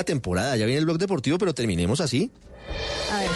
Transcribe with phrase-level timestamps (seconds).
[0.00, 2.30] la temporada, ya viene el blog deportivo, pero terminemos así.
[3.12, 3.29] A ver.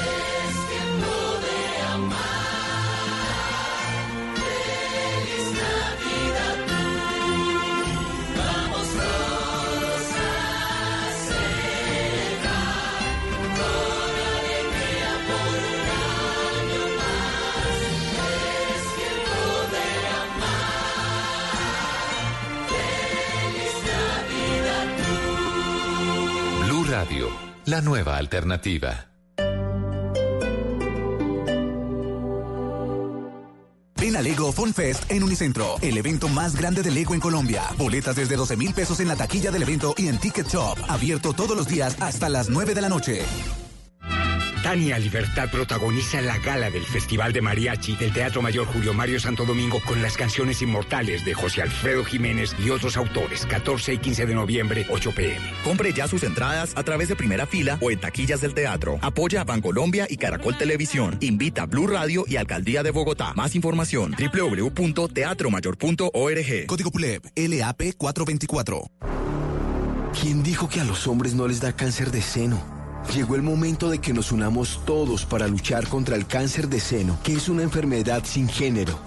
[27.66, 29.08] La nueva alternativa.
[33.96, 37.62] Ven a Lego Fun Fest en Unicentro, el evento más grande de Lego en Colombia.
[37.78, 40.76] Boletas desde 12 mil pesos en la taquilla del evento y en Ticket Shop.
[40.88, 43.22] Abierto todos los días hasta las 9 de la noche.
[44.64, 49.44] Tania Libertad protagoniza la gala del Festival de Mariachi del Teatro Mayor Julio Mario Santo
[49.44, 53.44] Domingo con las canciones inmortales de José Alfredo Jiménez y otros autores.
[53.44, 55.46] 14 y 15 de noviembre, 8 pm.
[55.62, 58.98] Compre ya sus entradas a través de primera fila o en taquillas del teatro.
[59.02, 61.18] Apoya a Bancolombia y Caracol Televisión.
[61.20, 63.34] Invita a Blue Radio y Alcaldía de Bogotá.
[63.34, 66.66] Más información www.teatromayor.org.
[66.66, 68.90] Código PULEP LAP 424.
[70.18, 72.83] ¿Quién dijo que a los hombres no les da cáncer de seno?
[73.12, 77.18] Llegó el momento de que nos unamos todos para luchar contra el cáncer de seno,
[77.22, 78.98] que es una enfermedad sin género.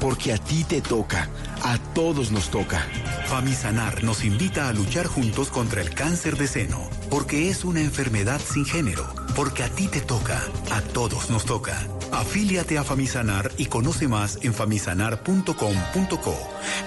[0.00, 1.28] Porque a ti te toca,
[1.62, 2.86] a todos nos toca.
[3.26, 8.40] Famisanar nos invita a luchar juntos contra el cáncer de seno, porque es una enfermedad
[8.40, 9.06] sin género,
[9.36, 10.40] porque a ti te toca,
[10.70, 11.86] a todos nos toca.
[12.12, 16.36] Afíliate a Famisanar y conoce más en famisanar.com.co.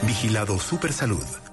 [0.02, 1.53] Vigilado Supersalud.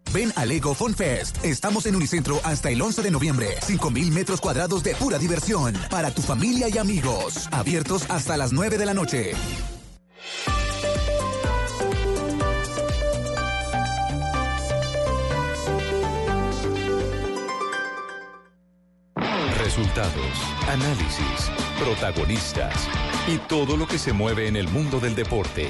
[0.13, 1.43] Ven a Lego Fun Fest.
[1.43, 3.47] Estamos en Unicentro hasta el 11 de noviembre.
[3.61, 5.73] 5.000 metros cuadrados de pura diversión.
[5.89, 7.47] Para tu familia y amigos.
[7.51, 9.31] Abiertos hasta las 9 de la noche.
[19.63, 20.13] Resultados,
[20.67, 22.75] análisis, protagonistas
[23.27, 25.69] y todo lo que se mueve en el mundo del deporte.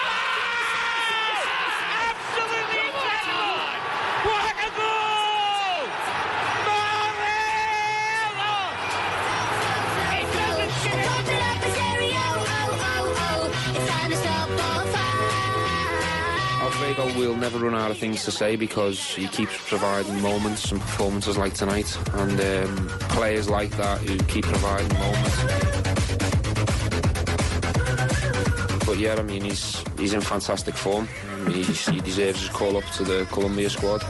[16.91, 20.81] Alfredo will never run out of things to say because he keeps providing moments and
[20.81, 25.37] performances like tonight, and um, players like that who keep providing moments.
[28.85, 31.07] But yeah, I mean, he's he's in fantastic form.
[31.47, 34.01] He deserves call up to the Columbia squad,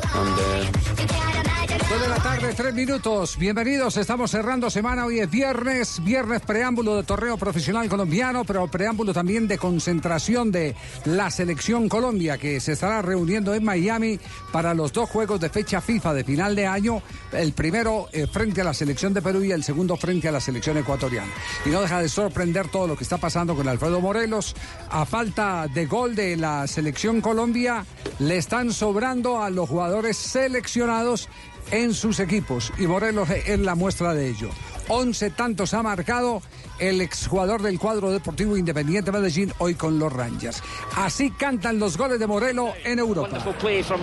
[1.91, 3.37] Dos de la tarde, tres minutos.
[3.37, 5.05] Bienvenidos, estamos cerrando semana.
[5.05, 10.73] Hoy es viernes, viernes preámbulo de torneo profesional colombiano, pero preámbulo también de concentración de
[11.03, 14.19] la selección Colombia, que se estará reuniendo en Miami
[14.53, 17.01] para los dos juegos de fecha FIFA de final de año.
[17.33, 20.39] El primero eh, frente a la selección de Perú y el segundo frente a la
[20.39, 21.31] selección ecuatoriana.
[21.65, 24.55] Y no deja de sorprender todo lo que está pasando con Alfredo Morelos.
[24.89, 27.85] A falta de gol de la selección Colombia,
[28.19, 31.29] le están sobrando a los jugadores seleccionados
[31.71, 34.49] en sus equipos y Morelos es la muestra de ello.
[34.87, 36.41] 11 tantos ha marcado
[36.79, 40.61] el exjugador del cuadro deportivo Independiente Medellín hoy con los Rangers.
[40.97, 43.29] Así cantan los goles de Morelos en Europa.
[43.29, 44.01] Wonderful play from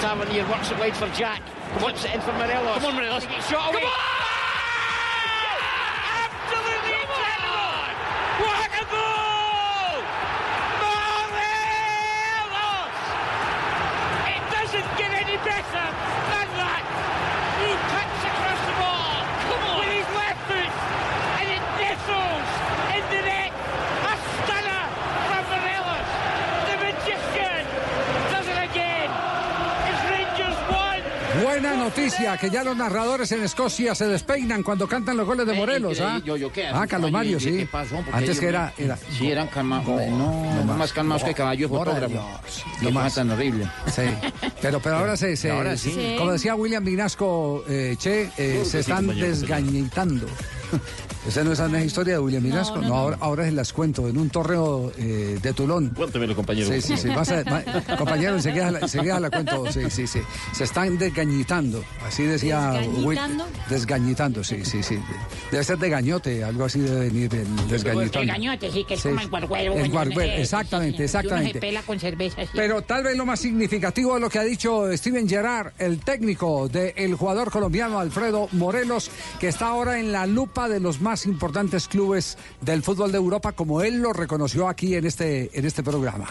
[0.00, 0.44] Tavernier.
[0.48, 1.40] Works it wide for Jack.
[1.82, 2.78] Whips it in for Morelos.
[2.78, 3.24] Come on, Morelos.
[3.48, 3.82] Shot away.
[6.26, 7.96] Absolutely incredible!
[8.44, 10.02] What a goal!
[10.84, 11.72] Morelos!
[14.34, 15.36] It doesn't get any
[31.42, 35.52] Buena noticia, que ya los narradores en Escocia se despeinan cuando cantan los goles de
[35.54, 36.20] Eh, Morelos, ¿ah?
[36.24, 37.56] Yo- yo qué, Ah, Carlos Mario, ¿qué- sí.
[37.58, 37.96] qué pasó?
[37.96, 38.72] Porque Antes que era...
[39.16, 39.86] Sí, eran calmados.
[39.86, 40.92] No, No, no más, más.
[40.92, 42.40] calmados que caballo Por fotógrafo.
[42.82, 43.14] No más.
[43.14, 43.70] tan horrible.
[43.94, 44.02] Sí,
[44.60, 45.92] pero, pero ahora se, se- Ahora sí.
[45.92, 46.16] Sí.
[46.18, 49.28] como decía William Vinasco, eh, Che, eh, se sí, están compañero.
[49.28, 50.26] desgañitando.
[51.28, 52.78] ¿Esa no es la historia de William Vinasco?
[52.78, 55.88] No, ahora, ahora se las cuento, en un torneo eh, de Tulón.
[55.90, 56.68] Cuéntemelo, compañero.
[56.68, 57.08] Sí, sí, sí.
[57.10, 59.70] A- compañero, enseguida, la- enseguida la cuento.
[59.72, 60.20] Sí, sí, sí.
[60.52, 61.84] Se están desgañitando.
[62.06, 62.70] Así decía
[63.02, 63.18] Will.
[63.18, 63.46] ¿Desgañitando?
[63.68, 64.98] Desgañitando, sí, sí, sí.
[65.50, 68.20] Debe ser de gañote, algo así debe venir el desgañitando.
[68.20, 69.08] El gañote, sí, que es Sí.
[69.08, 69.72] como el guarguero.
[69.74, 71.50] El guarguero, exactamente, exactamente.
[71.50, 72.42] Uno se pela con cerveza.
[72.42, 72.48] sí.
[72.54, 76.68] Pero tal vez lo más significativo de lo que ha dicho Steven Gerrard, el técnico
[76.68, 81.88] del jugador colombiano Alfredo Morelos, que está ahora en la lupa de los más importantes
[81.88, 86.26] clubes del fútbol de Europa, como él lo reconoció aquí en este, en este programa.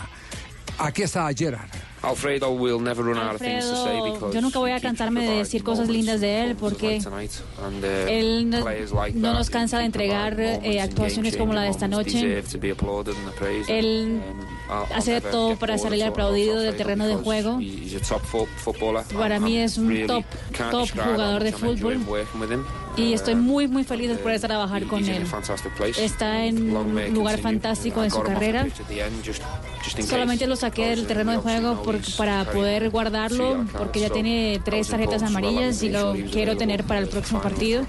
[0.78, 1.70] Aquí está Gerrard.
[2.02, 5.28] Alfredo will never run out of things to say because yo nunca voy a cansarme
[5.28, 7.32] de decir cosas lindas de él porque like tonight,
[7.66, 11.62] and, uh, él no, players like no nos cansa de entregar eh, actuaciones como la
[11.62, 12.18] de esta noche.
[12.18, 13.70] moments deserve to be applauded and appraised.
[13.70, 14.55] Él Um,
[14.94, 17.60] hace never todo para salir aplaudido del terreno de juego.
[19.18, 20.24] Para mí es un top,
[20.72, 22.00] top jugador de fútbol
[22.98, 25.26] y Uh, estoy muy muy feliz de poder trabajar con él.
[25.98, 28.68] Está en un lugar fantástico en su carrera.
[30.08, 34.62] Solamente lo saqué del uh, terreno de juego por- para poder guardarlo porque ya tiene
[34.64, 37.86] tres tarjetas amarillas y lo quiero tener para el próximo partido.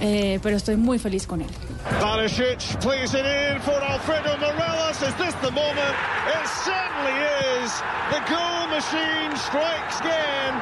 [0.00, 1.48] Eh, pero estoy muy feliz con él.
[1.84, 5.02] Barisic plays it in for Alfredo Morelos.
[5.02, 5.94] Is this the moment?
[6.26, 7.16] It certainly
[7.62, 7.70] is.
[8.10, 10.54] The goal machine strikes again.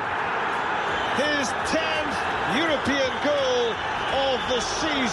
[1.17, 2.17] His 10th
[2.59, 3.96] European goal.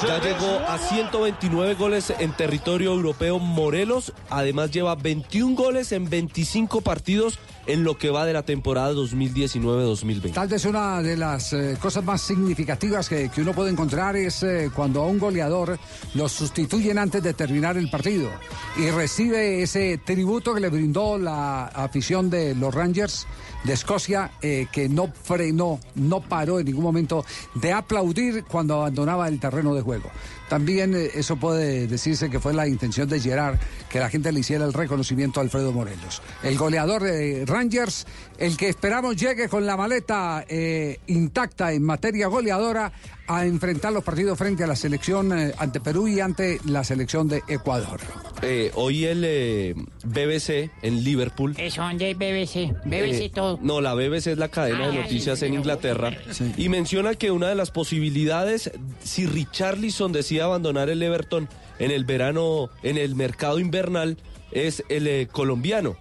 [0.04, 4.14] Ya llegó a 129 goles en territorio europeo Morelos.
[4.30, 10.34] Además lleva 21 goles en 25 partidos en lo que va de la temporada 2019-2020.
[10.34, 14.44] Tal vez una de las eh, cosas más significativas que, que uno puede encontrar es
[14.44, 15.80] eh, cuando a un goleador
[16.14, 18.30] lo sustituyen antes de terminar el partido
[18.78, 23.26] y recibe ese tributo que le brindó la afición de los Rangers
[23.64, 27.26] de Escocia, eh, que no frenó, no paró en ningún momento
[27.56, 30.10] de aplaudir cuando abandonaba el terreno de juego.
[30.58, 33.58] También eh, eso puede decirse que fue la intención de Gerard
[33.90, 36.22] que la gente le hiciera el reconocimiento a Alfredo Morelos.
[36.44, 38.06] El goleador de Rangers,
[38.38, 42.92] el que esperamos llegue con la maleta eh, intacta en materia goleadora
[43.26, 47.28] a enfrentar los partidos frente a la selección eh, ante Perú y ante la selección
[47.28, 48.02] de Ecuador.
[48.42, 49.74] Eh, hoy el eh,
[50.04, 51.56] BBC en Liverpool.
[51.58, 53.58] Eso, donde BBC, BBC eh, todo.
[53.62, 55.58] No, la BBC es la cadena de Ah, noticias sí, en sí.
[55.58, 56.12] Inglaterra.
[56.58, 58.70] Y menciona que una de las posibilidades,
[59.02, 60.12] si Richarlison
[60.46, 61.50] abandonar el Everton
[61.80, 64.18] en el verano, en el mercado invernal,
[64.52, 65.96] es el eh, colombiano.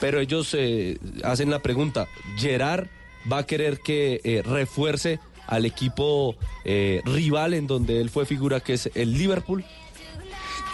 [0.00, 2.88] Pero ellos eh, hacen la pregunta, ¿Gerard
[3.30, 8.72] va a querer que eh, refuerce al equipo rival en donde él fue figura, que
[8.72, 9.62] es el Liverpool?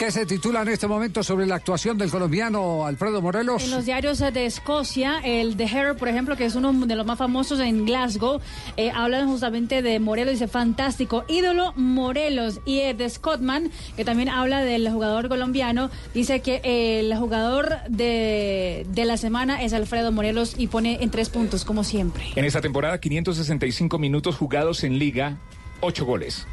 [0.01, 3.63] ¿Qué se titula en este momento sobre la actuación del colombiano Alfredo Morelos?
[3.63, 6.97] En los diarios eh, de Escocia, el The Herald, por ejemplo, que es uno de
[6.97, 8.41] los más famosos en Glasgow,
[8.79, 12.63] eh, hablan justamente de Morelos, dice fantástico, ídolo Morelos.
[12.65, 17.81] Y eh, de Scottman, que también habla del jugador colombiano, dice que eh, el jugador
[17.91, 22.25] de, de la semana es Alfredo Morelos y pone en tres puntos, como siempre.
[22.37, 25.37] En esta temporada, 565 minutos jugados en liga,
[25.83, 26.47] 8 goles.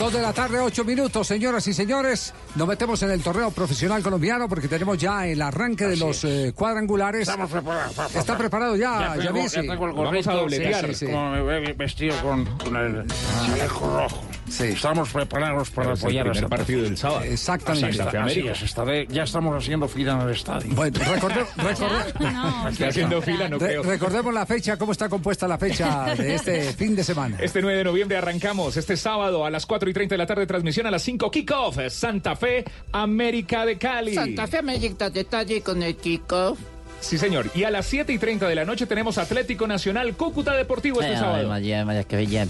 [0.00, 2.32] Dos de la tarde, ocho minutos, señoras y señores.
[2.54, 6.52] Nos metemos en el torneo profesional colombiano porque tenemos ya el arranque de los eh,
[6.56, 7.28] cuadrangulares.
[7.28, 8.16] Estamos preparados.
[8.16, 10.30] ¿Está preparado ya, Ya tengo, ya tengo el Vamos gorrito.
[10.30, 10.86] a dobletear.
[10.86, 11.12] Sí, Sí, sí.
[11.12, 13.04] Como me ve vestido con, con el
[13.46, 14.24] chaleco rojo.
[14.58, 17.22] Estamos preparados para el apoyar a primer partido del sábado.
[17.24, 17.86] Exactamente.
[17.86, 18.52] Así, está, Santa Fe así América.
[18.52, 20.74] es, estaré- ya estamos haciendo fila en el estadio.
[20.74, 23.82] Bueno, recorde- recorde- Está haciendo fila, no Re- creo.
[23.82, 27.36] recordemos la fecha, cómo está compuesta la fecha de este fin de semana.
[27.40, 28.76] Este 9 de noviembre arrancamos.
[28.76, 31.78] Este sábado a las 4 y 30 de la tarde, transmisión a las 5, kickoff.
[31.88, 34.14] Santa Fe, América de Cali.
[34.14, 36.58] Santa Fe América detalle con el kickoff.
[37.00, 37.46] Sí, señor.
[37.54, 41.16] Y a las 7 y 30 de la noche tenemos Atlético Nacional, Cúcuta Deportivo este
[41.16, 41.48] sábado.
[41.48, 42.46] María, María, que bella,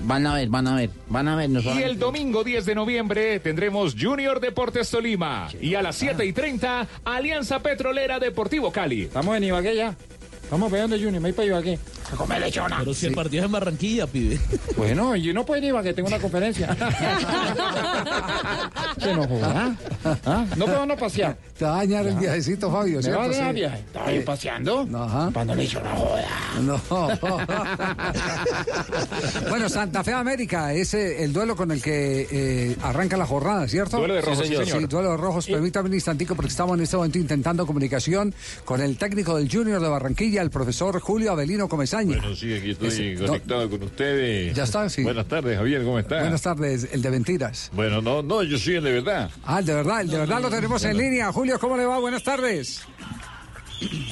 [0.00, 1.50] Van a ver, van a ver, van a ver.
[1.50, 5.48] nos van Y a- el domingo 10 de noviembre tendremos Junior Deportes Tolima.
[5.60, 9.02] Y a las 7 y 30, Alianza Petrolera Deportivo Cali.
[9.02, 9.94] Estamos en Ibagué ya.
[10.50, 11.78] Vamos a ver dónde Junior, me voy para Ibagué.
[12.12, 12.78] A comer lechona.
[12.80, 14.38] Pero si el partido es en Barranquilla, pibe.
[14.76, 16.74] Bueno, yo no puedo ir a Ibagué, tengo una conferencia.
[18.98, 19.76] Se nos joda.
[20.24, 20.46] ¿Ah?
[20.56, 21.36] No puedo no pasear.
[21.58, 23.52] Te va a dañar el viajecito, Fabio, ¿Me va a dar Sí.
[23.60, 23.78] viaje?
[23.78, 24.88] Estaba yo Eh, paseando.
[24.94, 25.30] Ajá.
[25.32, 26.26] Cuando le hizo una joda.
[26.62, 26.80] No.
[29.50, 33.98] bueno, Santa Fe América es el duelo con el que eh, arranca la jornada, ¿cierto?
[33.98, 34.80] Duelo de rojos, sí, señor.
[34.80, 35.46] Sí, duelo de rojos.
[35.46, 39.80] Permítame un instantico porque estamos en este momento intentando comunicación con el técnico del Junior
[39.80, 42.16] de Barranquilla, el profesor Julio Avelino Comesaña.
[42.18, 44.54] Bueno, sí, aquí estoy Ese- no, conectado con ustedes.
[44.54, 45.02] Ya está, sí.
[45.02, 46.20] Buenas tardes, Javier, ¿cómo está?
[46.20, 47.70] Buenas tardes, el de mentiras.
[47.74, 49.30] Bueno, no, no, yo soy el de verdad.
[49.44, 51.32] Ah, el de verdad, el de verdad lo tenemos en línea.
[51.32, 51.98] Julio, ¿cómo le va?
[51.98, 52.82] Buenas tardes.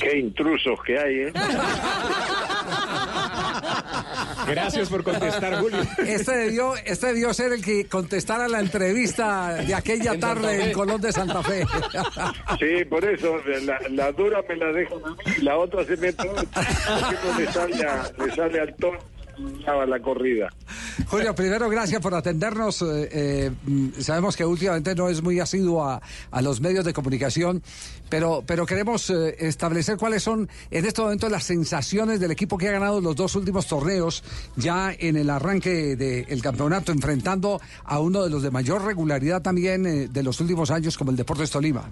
[0.01, 1.33] Qué intrusos que hay, ¿eh?
[4.47, 5.79] Gracias por contestar, Julio.
[6.07, 10.73] Este debió, este debió ser el que contestara la entrevista de aquella tarde en.
[10.73, 11.67] Colón de Santa Fe.
[12.59, 15.97] Sí, por eso la, la dura me la dejan a mí y la otra se
[15.97, 18.99] mete porque no le sale, a- le sale al tono
[19.87, 20.49] la corrida.
[21.07, 22.83] Julio, primero gracias por atendernos.
[22.83, 23.51] Eh, eh,
[23.99, 27.63] sabemos que últimamente no es muy asiduo a, a los medios de comunicación,
[28.09, 32.69] pero, pero queremos eh, establecer cuáles son en este momento las sensaciones del equipo que
[32.69, 34.25] ha ganado los dos últimos torneos
[34.57, 40.13] ya en el arranque del campeonato, enfrentando a uno de los de mayor regularidad también
[40.13, 41.85] de los últimos años como el Deportes Tolima.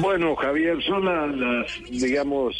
[0.00, 2.54] Bueno, Javier, son las, digamos,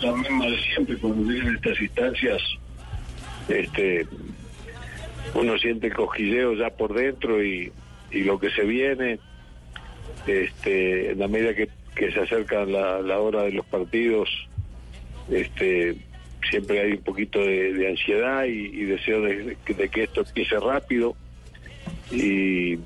[0.00, 2.42] las mismas de siempre cuando llegan estas instancias.
[3.48, 4.06] Este,
[5.34, 7.72] uno siente el cosquilleo ya por dentro y,
[8.10, 9.18] y lo que se viene.
[10.26, 14.28] Este, en la medida que, que se acerca la, la hora de los partidos,
[15.30, 15.96] este,
[16.48, 21.14] siempre hay un poquito de, ansiedad y, deseo de, de que esto empiece rápido.
[22.10, 22.78] Y,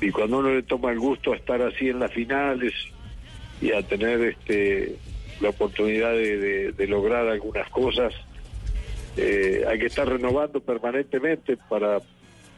[0.00, 2.72] y cuando uno le toma el gusto a estar así en las finales
[3.60, 4.96] y a tener este
[5.40, 8.12] la oportunidad de, lograr algunas cosas.
[9.16, 12.00] Eh, hay que estar renovando permanentemente para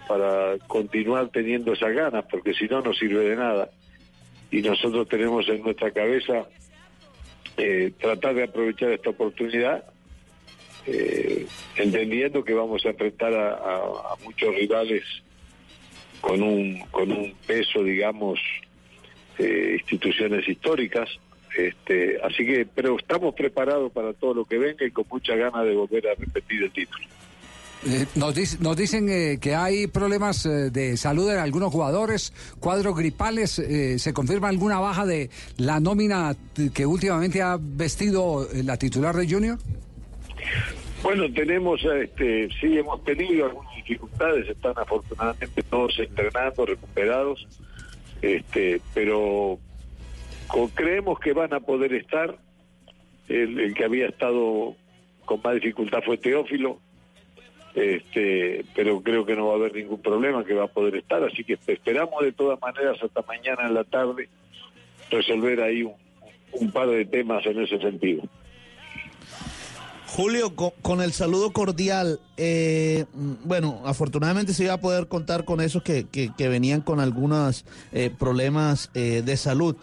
[0.06, 3.70] para continuar teniendo esas ganas porque si no no sirve de nada.
[4.50, 6.44] Y nosotros tenemos en nuestra cabeza
[7.56, 9.82] eh, tratar de aprovechar esta oportunidad
[10.86, 15.02] eh, entendiendo que vamos a enfrentar a, a- muchos rivales
[16.20, 18.38] con un con un peso digamos
[19.38, 21.08] instituciones históricas
[21.56, 25.64] este así que pero estamos preparados para todo lo que venga y con mucha ganas
[25.64, 27.04] de volver a repetir el título
[27.86, 32.32] Eh, nos, dic- nos dicen eh, que hay problemas eh, de salud en algunos jugadores,
[32.58, 33.50] cuadros gripales.
[33.98, 36.34] ¿Se confirma alguna baja de la nómina
[36.72, 39.58] que últimamente ha vestido la titular de Junior?
[41.02, 47.46] Bueno, tenemos, este, sí, hemos tenido algunas dificultades, están afortunadamente todos entrenando, recuperados,
[48.22, 49.58] este, pero
[50.74, 52.36] creemos que van a poder estar.
[53.28, 54.76] El, que había estado
[55.24, 56.78] con más dificultad fue Teófilo,
[57.74, 61.24] este, pero creo que no va a haber ningún problema, que va a poder estar,
[61.24, 64.28] así que esperamos de todas maneras hasta mañana en la tarde
[65.10, 65.82] resolver ahí
[66.52, 68.22] un, par de temas en ese sentido.
[70.06, 73.06] Julio, co- con, el saludo cordial, eh,
[73.44, 77.64] bueno, afortunadamente se iba a poder contar con esos que, que- que venían con algunos
[77.92, 79.76] eh, problemas eh, de salud.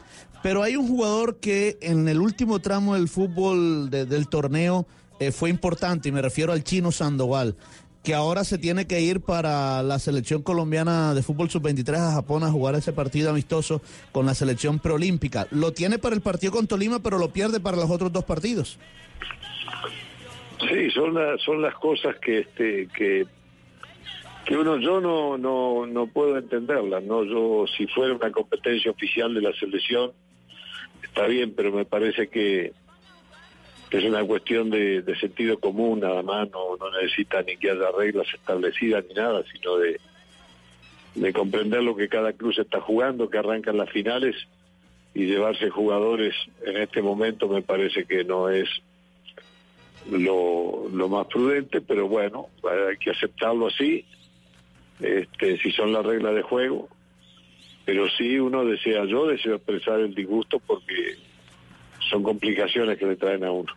[0.44, 4.88] Pero hay un jugador que en el último tramo del fútbol de- del torneo
[5.20, 7.56] eh, fue importante, y me refiero al chino Sandoval,
[8.04, 12.44] que ahora se tiene que ir para la selección colombiana de fútbol sub-23 a Japón
[12.44, 15.46] a jugar ese partido amistoso con la selección preolímpica.
[15.52, 18.80] Lo tiene para el partido con Tolima, pero lo pierde para los otros dos partidos.
[20.68, 23.26] Sí, son las son las cosas que este que
[24.46, 29.34] que uno yo no no no puedo entenderlas, no yo si fuera una competencia oficial
[29.36, 30.12] de la selección
[31.04, 32.74] está bien, pero me parece que,
[33.92, 37.92] es una cuestión de, de sentido común nada más, no no necesita ni que haya
[37.92, 40.00] reglas establecidas ni nada, sino de
[41.16, 44.36] de comprender lo que cada club está jugando, que arrancan las finales
[45.14, 46.34] y llevarse jugadores
[46.66, 48.70] en este momento me parece que no es
[50.10, 54.06] lo, lo más prudente, pero bueno, hay que aceptarlo así,
[55.02, 56.88] este, si son las reglas de juego.
[57.86, 61.16] Pero sí uno desea, yo deseo expresar el disgusto porque
[62.10, 63.72] son complicaciones que le traen a uno.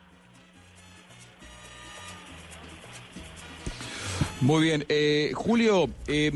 [4.44, 6.30] Muy bien, eh, Julio, eh,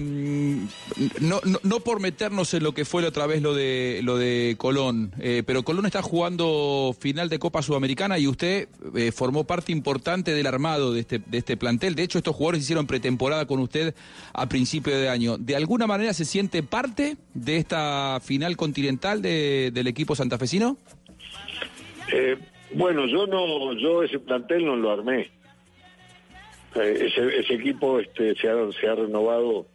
[1.21, 4.17] no, no, no por meternos en lo que fue la otra vez lo de lo
[4.17, 9.45] de Colón, eh, pero Colón está jugando final de Copa Sudamericana y usted eh, formó
[9.45, 11.95] parte importante del armado de este, de este plantel.
[11.95, 13.95] De hecho, estos jugadores hicieron pretemporada con usted
[14.33, 15.37] a principio de año.
[15.37, 20.79] ¿De alguna manera se siente parte de esta final continental de- del equipo santafesino?
[22.11, 22.39] Eh,
[22.73, 25.31] bueno, yo no, yo ese plantel no lo armé.
[26.75, 29.67] Eh, ese, equipo este, se, ha, renovado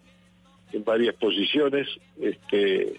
[0.72, 1.88] en varias posiciones,
[2.20, 2.94] este,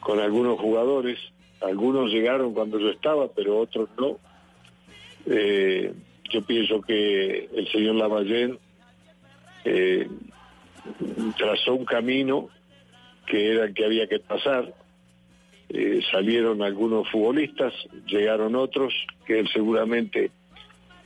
[0.00, 1.18] con algunos jugadores.
[1.60, 4.18] Algunos llegaron cuando yo estaba, pero otros no.
[5.26, 5.92] Eh,
[6.30, 8.58] yo pienso que el señor Lavallén
[9.64, 10.08] eh,
[11.36, 12.48] trazó un camino
[13.26, 14.72] que era el que había que pasar.
[16.10, 17.72] Salieron algunos futbolistas,
[18.06, 18.92] llegaron otros
[19.24, 20.32] que él seguramente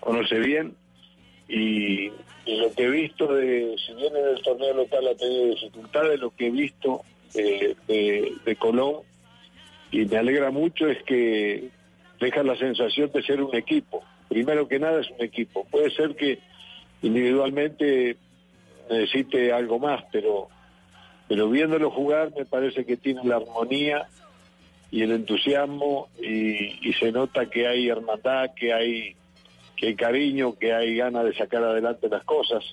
[0.00, 0.74] conoce bien
[1.48, 2.10] y,
[2.46, 6.30] lo que he visto de, si bien en el torneo local ha tenido dificultades, lo
[6.30, 7.00] que he visto
[7.34, 8.96] eh, de, de Colón
[9.90, 11.70] y me alegra mucho es que
[12.20, 14.02] deja la sensación de ser un equipo.
[14.28, 15.64] Primero que nada es un equipo.
[15.70, 16.38] Puede ser que
[17.00, 18.16] individualmente
[18.90, 20.48] necesite algo más, pero
[21.26, 24.08] pero viéndolo jugar me parece que tiene la armonía
[24.90, 29.16] y el entusiasmo y, y se nota que hay hermandad, que hay
[29.76, 32.64] que hay cariño, que hay ganas de sacar adelante las cosas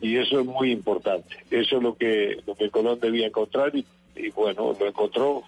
[0.00, 1.36] y eso es muy importante.
[1.50, 3.84] Eso es lo que lo que Colón debía encontrar y,
[4.30, 5.42] bueno, lo encontró,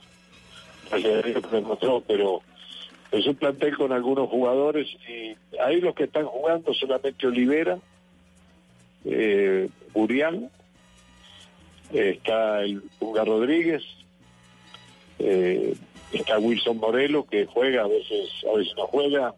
[0.91, 2.43] lo encontró, pero
[3.13, 7.79] es un plantel con algunos jugadores y ahí los que están jugando solamente Olivera,
[9.05, 10.51] eh, Burián,
[11.93, 13.83] eh, está el Pulga Rodríguez,
[15.19, 15.75] eh,
[16.13, 19.35] está Wilson Morelo que juega, a veces, a veces no juega,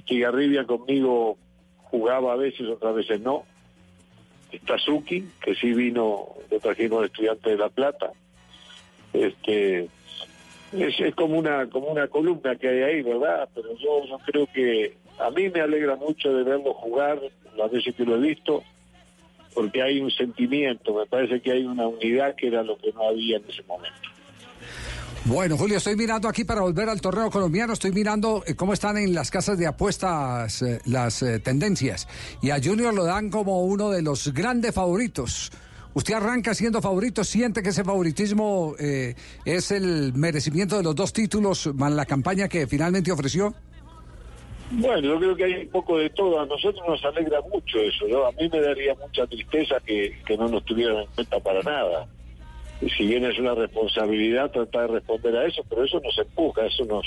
[0.00, 1.38] Estigarribia conmigo
[1.76, 3.44] jugaba a veces, otras veces no,
[4.52, 8.12] está Suki, que sí vino, lo trajimos de estudiante de La Plata,
[9.12, 9.88] este
[10.72, 13.48] es, es como una como una columna que hay ahí, ¿verdad?
[13.54, 17.20] Pero yo, yo creo que a mí me alegra mucho de verlo jugar,
[17.56, 18.62] las veces que lo he visto,
[19.54, 23.08] porque hay un sentimiento, me parece que hay una unidad que era lo que no
[23.08, 24.09] había en ese momento.
[25.26, 28.96] Bueno, Julio, estoy mirando aquí para volver al torneo colombiano, estoy mirando eh, cómo están
[28.96, 32.08] en las casas de apuestas eh, las eh, tendencias.
[32.40, 35.52] Y a Junior lo dan como uno de los grandes favoritos.
[35.92, 37.24] ¿Usted arranca siendo favorito?
[37.24, 42.48] ¿Siente que ese favoritismo eh, es el merecimiento de los dos títulos más la campaña
[42.48, 43.54] que finalmente ofreció?
[44.70, 46.40] Bueno, yo creo que hay un poco de todo.
[46.40, 48.06] A nosotros nos alegra mucho eso.
[48.08, 48.24] ¿no?
[48.24, 52.06] A mí me daría mucha tristeza que, que no nos tuvieran en cuenta para nada.
[52.80, 56.84] Si bien es una responsabilidad tratar de responder a eso, pero eso nos empuja, eso
[56.86, 57.06] nos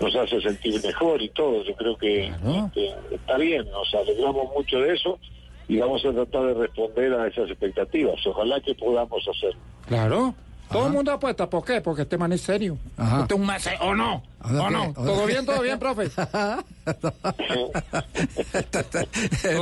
[0.00, 1.62] nos hace sentir mejor y todo.
[1.62, 2.32] Yo creo que,
[2.72, 5.18] que está bien, nos alegramos mucho de eso
[5.68, 8.26] y vamos a tratar de responder a esas expectativas.
[8.26, 9.60] Ojalá que podamos hacerlo.
[9.86, 10.34] Claro.
[10.70, 11.50] Todo el mundo apuesta.
[11.50, 11.80] ¿Por qué?
[11.80, 12.78] Porque este man es serio.
[12.96, 13.22] Ajá.
[13.22, 13.78] Este es un man serio.
[13.82, 14.22] ¿O no?
[14.42, 14.92] ¿O no?
[14.94, 15.44] ¿Todo bien?
[15.44, 16.08] ¿Todo bien, profe?
[16.10, 16.64] ¿Todo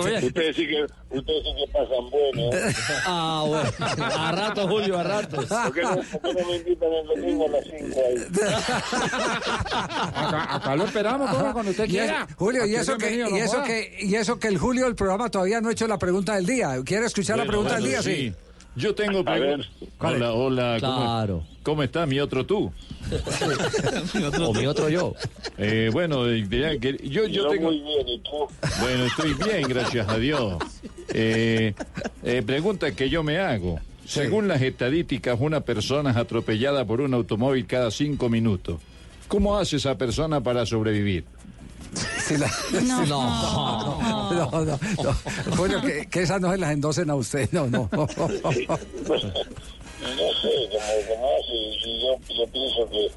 [0.05, 0.25] bien?
[0.25, 0.85] Ustedes sí que,
[1.19, 2.53] ustedes sí que pasan bueno.
[2.53, 2.75] ¿eh?
[3.07, 3.71] Ah, bueno.
[4.19, 5.47] A rato, Julio, a ratos.
[5.47, 8.17] ¿Por qué no, por qué no me invitan el domingo a las 5 ahí?
[10.15, 12.27] Acá, acá lo esperamos, profe, cuando usted Y es- quiera.
[12.37, 15.61] Julio, y eso, que, y, eso que, y eso que el Julio del programa todavía
[15.61, 16.77] no ha hecho la pregunta del día.
[16.85, 18.03] ¿Quiere escuchar la Bueno, pregunta del día?
[18.03, 18.33] Sí.
[18.77, 19.69] Yo tengo preguntas.
[19.99, 20.77] Hola, hola.
[20.81, 21.45] ¿cómo- Claro.
[21.63, 22.73] ¿Cómo, está mi otro tú?
[24.43, 25.15] O mi otro yo.
[25.57, 27.67] Eh, bueno, ya que- yo, yo Yo tengo...
[27.71, 28.31] muy bien, ¿y tú?
[28.81, 30.57] Bueno, estoy bien, gracias a Dios.
[31.13, 31.75] Eh,
[32.23, 33.81] eh, pregunta que yo me hago.
[34.07, 38.81] Según las estadísticas, una persona es atropellada por un automóvil cada cinco minutos.
[39.27, 41.25] ¿Cómo hace esa persona para sobrevivir?
[42.19, 42.51] Sí, la-
[42.83, 43.05] No.
[43.05, 44.79] sí, no, no, no.
[45.57, 47.49] Julio, que, que esas no se las endosen a usted.
[47.53, 47.89] No, no.
[47.93, 48.25] No sé,
[50.71, 53.11] como, hace, si yo, yo pienso que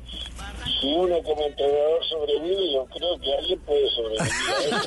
[0.81, 4.81] si uno como entrenador sobrevive, yo creo que alguien puede sobrevivir a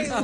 [0.00, 0.16] eso.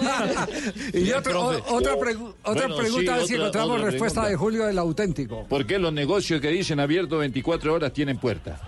[0.98, 3.84] y otro- o- otra, pregu- otra Bueno, pregunta, sí, a ver si otra- encontramos otra
[3.90, 4.30] respuesta pregunta.
[4.30, 5.44] de Julio del auténtico.
[5.48, 8.58] ¿Por qué los negocios que dicen abierto 24 horas tienen puerta?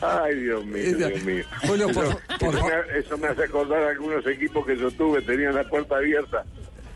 [0.00, 1.44] Ay, Dios mío, Dios mío.
[1.66, 4.90] Julio, por- eso, por eso me, eso me hace acordar a algunos equipos que yo
[4.92, 6.44] tuve, tenían la puerta abierta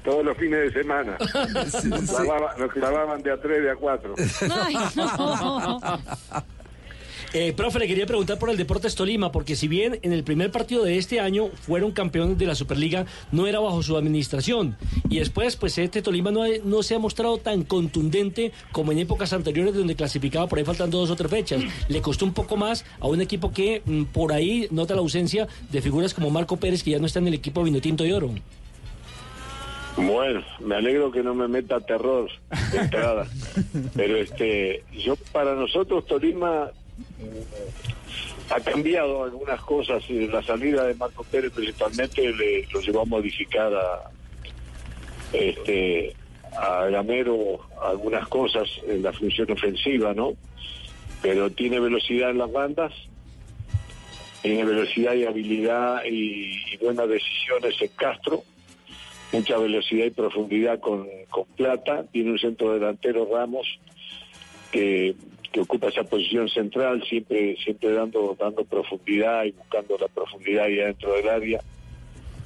[0.04, 1.16] todos los fines de semana.
[1.84, 4.14] Nos, clavaban, nos clavaban de a tres, de a cuatro.
[4.50, 5.80] Ay, no.
[7.34, 10.50] Eh, profe, le quería preguntar por el Deportes Tolima, porque si bien en el primer
[10.50, 14.76] partido de este año fueron campeones de la Superliga, no era bajo su administración.
[15.08, 18.98] Y después, pues este Tolima no, ha- no se ha mostrado tan contundente como en
[18.98, 21.62] épocas anteriores donde clasificaba por ahí faltando dos o tres fechas.
[21.88, 25.48] Le costó un poco más a un equipo que mm, por ahí nota la ausencia
[25.70, 28.30] de figuras como Marco Pérez, que ya no está en el equipo Vinotinto y Oro.
[29.96, 32.30] Bueno, me alegro que no me meta terror
[32.72, 33.26] de entrada.
[33.94, 36.70] Pero este, yo para nosotros Tolima
[38.50, 40.02] ha cambiado algunas cosas.
[40.08, 42.32] y La salida de Marco Pérez principalmente
[42.72, 44.10] lo llevó a modificar a,
[45.32, 46.14] este,
[46.56, 50.34] a Gamero algunas cosas en la función ofensiva, ¿no?
[51.22, 52.92] Pero tiene velocidad en las bandas,
[54.42, 58.42] tiene velocidad y habilidad y, y buenas decisiones en Castro,
[59.32, 63.66] mucha velocidad y profundidad con, con Plata, tiene un centro delantero Ramos
[64.72, 65.14] que,
[65.52, 70.80] que ocupa esa posición central, siempre, siempre dando, dando profundidad y buscando la profundidad ahí
[70.80, 71.60] adentro del área.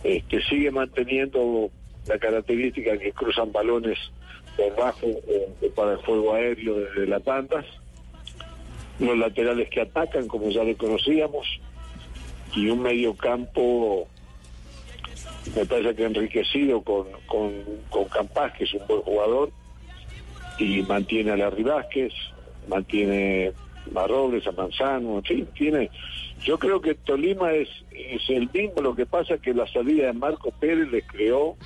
[0.03, 1.71] Este, sigue manteniendo
[2.07, 3.99] la característica que cruzan balones
[4.57, 7.65] por bajo eh, para el fuego aéreo desde las bandas,
[8.99, 11.47] los laterales que atacan, como ya le conocíamos,
[12.55, 14.09] y un medio campo,
[15.55, 17.53] me parece que enriquecido con, con,
[17.91, 19.51] con Campas, que es un buen jugador,
[20.59, 22.13] y mantiene a Larry Vázquez,
[22.69, 23.53] mantiene
[23.95, 25.91] a Robles, a Manzano, en fin, tiene...
[26.45, 30.07] Yo creo que Tolima es, es el mismo, lo que pasa es que la salida
[30.07, 31.57] de Marco Pérez le creó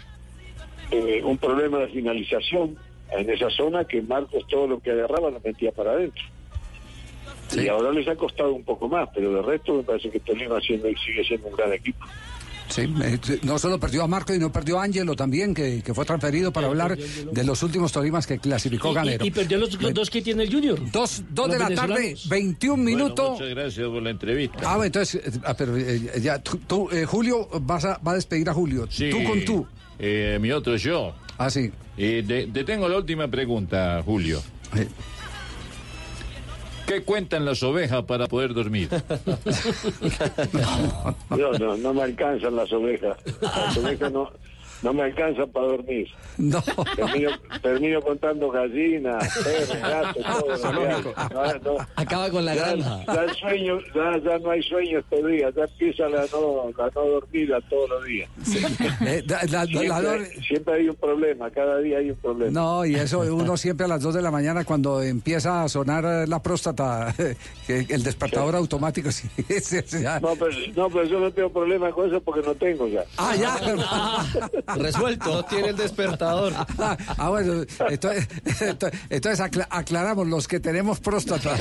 [0.91, 2.77] eh, un problema de finalización
[3.11, 6.23] en esa zona que Marcos todo lo que agarraba lo metía para adentro.
[7.57, 10.61] Y ahora les ha costado un poco más, pero de resto me parece que Tolima
[10.61, 12.05] siendo, sigue siendo un gran equipo.
[12.71, 16.05] Sí, eh, no solo perdió a Marco, sino perdió a Ángelo también, que, que fue
[16.05, 19.25] transferido para hablar de los últimos Tolimas que clasificó Y- y- Ganero.
[19.27, 20.79] Y, perdió los, los dos que tiene el Junior.
[20.93, 22.29] Dos, dos de la tarde, venezolanos.
[22.29, 23.31] 21 minutos.
[23.33, 24.59] Muchas gracias por la entrevista.
[24.63, 28.13] Ah, bueno, entonces, eh, ah, pero eh, ya, tú, tú, eh, Julio, vas a, va
[28.13, 28.87] a despedir a Julio.
[28.91, 29.67] Sí, Tú con tú.
[29.99, 31.13] eh, mi otro yo.
[31.39, 31.71] Ah, sí.
[31.97, 34.41] Eh, te, te tengo la última pregunta, Julio.
[36.91, 38.89] ¿Qué cuentan las ovejas para poder dormir?
[41.31, 43.17] No, no, no me alcanzan las ovejas.
[43.41, 44.29] Las ovejas no,
[44.83, 46.09] no me alcanzan para dormir.
[46.39, 46.63] No.
[46.97, 47.31] Termino,
[47.63, 49.81] termino contando gallinas, perros,
[50.25, 51.15] gatos, todo.
[51.65, 51.87] No, no.
[51.97, 53.05] Acaba con la Ya- granja.
[53.07, 57.01] Ya, sueño, ya, ya no hay sueño estos días, ya empieza la no, la no
[57.07, 58.31] dormida todos los días.
[59.07, 62.51] Eh, la- siempre, la- siempre hay un problema, cada día hay un problema.
[62.51, 66.05] No, y eso uno siempre a las 2 de la mañana cuando empieza a sonar
[66.05, 67.15] eh, la próstata,
[67.69, 69.11] el despertador automático.
[69.13, 69.29] sí,
[69.61, 69.99] sí, sí.
[70.23, 73.03] No pero, no, pero yo no tengo problema con eso porque no tengo ya.
[73.19, 74.70] Ah, ya.
[74.77, 75.33] Resuelto.
[75.33, 76.53] No tiene el despertador.
[77.19, 78.29] Ah, bueno, entonces,
[79.11, 81.55] entonces acla- aclaramos los que tenemos próstata.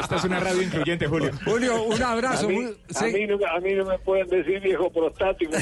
[0.00, 1.30] Esta es una radio incluyente, Julio.
[1.44, 2.46] Julio, un abrazo.
[2.46, 3.04] A mí, a sí.
[3.06, 5.52] mí no, a mí no me pueden decir viejo prostático.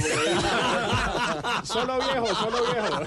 [1.65, 3.01] Solo viejo, solo viejo.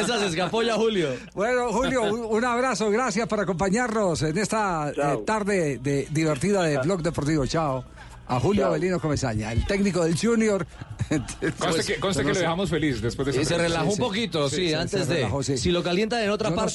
[0.00, 1.08] Esa se escapó ya, Julio.
[1.34, 2.90] Bueno, Julio, un, un abrazo.
[2.90, 7.46] Gracias por acompañarnos en esta eh, tarde de, divertida de Blog Deportivo.
[7.46, 7.84] Chao.
[8.30, 8.70] A Julio Chao.
[8.72, 10.66] Avelino Comesaña, el técnico del Junior.
[11.58, 14.00] Conste que, conste que lo dejamos feliz después de Y esa se relajó un sí.
[14.00, 15.14] poquito, sí, Sí, sí, antes se de.
[15.14, 15.56] relajó, sí.
[15.56, 16.72] Si lo calientan en otra Yo no parte.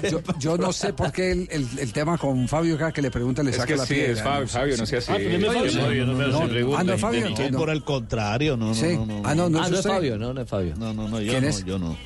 [0.00, 3.02] sé, yo, yo no sé por qué el, el- el tema con Fabio acá que
[3.02, 4.12] le pregunta le Es saca que la sí, piedra.
[4.14, 5.12] es Fabio, Fabio, no sea así.
[5.12, 6.06] Ah, no es Fabio.
[6.06, 7.30] No me hace preguntas Ah, no es Fabio.
[7.50, 7.58] No.
[7.58, 8.96] Por el contrario, no, no, Sí.
[8.96, 9.22] no, no.
[9.24, 9.86] Ah, no, no, ah, es no es.
[9.86, 10.74] Fabio, no, no es Fabio.
[10.78, 11.64] No, no, no, yo ¿Quién no, es?
[11.66, 11.96] yo no.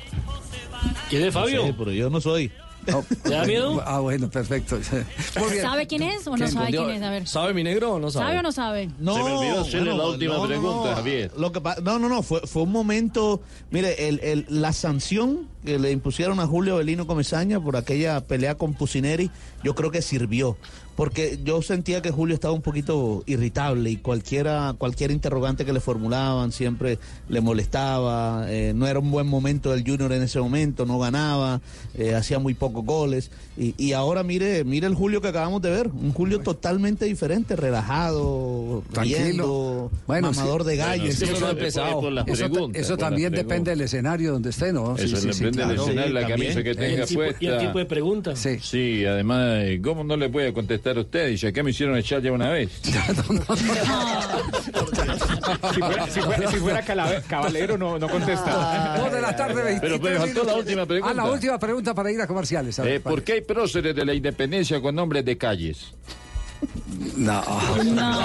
[1.09, 1.65] ¿Quién es Fabio?
[1.65, 2.51] Sí, pero yo no soy.
[2.91, 3.03] No.
[3.23, 3.81] ¿Te da miedo?
[3.85, 4.77] Ah, bueno, perfecto.
[5.39, 5.61] Muy bien.
[5.63, 7.01] ¿Sabe quién es o no sabe quién es?
[7.01, 7.27] A ver.
[7.27, 8.25] ¿Sabe mi negro o no sabe?
[8.27, 8.89] ¿Sabe o no sabe?
[8.99, 10.95] No, Se me olvidó hacerle la última no, no, pregunta, no.
[10.95, 11.31] Javier.
[11.37, 13.41] Lo que no, no, no, fue, fue un momento.
[13.71, 18.55] Mire, el, el- la sanción que le impusieron a Julio Belino Comesaña por aquella pelea
[18.55, 19.29] con Pusineri,
[19.63, 20.57] yo creo que sirvió.
[20.99, 25.79] Porque yo sentía que Julio estaba un poquito irritable y cualquiera, cualquier interrogante que le
[25.79, 28.47] formulaban siempre le molestaba.
[28.51, 31.61] eh, no era un buen momento del Junior en ese momento, no ganaba,
[31.97, 33.31] eh, hacía muy pocos goles.
[33.57, 37.55] Y, y ahora mire, mire el Julio que acabamos de ver, un Julio totalmente diferente,
[37.55, 39.17] relajado, Tranquilo.
[39.19, 40.67] riendo, Bueno, mamador sí.
[40.71, 41.03] de gallo.
[41.03, 43.47] Bueno, Eso Eso, preguntas, eso también preguntas.
[43.47, 44.97] depende del escenario donde esté, ¿no?
[44.97, 45.81] Sí, Eso sí, sí, depende del claro.
[45.83, 46.39] escenario, la también.
[46.53, 47.37] camisa que tenga el, tipo, puesta.
[47.45, 48.35] y el tipo de pregunta.
[48.35, 48.57] Sí.
[48.61, 51.27] Sí, además, eh, ¿cómo no le puede contestar a usted?
[51.29, 52.69] Dice, acá me hicieron echar ya una vez.
[55.73, 56.81] Si fuera, si fuera- si fuera
[57.27, 58.97] caballero, no, no contesta.
[58.97, 61.11] Dos de la tarde, 23 Pero me faltó la última pregunta.
[61.11, 62.77] Ah, la última pregunta para ir a comerciales.
[62.79, 65.93] a ver, Eh, ¿Por qué hay próceres de la independencia con nombres de calles?
[67.15, 67.41] No.
[67.83, 68.19] No.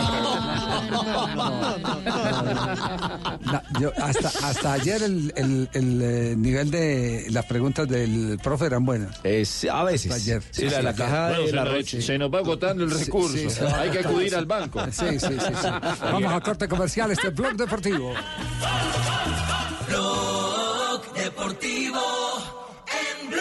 [3.45, 8.67] No, yo hasta, hasta ayer el, el- el, eh, nivel de las preguntas del profe
[8.67, 9.17] eran buenas.
[9.23, 10.13] Es, a veces.
[10.13, 10.43] Hasta ayer.
[10.51, 10.95] Sí, la, la ayer.
[11.05, 11.85] caja Bueno, de se, la nos, red.
[12.01, 13.37] se nos va agotando el recurso.
[13.37, 13.61] sí, sí.
[13.77, 14.81] Hay que acudir al banco.
[14.91, 15.69] Sí, sí, sí, sí.
[16.03, 18.13] Vamos a corte comercial, este blog deportivo.
[19.89, 22.01] Blog Deportivo
[22.87, 23.41] en Blue.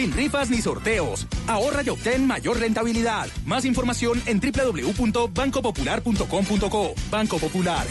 [0.00, 1.26] Sin rifas ni sorteos.
[1.46, 3.26] Ahorra y obtén mayor rentabilidad.
[3.44, 6.94] Más información en www.bancopopular.com.co.
[7.10, 7.86] Banco Popular.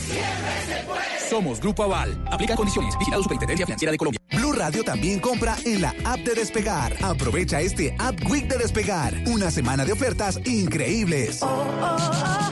[1.30, 2.20] Somos Grupo Aval.
[2.32, 2.98] Aplica condiciones.
[2.98, 4.20] Vigilado Superintendencia Financiera de Colombia.
[4.32, 6.96] Blue Radio también compra en la app de Despegar.
[7.04, 9.14] Aprovecha este App Week de Despegar.
[9.28, 11.42] Una semana de ofertas increíbles.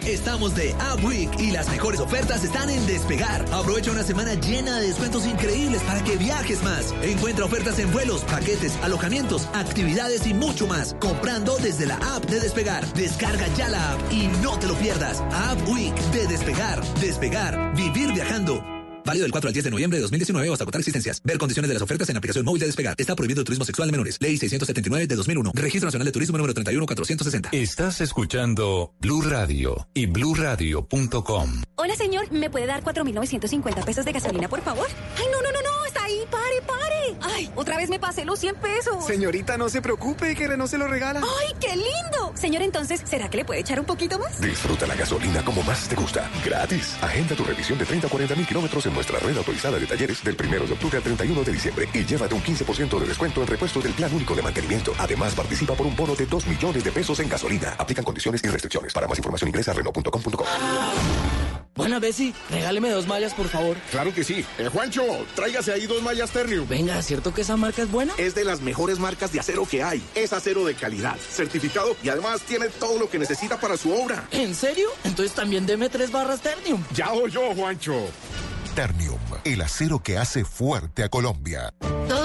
[0.06, 3.46] Estamos de App Week y las mejores ofertas están en Despegar.
[3.52, 6.94] Aprovecha una semana llena de descuentos increíbles para que viajes más.
[7.02, 10.96] Encuentra ofertas en vuelos, paquetes, alojamientos, actividades y mucho más.
[11.00, 12.86] Comprando desde la app de Despegar.
[12.94, 15.22] Descarga ya la app y no te lo pierdas.
[15.32, 16.84] App Week de Despegar.
[17.00, 17.76] Despegar.
[17.76, 18.78] Vivir viajando.
[19.08, 21.22] Válido del 4 al 10 de noviembre de 2019 o hasta agotar existencias.
[21.24, 22.96] Ver condiciones de las ofertas en la aplicación móvil de Despegar.
[22.98, 24.18] Está prohibido el turismo sexual de menores.
[24.20, 25.52] Ley 679 de 2001.
[25.56, 27.50] Registro Nacional de Turismo número 31460.
[27.54, 31.62] Estás escuchando Blue Radio y bluradio.com.
[31.76, 32.30] Hola, señor.
[32.32, 34.88] ¿Me puede dar 4.950 pesos de gasolina, por favor?
[35.16, 35.87] Ay, no, no, no, no.
[36.18, 36.28] Ahí.
[36.30, 37.18] Pare, pare.
[37.22, 39.06] Ay, otra vez me pasé los 100 pesos.
[39.06, 41.22] Señorita, no se preocupe, que Renault se lo regala.
[41.22, 42.34] Ay, qué lindo.
[42.36, 44.40] Señor, entonces, ¿será que le puede echar un poquito más?
[44.42, 46.30] Disfruta la gasolina como más te gusta.
[46.44, 46.98] Gratis.
[47.02, 50.24] Agenda tu revisión de 30 a 40 mil kilómetros en nuestra red autorizada de talleres
[50.24, 53.48] del 1 de octubre al 31 de diciembre y llévate un 15% de descuento en
[53.48, 54.94] repuestos del plan único de mantenimiento.
[54.98, 57.76] Además, participa por un bono de 2 millones de pesos en gasolina.
[57.78, 58.94] Aplican condiciones y restricciones.
[58.94, 60.46] Para más información ingresa a Renault.com.co.
[61.78, 63.78] Buena, Bessie, regáleme dos mallas, por favor.
[63.92, 64.44] Claro que sí.
[64.58, 65.04] Eh, Juancho,
[65.36, 66.68] tráigase ahí dos mallas Ternium.
[66.68, 68.14] Venga, ¿cierto que esa marca es buena?
[68.18, 70.04] Es de las mejores marcas de acero que hay.
[70.16, 74.28] Es acero de calidad, certificado y además tiene todo lo que necesita para su obra.
[74.32, 74.90] ¿En serio?
[75.04, 76.84] Entonces también deme tres barras Ternium.
[76.94, 77.94] Ya yo, Juancho.
[78.76, 81.74] Ternium, el acero que hace fuerte a Colombia.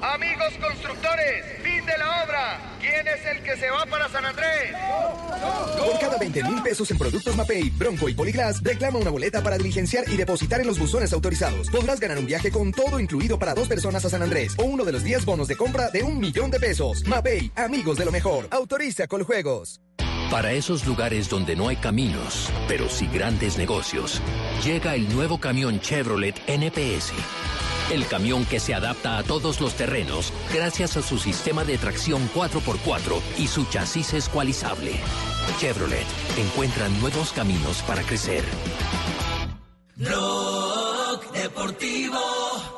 [0.00, 2.76] Amigos constructores, fin de la obra.
[2.78, 4.72] ¿Quién es el que se va para San Andrés?
[5.76, 9.58] Por cada 20 mil pesos en productos Mapei, Bronco y Poliglass, reclama una boleta para
[9.58, 11.68] diligenciar y depositar en los buzones autorizados.
[11.70, 14.84] Podrás ganar un viaje con todo incluido para dos personas a San Andrés o uno
[14.84, 17.04] de los 10 bonos de compra de un millón de pesos.
[17.04, 18.46] Mapei, amigos de lo mejor.
[18.52, 19.80] Autoriza con juegos.
[20.30, 24.20] Para esos lugares donde no hay caminos, pero sí grandes negocios,
[24.62, 27.14] llega el nuevo camión Chevrolet NPS.
[27.90, 32.28] El camión que se adapta a todos los terrenos gracias a su sistema de tracción
[32.34, 34.92] 4x4 y su chasis escualizable.
[35.58, 38.44] Chevrolet encuentra nuevos caminos para crecer.
[39.96, 42.77] Blog Deportivo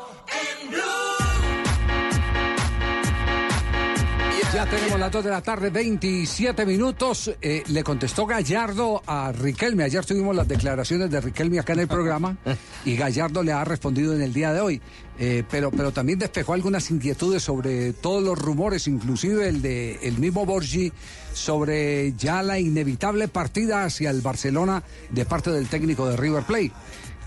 [4.53, 7.31] Ya tenemos las 2 de la tarde, 27 minutos.
[7.41, 9.85] Eh, le contestó Gallardo a Riquelme.
[9.85, 12.37] Ayer tuvimos las declaraciones de Riquelme acá en el programa
[12.85, 14.83] y Gallardo le ha respondido en el día de hoy.
[15.21, 20.19] Eh, pero, pero también despejó algunas inquietudes sobre todos los rumores, inclusive el de el
[20.19, 20.93] mismo Borgi,
[21.33, 26.73] sobre ya la inevitable partida hacia el Barcelona de parte del técnico de River Plate.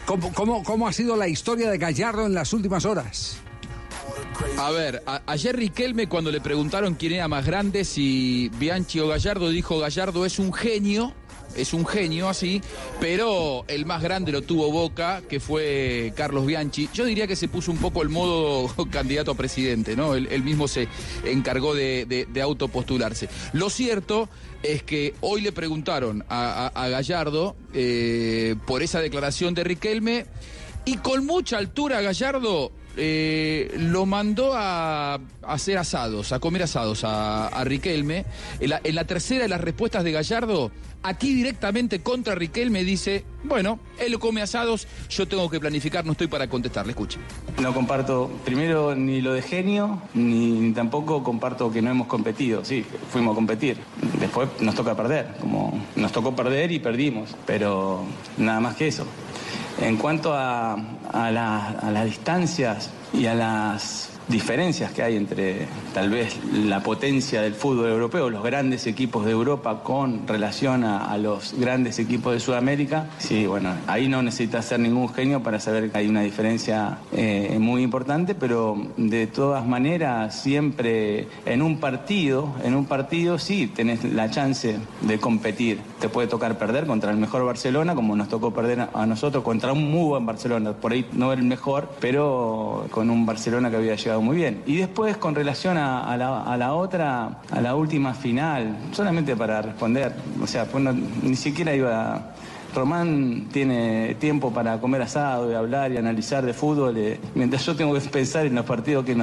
[0.05, 3.42] ¿Cómo, cómo, cómo ha sido la historia de Gallardo en las últimas horas?
[4.57, 9.07] A ver, a- ayer Riquelme cuando le preguntaron quién era más grande, si Bianchi o
[9.07, 11.13] Gallardo, dijo Gallardo es un genio,
[11.55, 12.61] es un genio así,
[12.99, 16.89] pero el más grande lo tuvo Boca, que fue Carlos Bianchi.
[16.93, 20.15] Yo diría que se puso un poco el modo candidato a presidente, ¿no?
[20.15, 20.87] Él, mismo se
[21.25, 23.29] encargó de, de- de autopostularse.
[23.53, 24.29] Lo cierto
[24.63, 30.25] es que hoy le preguntaron a Gallardo eh, por esa declaración de Riquelme
[30.85, 37.63] y con mucha altura Gallardo eh, lo mandó a, hacer asados, a comer asados a,
[37.63, 38.25] Riquelme.
[38.59, 40.71] En la, en la tercera de las respuestas de Gallardo,
[41.03, 46.27] aquí directamente contra Riquelme dice, bueno, él come asados, yo tengo que planificar, no estoy
[46.27, 47.19] para contestarle, escuche.
[47.61, 52.63] No comparto primero ni lo de genio, ni, ni tampoco comparto que no hemos competido.
[52.65, 53.77] Sí, fuimos a competir.
[54.19, 58.03] Después nos toca perder, como nos tocó perder y perdimos, pero
[58.37, 59.05] nada más que eso.
[59.81, 60.73] En cuanto a,
[61.11, 66.81] a la- a las distancias y a las diferencias que hay entre tal vez la
[66.81, 72.33] potencia del fútbol europeo, los grandes equipos de Europa con relación a, los grandes equipos
[72.33, 76.21] de Sudamérica, sí, bueno, ahí no necesitas ser ningún genio para saber que hay una
[76.21, 83.37] diferencia eh, muy importante, pero de todas maneras siempre en un partido, en un partido
[83.39, 85.79] sí tenés la chance de competir.
[85.99, 89.73] Te puede tocar perder contra el mejor Barcelona, como nos tocó perder a- nosotros contra
[89.73, 93.95] un muy buen Barcelona, por ahí no el mejor, pero con un Barcelona que había
[93.95, 94.63] llegado muy bien.
[94.65, 100.47] Y después, con relación a, la, otra, a la última final, solamente para responder, o
[100.47, 100.83] sea, pues
[101.21, 102.29] ni siquiera iba...
[102.73, 107.75] Román tiene tiempo para comer asado y hablar y analizar de fútbol, eh, mientras yo
[107.75, 109.15] tengo que pensar en los partidos que,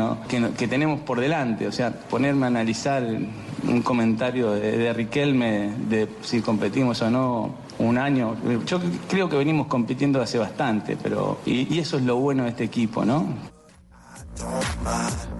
[0.56, 1.66] que, tenemos por delante.
[1.66, 7.98] O sea, ponerme a analizar un comentario de, Riquelme de si competimos o no un
[7.98, 8.36] año.
[8.66, 12.62] Yo creo que venimos compitiendo hace bastante, pero y eso es lo bueno de este
[12.62, 13.59] equipo, ¿no?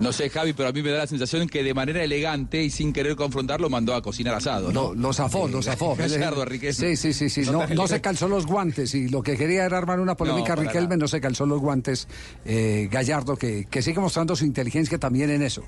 [0.01, 2.71] No sé, Javi, pero a mí me da la sensación que de manera elegante y
[2.71, 4.95] sin querer confrontarlo mandó a cocinar asado, ¿no?
[4.95, 5.95] Lo, zafó, lo zafó.
[5.99, 6.73] Gallardo, Riquelme.
[6.73, 7.51] Sí, sí, sí, sí.
[7.51, 10.97] No se calzó los guantes y lo que quería era armar una polémica No, Riquelme,
[10.97, 12.09] no se calzó los guantes
[12.45, 15.63] eh, Gallardo, que, que sigue mostrando su inteligencia también en eso.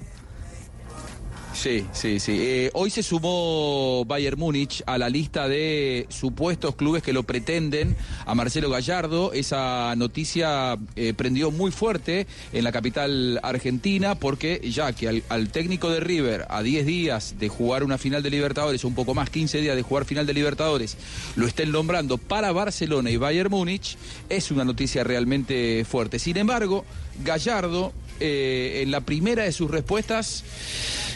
[1.62, 2.38] Sí, sí, sí.
[2.40, 7.94] Eh, hoy se sumó Bayern Múnich a la lista de supuestos clubes que lo pretenden
[8.26, 9.32] a Marcelo Gallardo.
[9.32, 15.50] Esa noticia eh, prendió muy fuerte en la capital argentina porque ya que al, al
[15.50, 19.30] técnico de River a 10 días de jugar una final de Libertadores, un poco más
[19.30, 20.96] 15 días de jugar final de Libertadores,
[21.36, 23.96] lo estén nombrando para Barcelona y Bayern Múnich,
[24.28, 26.18] es una noticia realmente fuerte.
[26.18, 26.84] Sin embargo,
[27.24, 27.92] Gallardo
[28.24, 30.44] eh, en la primera de sus respuestas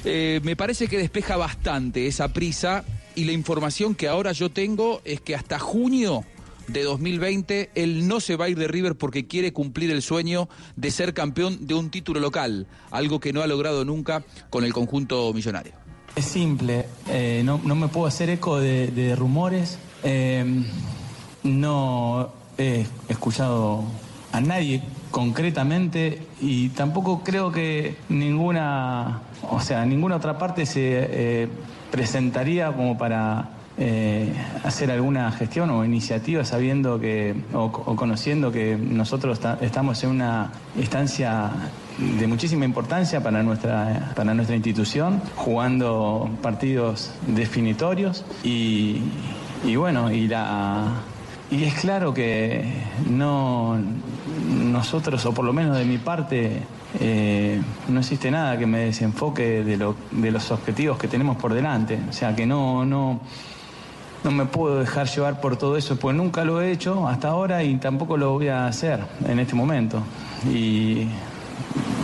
[0.05, 5.03] eh, me parece que despeja bastante esa prisa y la información que ahora yo tengo
[5.05, 6.25] es que hasta junio
[6.67, 10.49] de 2020 él no se va a ir de River porque quiere cumplir el sueño
[10.75, 14.73] de ser campeón de un título local, algo que no ha logrado nunca con el
[14.73, 15.75] conjunto millonario.
[16.17, 19.79] Es simple, eh, no, me puedo hacer eco de, rumores.
[21.45, 23.85] no he escuchado
[24.37, 29.21] a nadie concretamente y tampoco creo que ninguna,
[29.51, 31.49] o sea, ninguna otra parte se eh,
[31.91, 34.33] presentaría como para eh,
[34.65, 40.11] hacer alguna gestión o iniciativa sabiendo que o, o conociendo que nosotros ta- estamos en
[40.11, 41.51] una instancia
[42.19, 49.01] de muchísima importancia para nuestra para nuestra institución jugando partidos definitorios y,
[49.65, 50.93] y bueno y la
[51.51, 52.65] y es claro que
[53.09, 53.79] no
[54.49, 56.63] nosotros o por lo menos de mi parte
[57.01, 61.55] eh, no existe nada que me desenfoque de, lo, de los objetivos que tenemos por
[61.55, 63.21] delante o sea que no no
[64.27, 67.63] no me puedo dejar llevar por todo eso, pues nunca lo he hecho hasta ahora
[67.63, 70.03] y tampoco lo voy a hacer en este momento.
[70.53, 71.07] Y,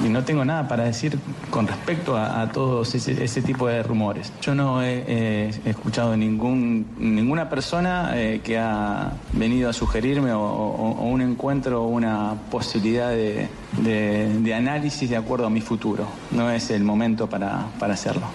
[0.04, 1.18] y no tengo nada para decir
[1.50, 4.32] con respecto a, todos ese, ese tipo de rumores.
[4.40, 11.20] Yo no he, escuchado ningún, ninguna persona eh, que ha venido a sugerirme o, un
[11.20, 13.48] encuentro o una posibilidad de,
[13.82, 16.06] de- de análisis de acuerdo a mi futuro.
[16.32, 18.26] No es el momento para, para hacerlo.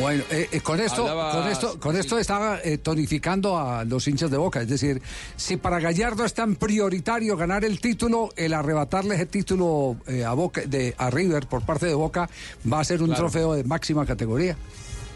[0.00, 4.06] Bueno, eh, eh, con esto, Hablaba- con esto, con esto estaba eh, tonificando a los
[4.08, 4.60] hinchas de Boca.
[4.60, 5.00] Es decir,
[5.36, 10.32] si para Gallardo es tan prioritario ganar el título, el arrebatarle ese título eh, a
[10.32, 12.28] Boca, de a River por parte de Boca
[12.70, 13.22] va a ser un Claro.
[13.22, 14.56] trofeo de máxima categoría.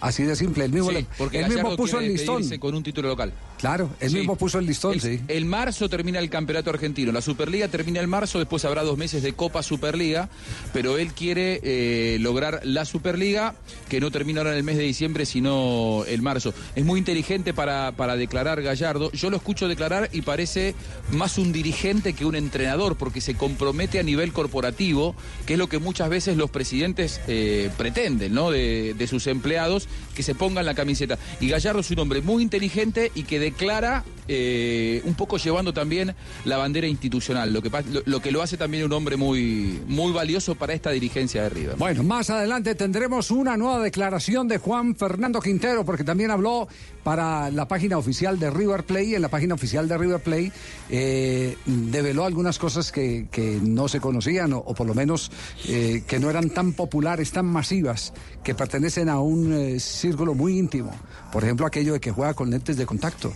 [0.01, 0.65] Así de simple.
[0.65, 2.43] El mismo, Sí, porque él mismo puso el listón.
[2.59, 3.33] con un título local.
[3.61, 4.17] Claro, él Sí.
[4.17, 5.21] mismo puso el listón, El, sí.
[5.29, 7.13] el marzo termina el campeonato argentino.
[7.13, 10.31] La Superliga termina el marzo, después habrá dos meses de Copa Superliga,
[10.73, 13.55] pero él quiere eh, lograr la Superliga,
[13.91, 16.55] que no termina ahora en el mes de diciembre, sino el marzo.
[16.75, 19.13] Es muy inteligente para, para declarar Gallardo.
[19.13, 20.75] Yo lo escucho declarar y parece
[21.13, 25.69] más un dirigente que un entrenador, porque se compromete a nivel corporativo, que es lo
[25.69, 28.51] que muchas veces los presidentes eh, pretenden, ¿no?
[28.51, 31.19] De, de sus empleados, que se pongan la camiseta.
[31.41, 36.15] Y Gallardo es un hombre muy inteligente y que declara eh, un poco llevando también
[36.45, 40.13] la bandera institucional, lo que, lo, lo que lo hace también un hombre muy, muy
[40.13, 41.77] valioso para esta dirigencia de River.
[41.77, 46.69] Bueno, más adelante tendremos una nueva declaración de Juan Fernando Quintero, porque también habló
[47.03, 49.15] para la página oficial de River Play.
[49.15, 50.53] En la página oficial de River Play
[50.91, 55.33] eh, develó algunas cosas que, que no se conocían, o, o por lo menos
[55.67, 58.13] eh, que no eran tan populares, tan masivas,
[58.45, 60.93] que pertenecen a un eh, círculo muy íntimo.
[61.33, 63.33] Por ejemplo, aquello de que juega con lentes de contacto.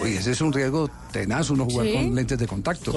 [0.00, 1.92] Oye, ese es un riesgo tenaz, uno jugar Sí.
[1.92, 2.92] con lentes de contacto.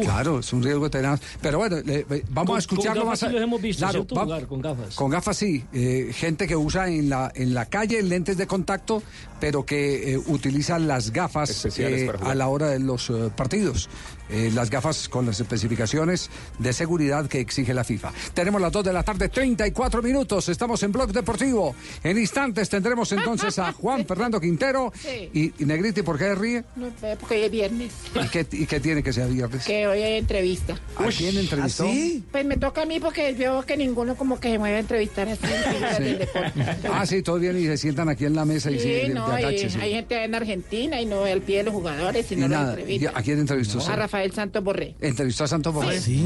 [0.00, 1.20] Claro, es un riesgo tenaz.
[1.42, 3.60] Pero bueno, le- le- vamos Con- a escucharlo con más gafas a- sí los hemos
[3.62, 4.94] visto, Claro, Jugar con gafas.
[4.94, 5.62] Con gafas sí.
[5.74, 9.02] Eh, gente que usa en la, en la calle lentes de contacto,
[9.40, 13.90] pero que eh, utiliza las gafas Especiales eh, a la hora de los eh, partidos.
[14.30, 18.12] Eh, las gafas con las especificaciones de seguridad que exige la FIFA.
[18.34, 20.48] Tenemos las 2 de la tarde, 34 minutos.
[20.48, 21.74] Estamos en Blog Deportivo.
[22.02, 24.92] En instantes tendremos entonces a Juan Fernando Quintero.
[24.98, 25.30] Sí.
[25.34, 26.64] Y, y Negriti, ¿por qué ríe?
[26.76, 26.88] No,
[27.20, 27.92] porque hoy es viernes.
[28.14, 29.64] ¿Y qué, y qué tiene que ser viernes?
[29.66, 30.78] Que hoy hay entrevista.
[30.96, 31.86] ¿A quién entrevistó?
[32.30, 35.28] Pues me toca a mí porque veo que ninguno como que se mueve a entrevistar
[35.28, 35.42] así.
[35.96, 36.04] Sí.
[36.04, 36.52] del deporte.
[36.92, 39.08] Ah, sí, todos vienen y se sientan aquí en la mesa y sí, Sí, de,
[39.10, 39.78] no, de hay, agache, sí.
[39.80, 42.66] hay gente en Argentina y no al pie de los jugadores, Y sino los nada,
[42.68, 43.12] ¿y entrevistas.
[43.16, 43.92] ¿A quién entrevistó A usted?
[44.12, 44.94] Rafael Santos Borré.
[45.00, 45.98] ¿Entrevistó a Santos Borré?
[45.98, 46.22] Sí.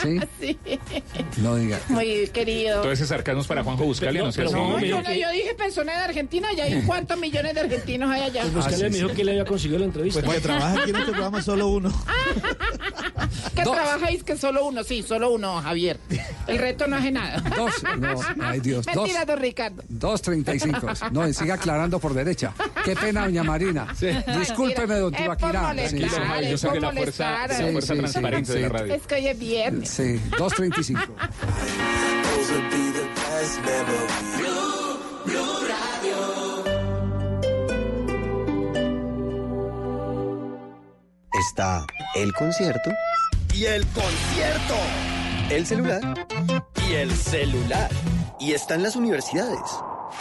[0.00, 0.18] ¿Sí?
[0.40, 0.58] Sí.
[1.42, 1.78] No diga.
[1.88, 2.80] Muy querido.
[2.80, 5.54] Todo ese sarcasmo es para Juanjo Buscalia, no, sé si- No, yo, no, yo dije
[5.54, 8.40] persona de Argentina, y hay cuántos millones de argentinos hay allá.
[8.42, 10.22] Pues Buscalia me dijo que le había conseguido la entrevista.
[10.22, 11.92] Pues que trabaja aquí en este programa solo uno.
[13.54, 15.98] Que trabajáis que solo uno, sí, solo uno, Javier.
[16.46, 17.40] El resto no hace nada.
[17.56, 18.96] Dos, no, ay Dios, dos.
[18.96, 19.82] Mentira, don Ricardo.
[19.92, 21.10] 2.35.
[21.10, 22.52] No, y sigue aclarando por derecha.
[22.84, 23.86] Qué pena, doña Marina.
[24.38, 25.62] Discúlpeme, don Es por Tibaquirá.
[25.68, 26.04] molestar, Sí, sí.
[26.54, 27.52] es por molestar.
[27.52, 28.92] Sí, sí, sí, sí.
[28.92, 29.88] Es que hoy es viernes.
[29.90, 31.00] Sí, 2.35.
[41.32, 42.90] Está el concierto
[43.54, 44.74] Y el concierto.
[45.50, 46.26] el celular
[46.88, 47.90] Y el celular.
[48.38, 49.60] y están las universidades.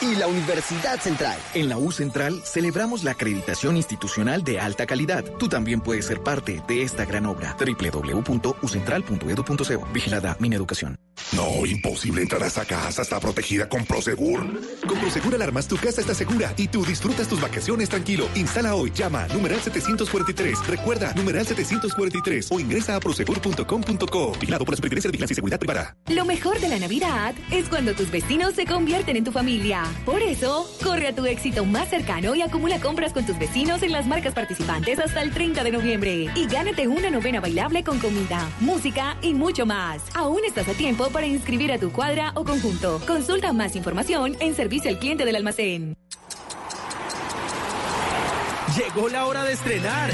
[0.01, 1.37] Y la Universidad Central.
[1.53, 5.25] En la U Central celebramos la acreditación institucional de alta calidad.
[5.37, 7.57] Tú también puedes ser parte de esta gran obra.
[7.59, 9.87] www.ucentral.edu.co.
[9.93, 10.95] Vigilada Mineducación.
[11.33, 13.01] No, imposible entrar a esa casa.
[13.01, 14.39] Está protegida con Prosegur.
[14.87, 18.29] Con Prosegur Alarmas, tu casa está segura y tú disfrutas tus vacaciones tranquilo.
[18.35, 20.65] Instala hoy, llama numeral 743.
[20.65, 24.31] Recuerda, numeral 743 o ingresa a prosegur.com.co.
[24.39, 25.97] Vigilado por la Superintendencia de Vigilancia y Seguridad Privada.
[26.07, 29.88] Lo mejor de la Navidad es cuando tus vecinos se convierten en tu familia.
[30.05, 33.91] Por eso, corre a tu éxito más cercano y acumula compras con tus vecinos en
[33.91, 36.27] las marcas participantes hasta el 30 de noviembre.
[36.35, 40.01] Y gánate una novena bailable con comida, música y mucho más.
[40.15, 43.01] Aún estás a tiempo para inscribir a tu cuadra o conjunto.
[43.05, 45.95] Consulta más información en servicio al cliente del almacén.
[48.77, 50.09] Llegó la hora de estrenar.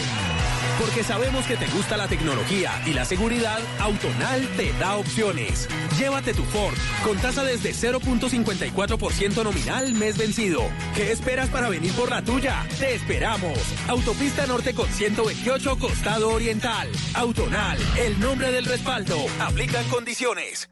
[0.80, 5.70] Porque sabemos que te gusta la tecnología y la seguridad, Autonal te da opciones.
[5.98, 10.62] Llévate tu Ford con tasa desde 0.54% nominal mes vencido.
[10.96, 12.66] ¿Qué esperas para venir por la tuya?
[12.78, 13.58] Te esperamos.
[13.88, 16.90] Autopista Norte con 128 Costado Oriental.
[17.14, 19.18] Autonal, el nombre del respaldo.
[19.40, 20.70] Aplican condiciones.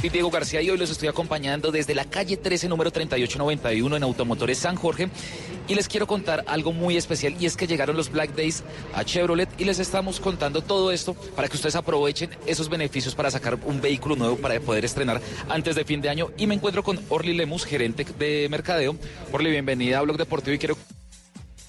[0.00, 4.02] Soy Diego García y hoy los estoy acompañando desde la calle 13, número 3891 en
[4.02, 5.10] Automotores San Jorge.
[5.68, 9.04] Y les quiero contar algo muy especial y es que llegaron los Black Days a
[9.04, 13.58] Chevrolet y les estamos contando todo esto para que ustedes aprovechen esos beneficios para sacar
[13.66, 15.20] un vehículo nuevo para poder estrenar
[15.50, 16.30] antes de fin de año.
[16.38, 18.96] Y me encuentro con Orly Lemus, gerente de mercadeo.
[19.32, 20.78] Orly, bienvenida a Blog Deportivo y quiero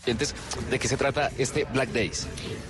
[0.06, 2.28] de qué se trata este Black Days.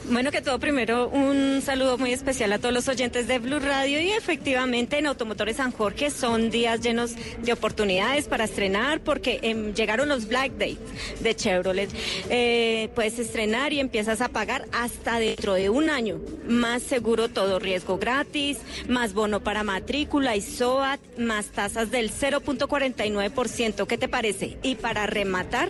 [0.09, 4.01] Bueno, que todo primero un saludo muy especial a todos los oyentes de Blue Radio
[4.01, 9.73] y efectivamente en Automotores San Jorge son días llenos de oportunidades para estrenar porque em,
[9.73, 10.77] llegaron los Black Days
[11.21, 11.89] de Chevrolet.
[12.29, 16.19] Eh, puedes estrenar y empiezas a pagar hasta dentro de un año.
[16.45, 18.57] Más seguro todo riesgo gratis,
[18.89, 23.87] más bono para matrícula y SOAT, más tasas del 0.49%.
[23.87, 24.57] ¿Qué te parece?
[24.63, 25.69] Y para rematar,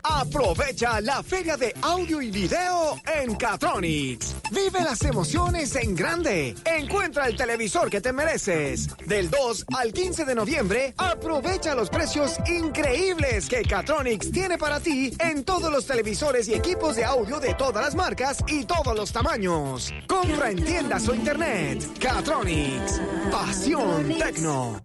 [0.04, 4.34] Aprovecha la feria de audio y video en Catronics.
[4.50, 6.56] Vive las emociones en grande.
[6.64, 8.88] Encuentra el televisor que te mereces.
[9.06, 15.14] Del 2 al 15 de noviembre, aprovecha los precios increíbles que Catronics tiene para ti
[15.20, 19.12] en todos los televisores y equipos de audio de todas las marcas y todos los
[19.12, 19.92] tamaños.
[20.08, 21.86] Compra en tiendas o internet.
[22.00, 23.00] Catronics.
[23.30, 24.84] Pasión Tecno.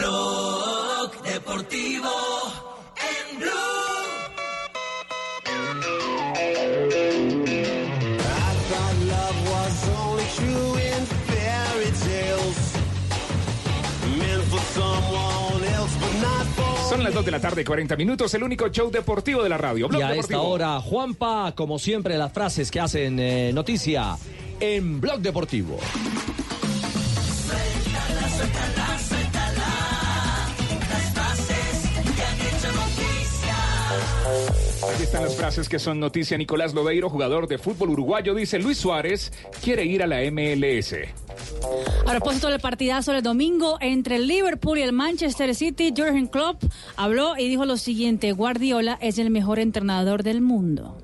[0.00, 2.10] Rock Deportivo
[2.96, 3.48] en Blue.
[16.88, 19.88] Son las 2 de la tarde, 40 minutos, el único show deportivo de la radio.
[19.88, 20.38] Blog y a deportivo.
[20.38, 24.16] esta hora, Juanpa, como siempre, las frases que hacen eh, noticia
[24.60, 25.78] en Blog Deportivo.
[34.82, 36.38] Aquí están las frases que son noticia.
[36.38, 40.94] Nicolás Lodeiro, jugador de fútbol uruguayo, dice Luis Suárez quiere ir a la MLS.
[42.06, 46.62] A propósito del partidazo del domingo entre el Liverpool y el Manchester City, Jurgen Klopp
[46.96, 50.96] habló y dijo lo siguiente, Guardiola es el mejor entrenador del mundo.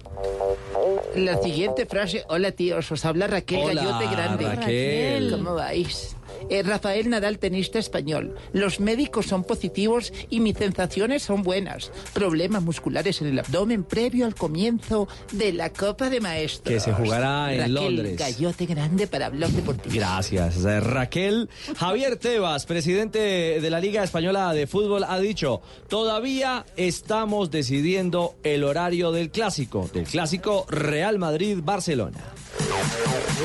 [1.17, 4.45] La siguiente frase, hola tíos, os habla Raquel Hola, Gallote Grande.
[4.55, 5.31] Raquel.
[5.31, 6.17] ¿Cómo vais?
[6.51, 8.35] Eh, Rafael Nadal, tenista español.
[8.53, 11.91] Los médicos son positivos y mis sensaciones son buenas.
[12.13, 16.73] Problemas musculares en el abdomen previo al comienzo de la Copa de Maestros.
[16.73, 18.19] Que se jugará en Raquel Londres.
[18.19, 19.95] Gallote Grande para Blog Deportivo.
[19.95, 21.49] Gracias, Raquel.
[21.77, 23.19] Javier Tebas, presidente
[23.61, 29.89] de la Liga Española de Fútbol, ha dicho, todavía estamos decidiendo el horario del clásico,
[29.93, 32.21] del clásico Real Madrid-Barcelona.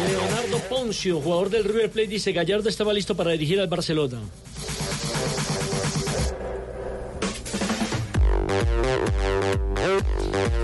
[0.07, 4.19] Leonardo Poncio, jugador del River Plate, dice Gallardo estaba listo para dirigir al Barcelona.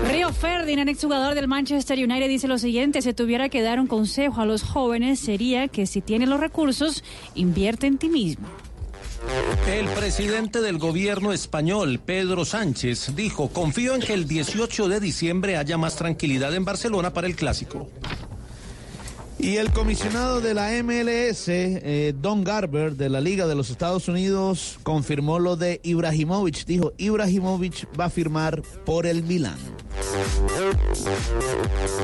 [0.08, 4.40] Río Ferdinand, exjugador del Manchester United, dice lo siguiente, si tuviera que dar un consejo
[4.40, 7.04] a los jóvenes sería que si tienen los recursos,
[7.34, 8.46] invierte en ti mismo.
[9.68, 15.56] El presidente del gobierno español, Pedro Sánchez, dijo, confío en que el 18 de diciembre
[15.56, 17.88] haya más tranquilidad en Barcelona para el clásico.
[19.38, 24.08] Y el comisionado de la MLS, eh, Don Garber, de la Liga de los Estados
[24.08, 26.64] Unidos, confirmó lo de Ibrahimovic.
[26.64, 29.58] Dijo, Ibrahimovic va a firmar por el Milán.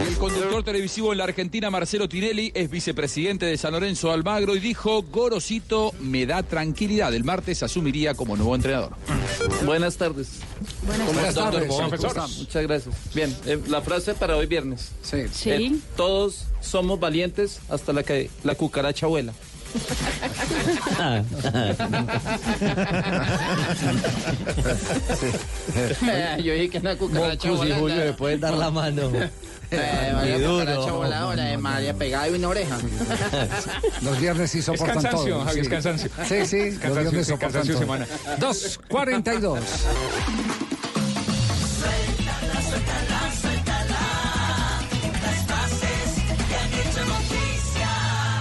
[0.03, 4.55] Y el conductor televisivo en la Argentina, Marcelo Tinelli, es vicepresidente de San Lorenzo Almagro
[4.55, 7.15] y dijo, Gorosito me da tranquilidad.
[7.15, 8.93] El martes asumiría como nuevo entrenador.
[9.65, 10.41] Buenas tardes.
[10.83, 11.69] Buenas ¿Cómo tardes.
[11.69, 11.89] doctor?
[11.89, 12.29] Profesor.
[12.39, 12.95] Muchas gracias.
[13.15, 14.91] Bien, eh, la frase para hoy viernes.
[15.03, 15.25] Sí.
[15.33, 15.83] Sí.
[15.97, 19.33] todos somos valientes hasta la que la cucaracha vuela.
[26.43, 27.77] Yo dije que una cucaracha volando.
[27.77, 29.11] Julio le pueden dar la mano.
[29.75, 30.97] Eh, María duro.
[30.97, 32.77] voladora, eh, María pegada y una oreja.
[34.03, 35.45] Los viernes sí soportan Es cansancio, todo.
[35.47, 35.71] Javi, es sí.
[35.71, 36.11] cansancio.
[36.29, 37.83] Sí, sí, Es los viernes sí, soportan cansancio todo.
[37.83, 38.07] semana.
[38.39, 39.61] 2.42.
[41.33, 44.01] Suéltala, suéltala, suéltala.
[45.23, 47.91] Las frases que han hecho noticia.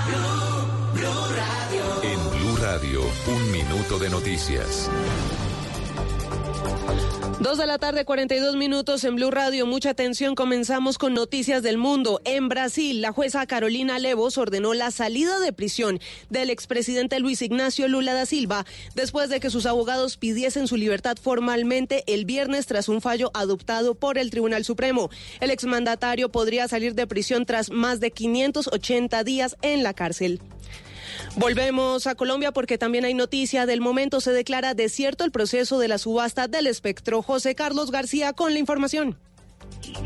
[0.07, 1.83] Blue, Blue Radio.
[2.03, 4.89] En Blue Radio, un minuto de noticias.
[7.41, 9.65] Dos de la tarde, 42 minutos en Blue Radio.
[9.65, 10.35] Mucha atención.
[10.35, 12.21] Comenzamos con noticias del mundo.
[12.23, 15.99] En Brasil, la jueza Carolina Levos ordenó la salida de prisión
[16.29, 21.17] del expresidente Luis Ignacio Lula da Silva después de que sus abogados pidiesen su libertad
[21.19, 25.09] formalmente el viernes tras un fallo adoptado por el Tribunal Supremo.
[25.39, 30.41] El exmandatario podría salir de prisión tras más de 580 días en la cárcel.
[31.35, 33.65] Volvemos a Colombia porque también hay noticia.
[33.65, 37.21] Del momento se declara desierto el proceso de la subasta del espectro.
[37.21, 39.17] José Carlos García con la información.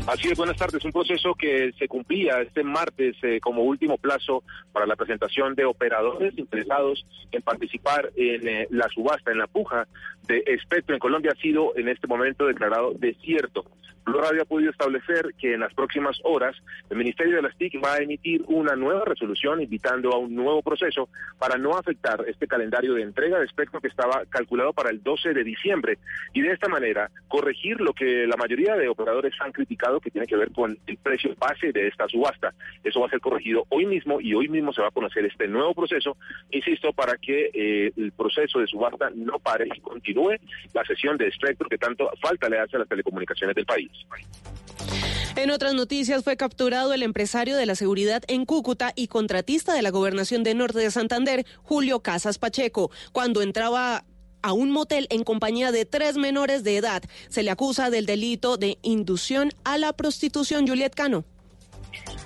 [0.06, 0.84] Así es, buenas tardes.
[0.84, 5.64] Un proceso que se cumplía este martes eh, como último plazo para la presentación de
[5.64, 9.88] operadores interesados en participar en eh, la subasta, en la puja
[10.26, 13.64] de espectro en Colombia ha sido en este momento declarado desierto.
[14.06, 16.54] Blue Radio ha podido establecer que en las próximas horas
[16.90, 20.62] el Ministerio de las TIC va a emitir una nueva resolución invitando a un nuevo
[20.62, 21.08] proceso
[21.40, 25.34] para no afectar este calendario de entrega de espectro que estaba calculado para el 12
[25.34, 25.98] de diciembre
[26.32, 30.26] y de esta manera corregir lo que la mayoría de operadores han criticado que tiene
[30.26, 32.54] que ver con el precio base de esta subasta.
[32.82, 35.46] Eso va a ser corregido hoy mismo y hoy mismo se va a conocer este
[35.48, 36.16] nuevo proceso,
[36.50, 40.36] insisto, para que eh, el proceso de subasta no pare y continúe
[40.72, 43.90] la sesión de espectro que tanto falta le hace a las telecomunicaciones del país.
[45.36, 49.82] En otras noticias fue capturado el empresario de la seguridad en Cúcuta y contratista de
[49.82, 54.04] la gobernación de Norte de Santander, Julio Casas Pacheco, cuando entraba
[54.46, 57.02] a un motel en compañía de tres menores de edad.
[57.28, 60.68] Se le acusa del delito de inducción a la prostitución.
[60.68, 61.24] Juliet Cano.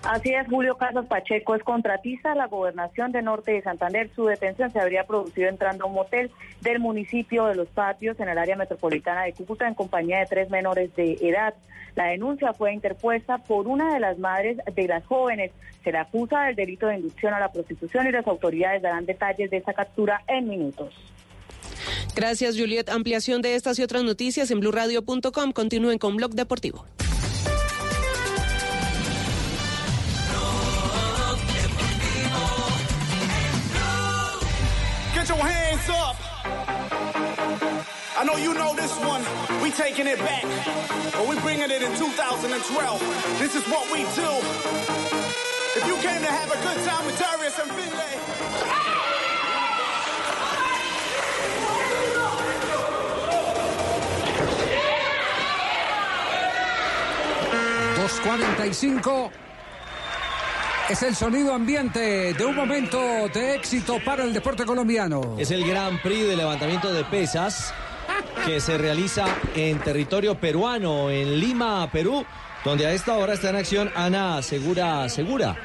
[0.03, 4.11] Así es, Julio Casas Pacheco es contratista de la gobernación de Norte de Santander.
[4.15, 8.29] Su detención se habría producido entrando a un motel del municipio de Los Patios en
[8.29, 11.55] el área metropolitana de Cúcuta en compañía de tres menores de edad.
[11.95, 15.53] La denuncia fue interpuesta por una de las madres de las jóvenes.
[15.83, 19.51] Se le acusa del delito de inducción a la prostitución y las autoridades darán detalles
[19.51, 20.93] de esta captura en minutos.
[22.15, 22.89] Gracias, Juliet.
[22.89, 25.53] Ampliación de estas y otras noticias en blurradio.com.
[25.53, 26.85] Continúen con Blog Deportivo.
[35.15, 36.17] Get your hands up.
[38.17, 39.23] I know you know this one.
[39.63, 40.45] We taking it back,
[41.13, 43.39] but we bringing it in 2012.
[43.39, 44.31] This is what we do.
[45.77, 49.00] If you came to have a good time with Darius and Finlay.
[58.11, 59.31] 2.45
[60.91, 62.99] es el sonido ambiente de un momento
[63.29, 65.37] de éxito para el deporte colombiano.
[65.39, 67.73] Es el Gran Prix de levantamiento de pesas
[68.45, 72.25] que se realiza en territorio peruano, en Lima, Perú,
[72.65, 75.57] donde a esta hora está en acción Ana Segura Segura.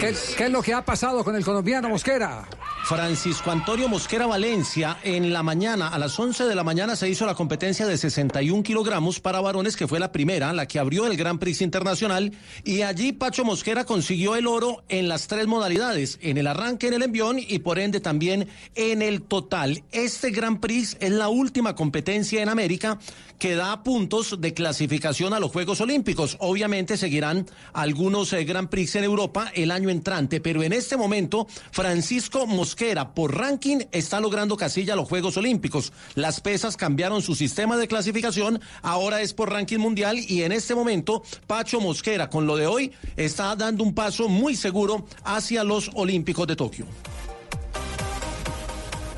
[0.00, 2.48] ¿Qué, qué es lo que ha pasado con el colombiano Mosquera?
[2.84, 7.24] Francisco Antonio Mosquera Valencia, en la mañana, a las 11 de la mañana, se hizo
[7.26, 11.16] la competencia de 61 kilogramos para varones, que fue la primera, la que abrió el
[11.16, 12.32] Gran Prix Internacional.
[12.64, 16.94] Y allí Pacho Mosquera consiguió el oro en las tres modalidades, en el arranque, en
[16.94, 19.84] el envión y por ende también en el total.
[19.92, 22.98] Este Gran Prix es la última competencia en América
[23.38, 26.36] que da puntos de clasificación a los Juegos Olímpicos.
[26.40, 31.46] Obviamente seguirán algunos eh, Gran Prix en Europa el año entrante, pero en este momento
[31.70, 35.92] Francisco Mosquera por ranking está logrando casilla a los Juegos Olímpicos.
[36.14, 40.74] Las pesas cambiaron su sistema de clasificación, ahora es por ranking mundial y en este
[40.74, 45.90] momento Pacho Mosquera con lo de hoy está dando un paso muy seguro hacia los
[45.94, 46.86] Olímpicos de Tokio.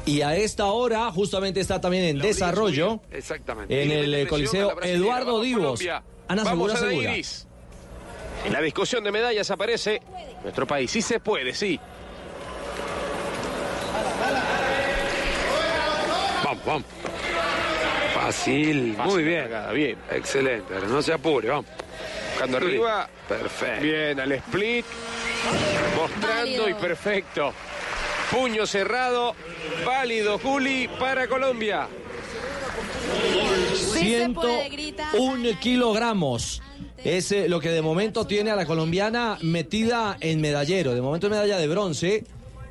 [0.07, 3.83] Y a esta hora justamente está también en desarrollo Exactamente.
[3.83, 4.81] en el Coliseo.
[4.83, 5.63] Eduardo Vamos, Divos.
[5.63, 6.05] Colombia.
[6.29, 7.54] Ana Vamos Segura a Segura.
[8.45, 10.01] En la discusión de medallas aparece
[10.43, 10.91] nuestro país.
[10.91, 11.79] Sí se puede, sí.
[16.45, 16.85] Vamos, vamos.
[18.15, 19.49] Fácil, muy bien.
[19.73, 19.99] bien.
[20.11, 21.67] Excelente, pero no se apure, vamos.
[22.33, 22.65] Buscando Sí.
[22.65, 23.09] arriba.
[23.29, 23.83] Perfecto.
[23.83, 24.87] Bien, al split.
[25.97, 26.69] Mostrando Válido.
[26.69, 27.53] Y perfecto.
[28.31, 29.35] Puño cerrado.
[29.85, 31.87] Válido, Juli, para Colombia.
[33.75, 36.63] 101 kilogramos.
[37.05, 40.95] Es eh, lo que de momento tiene a la colombiana metida en medallero.
[40.95, 42.25] De momento en medalla de bronce.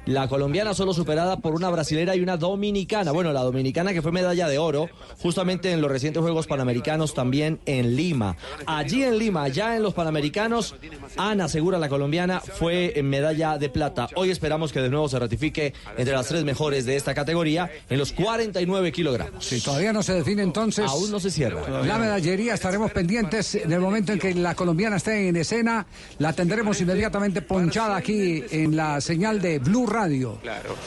[0.05, 3.13] La colombiana solo superada por una brasilera y una dominicana.
[3.13, 4.89] Bueno, la dominicana que fue medalla de oro
[5.21, 8.35] justamente en los recientes Juegos Panamericanos también en Lima.
[8.65, 10.75] Allí en Lima, ya en los Panamericanos,
[11.15, 14.09] Ana Segura, la colombiana, fue en medalla de plata.
[14.15, 17.97] Hoy esperamos que de nuevo se ratifique entre las tres mejores de esta categoría en
[17.97, 19.45] los 49 kilogramos.
[19.45, 20.85] Si todavía no se define entonces.
[20.85, 21.83] Aún no se cierra.
[21.83, 25.85] La medallería estaremos pendientes en el momento en que la colombiana esté en escena.
[26.19, 30.37] La tendremos inmediatamente ponchada aquí en la señal de Blue Radio.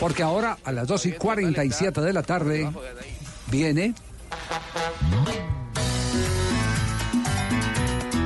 [0.00, 2.68] Porque ahora a las 2 y 47 de la tarde
[3.50, 3.94] viene.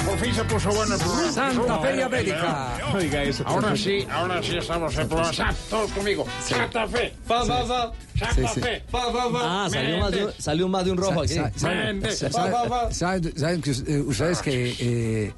[0.07, 1.33] Por fin se puso bueno el programa.
[1.33, 2.69] Santa Fe y América.
[2.95, 3.45] Oiga eso.
[3.47, 5.33] Ahora sí, ahora sí estamos en programa.
[5.33, 6.27] Sa- Todos conmigo.
[6.45, 7.15] Santa Fe.
[7.27, 7.93] Fa, fa, fa.
[8.19, 8.61] Santa Sí, sí.
[8.61, 8.83] Fe.
[8.91, 9.65] Fa, fa, fa.
[9.65, 11.35] Ah, salió más, de, un- salió más de un rojo aquí.
[11.35, 12.19] Sa- sa- Méndez.
[12.19, 12.93] sa- Va, va, va.
[12.93, 15.33] Saben saben que eh, ustedes que eh,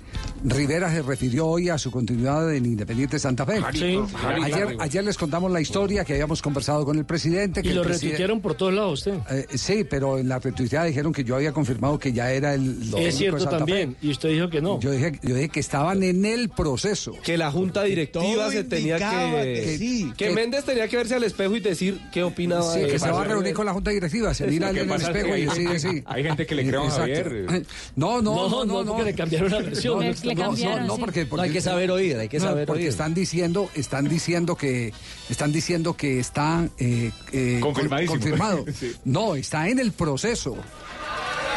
[0.45, 3.61] Rivera se refirió hoy a su continuidad en Independiente Santa Fe.
[3.75, 3.99] Sí.
[4.43, 7.63] Ayer, ayer les contamos la historia que habíamos conversado con el presidente.
[7.63, 9.15] Que Y lo preside- retuitearon por todos lados usted.
[9.31, 12.77] Eh, sí, pero en la retuiteada dijeron que yo había confirmado que ya era el.
[12.97, 13.59] Es cierto Santa Fe.
[13.59, 13.97] también.
[14.03, 14.81] Y usted dijo que no.
[14.81, 17.13] Yo dije, yo dije que estaban en el proceso.
[17.23, 19.63] Que la junta directiva se tenía que...
[19.65, 22.73] que sí, que que- Méndez tenía que verse al espejo y decir qué opinaba.
[22.75, 24.91] Sí, de- que se va a reunir con la junta directiva, se mira que es
[25.03, 26.03] espejo que y hay decide, gente- sí.
[26.07, 26.91] hay gente que le cree a.
[26.91, 27.65] Javier.
[27.95, 28.93] No, no, no, No, no, no, no.
[28.95, 30.03] porque le cambiaron la versión.
[30.35, 31.01] No, Le- no, no, sí.
[31.01, 32.89] porque, No, hay porque- que saber oír, hay que no, saber porque oír.
[32.91, 34.93] están diciendo, están diciendo que
[35.31, 38.65] están diciendo que está eh, eh, confirmado.
[38.79, 38.95] Sí.
[39.05, 40.57] No, está en el proceso.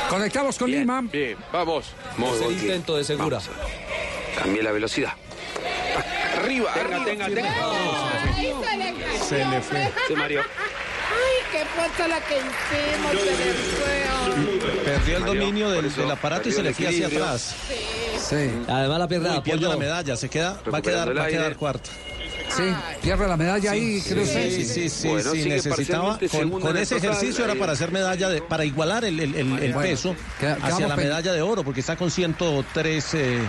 [0.09, 1.01] Conectamos con Lima.
[1.01, 1.85] Bien, vamos.
[2.35, 3.39] Es el intento de Segura.
[4.37, 5.13] Cambié la velocidad.
[6.37, 7.05] Arriba, Tenga, arriba.
[7.05, 7.53] tenga, tenga.
[9.27, 9.91] Se le fue.
[10.07, 10.41] Se mareó.
[10.41, 14.83] Ay, qué fuerza la que hicimos, se le fue.
[14.83, 17.55] Perdió el dominio del, del aparato y se le fue hacia atrás.
[17.67, 17.73] Sí.
[18.67, 21.27] Además la pierde de Uy, pierde la medalla, se queda, va a quedar, va a
[21.27, 21.89] quedar cuarta.
[22.55, 22.63] Sí,
[23.01, 26.17] pierde la medalla ahí, Sí, creo sí, sí, sí, Bueno, sí, sigue necesitaba,
[26.61, 29.73] con, ese total, ejercicio era para hacer medalla, de, para igualar el, el- el- el
[29.73, 33.39] Bueno, peso queda- hacia la medalla de oro, porque está con 103, eh,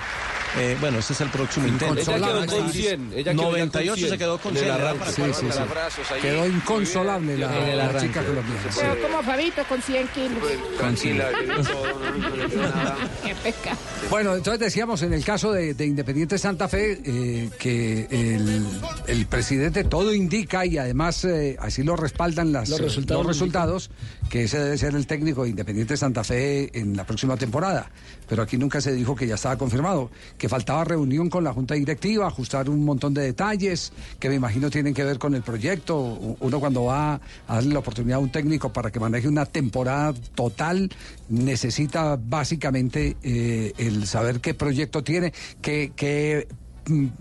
[0.59, 2.01] eh, bueno, ese es el próximo intento.
[2.01, 4.75] Ella quedó con 100, ella quedó 98 con 100 se quedó con en el 100.
[4.75, 4.99] era arranque.
[5.01, 6.15] para Sí, sí, sí.
[6.23, 8.07] Quedó inconsolable la, la arranque.
[8.09, 8.61] chica colombiana.
[8.75, 10.39] Pero como Fabito con 100 kilos.
[10.43, 12.97] Le quedó nada.
[13.25, 13.77] Qué pecado.
[14.11, 18.67] Bueno, entonces decíamos en el caso de, de Independiente Santa Fe eh, que el,
[19.07, 23.91] el presidente todo indica y además eh, así lo respaldan las, Los resultados los resultados,
[24.29, 27.91] que ese debe ser el técnico de Independiente Santa Fe en la próxima temporada.
[28.29, 31.74] Pero aquí nunca se dijo que ya estaba confirmado, que faltaba reunión con la Junta
[31.74, 35.97] Directiva, ajustar un montón de detalles que me imagino tienen que ver con el proyecto.
[36.41, 40.12] Uno cuando va a darle la oportunidad a un técnico para que maneje una temporada
[40.35, 40.91] total,
[41.29, 46.49] necesita básicamente eh, el saber qué proyecto tiene, qué, qué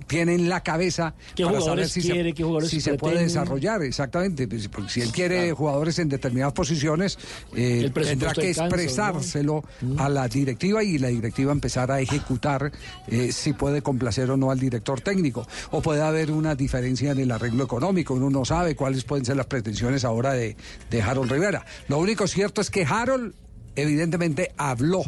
[0.07, 3.23] tiene en la cabeza ¿Qué para saber si, quiere, se, qué jugadores si se puede
[3.23, 7.17] desarrollar exactamente pues, porque si él quiere jugadores en determinadas posiciones
[7.55, 9.63] eh, tendrá que expresárselo
[9.97, 12.71] a la directiva y la directiva empezar a ejecutar
[13.07, 15.47] eh, si puede complacer o no al director técnico.
[15.71, 18.13] O puede haber una diferencia en el arreglo económico.
[18.13, 20.55] Uno no sabe cuáles pueden ser las pretensiones ahora de,
[20.89, 21.65] de Harold Rivera.
[21.87, 23.33] Lo único cierto es que Harold
[23.75, 25.03] evidentemente habló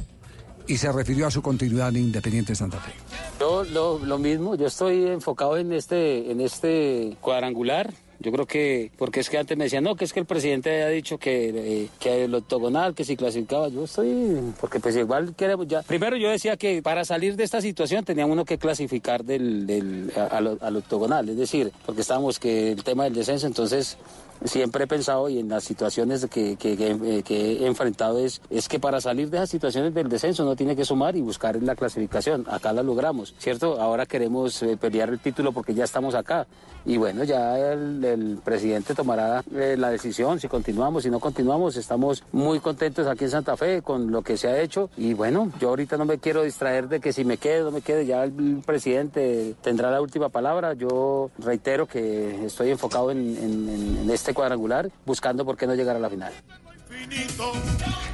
[0.68, 2.91] y se refirió a su continuidad en Independiente Santa Fe.
[3.39, 7.93] Yo lo, mismo, yo estoy enfocado en este, en este cuadrangular.
[8.20, 10.72] Yo creo que, porque es que antes me decían, no, que es que el presidente
[10.72, 11.49] había dicho que,
[11.84, 15.84] eh, que el octogonal, que si clasificaba, yo estoy, porque pues igual queremos ya.
[15.84, 20.11] Primero yo decía que para salir de esta situación tenía uno que clasificar del, del,
[20.32, 23.99] al octogonal, es decir, porque estábamos que el tema del descenso, entonces
[24.44, 28.80] siempre he pensado y en las situaciones que, eh, que he enfrentado es, es que
[28.80, 32.46] para salir de esas situaciones del descenso uno tiene que sumar y buscar la clasificación.
[32.50, 33.82] Acá la logramos, ¿cierto?
[33.82, 36.48] Ahora queremos eh, pelear el título porque ya estamos acá.
[36.86, 41.76] Y bueno, ya el, presidente tomará eh, la decisión si continuamos, si no continuamos.
[41.76, 44.90] Estamos muy contentos aquí en Santa Fe con lo que se ha hecho.
[44.96, 47.82] Y bueno, yo ahorita no me quiero distraer de que si me quedo, no me
[47.82, 48.06] quede.
[48.06, 50.76] Ya el presidente tendrá la última palabra.
[50.76, 56.00] Yo reitero que estoy enfocado en, en este cuadrangular, buscando por qué no llegar a
[56.00, 56.34] la final.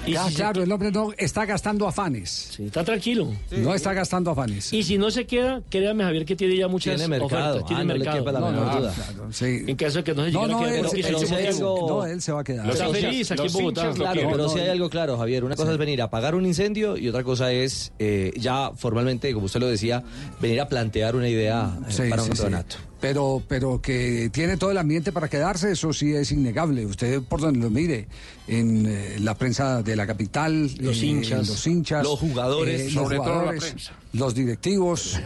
[0.06, 2.60] Ya, claro, el hombre no está gastando afanes.
[2.60, 3.32] está tranquilo.
[3.52, 4.72] No está gastando afanes.
[4.74, 7.82] Y si no se queda, créame Javier que tiene ya muchas Tiene mercado, ofertas, tiene
[7.82, 8.18] ah, no mercado.
[8.20, 8.94] quepa la menor duda.
[9.42, 11.16] En caso de que no se No, llegara no, a quedar él, con él- Cristian
[11.16, 11.76] pero si hay Chimbo.
[11.76, 12.70] algo- no, él se va a quedar.
[12.70, 13.82] Está Los feliz hinchas- aquí en Bogotá.
[13.82, 14.72] hinchas Claro, pero no, si hay no.
[14.74, 15.44] algo claro, Javier.
[15.46, 19.34] Una cosa es venir a apagar un incendio y otra cosa es eh, ya formalmente,
[19.34, 20.04] como usted lo decía,
[20.42, 22.42] venir a plantear una idea eh, Sí, para sí, un sí.
[22.44, 22.76] campeonato.
[23.04, 26.86] Pero, pero que tiene todo el ambiente para quedarse, eso sí es innegable.
[26.86, 28.08] Usted por donde lo mire,
[28.48, 32.84] en eh, la prensa de la capital, Los eh, hinchas, los hinchas, los jugadores, eh,
[32.86, 33.92] los sobre todo la jugadores, prensa.
[34.14, 35.20] los directivos,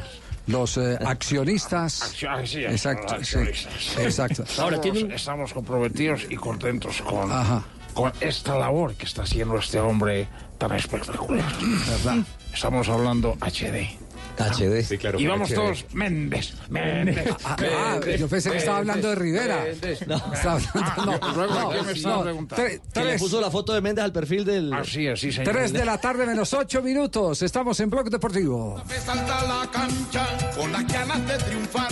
[0.48, 2.02] los eh, accionistas.
[2.02, 3.38] Acción- sí, Exacto, los sí,
[4.02, 4.42] exacto.
[4.42, 7.64] Estamos, estamos comprometidos y contentos con, Ajá.
[7.94, 11.54] con esta labor que está haciendo este hombre tan espectacular.
[11.88, 12.26] ¿Verdad?
[12.52, 14.07] Estamos hablando HD.
[14.38, 14.84] HD.
[14.84, 15.20] Sí, claro.
[15.20, 17.34] Y vamos todos, Méndez, Méndez.
[17.44, 19.66] Ah, ah, yo pensé que estaba hablando de Rivera.
[20.08, 20.16] No.
[20.34, 22.66] Estaba hablando- no, luego, no, ¿qué me estaba no, preguntando?
[22.94, 24.74] tre- le puso la foto de Méndez al perfil del.
[24.74, 25.54] Así es, sí, señor.
[25.54, 27.42] Tres de la tarde menos ocho minutos.
[27.42, 28.82] Estamos en Blog Deportivo.
[29.06, 31.92] Salta la cancha con las ganas de triunfar.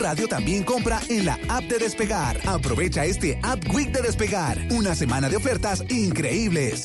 [0.00, 2.40] Radio también compra en la app de Despegar.
[2.46, 4.58] Aprovecha este App Week de Despegar.
[4.70, 6.84] Una semana de ofertas increíbles.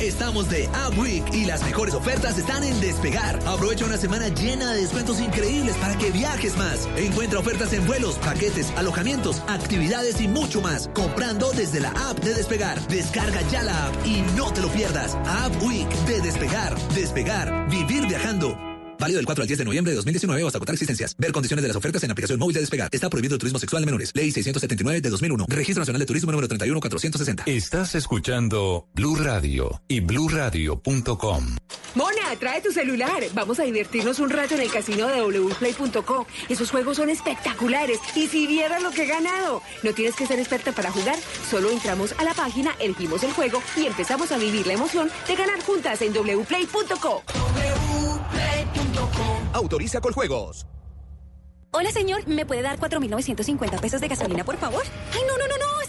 [0.00, 3.40] Estamos de App Week y las mejores ofertas están en Despegar.
[3.46, 6.88] Aprovecha una semana llena de descuentos increíbles para que viajes más.
[6.96, 10.88] Encuentra ofertas en vuelos, paquetes, alojamientos, actividades y mucho más.
[10.94, 12.80] Comprando desde la app de Despegar.
[12.86, 15.16] Descarga ya la app y no te lo pierdas.
[15.26, 16.78] App Week de Despegar.
[16.94, 17.68] Despegar.
[17.68, 18.67] Vivir viajando.
[18.98, 21.14] Válido del 4 al 10 de noviembre de 2019 o hasta agotar existencias.
[21.18, 22.88] Ver condiciones de las ofertas en la aplicación móvil de Despegar.
[22.92, 24.10] Está prohibido el turismo sexual de menores.
[24.14, 25.46] Ley 679 de 2001.
[25.48, 27.44] Registro Nacional de Turismo número 31460.
[27.46, 31.56] Estás escuchando Blue Radio y bluradio.com.
[31.94, 33.22] Mona, trae tu celular.
[33.34, 36.26] Vamos a divertirnos un rato en el casino de wplay.co.
[36.48, 37.98] Esos juegos son espectaculares.
[38.16, 39.62] Y si vieras lo que he ganado.
[39.82, 41.16] No tienes que ser experta para jugar.
[41.48, 45.36] Solo entramos a la página, elegimos el juego y empezamos a vivir la emoción de
[45.36, 47.22] ganar juntas en wplay.co.
[49.58, 50.66] Autoriza con juegos.
[51.72, 52.26] Hola, señor.
[52.28, 54.84] ¿Me puede dar 4.950 pesos de gasolina, por favor?
[55.12, 55.77] Ay, no, no, no, no.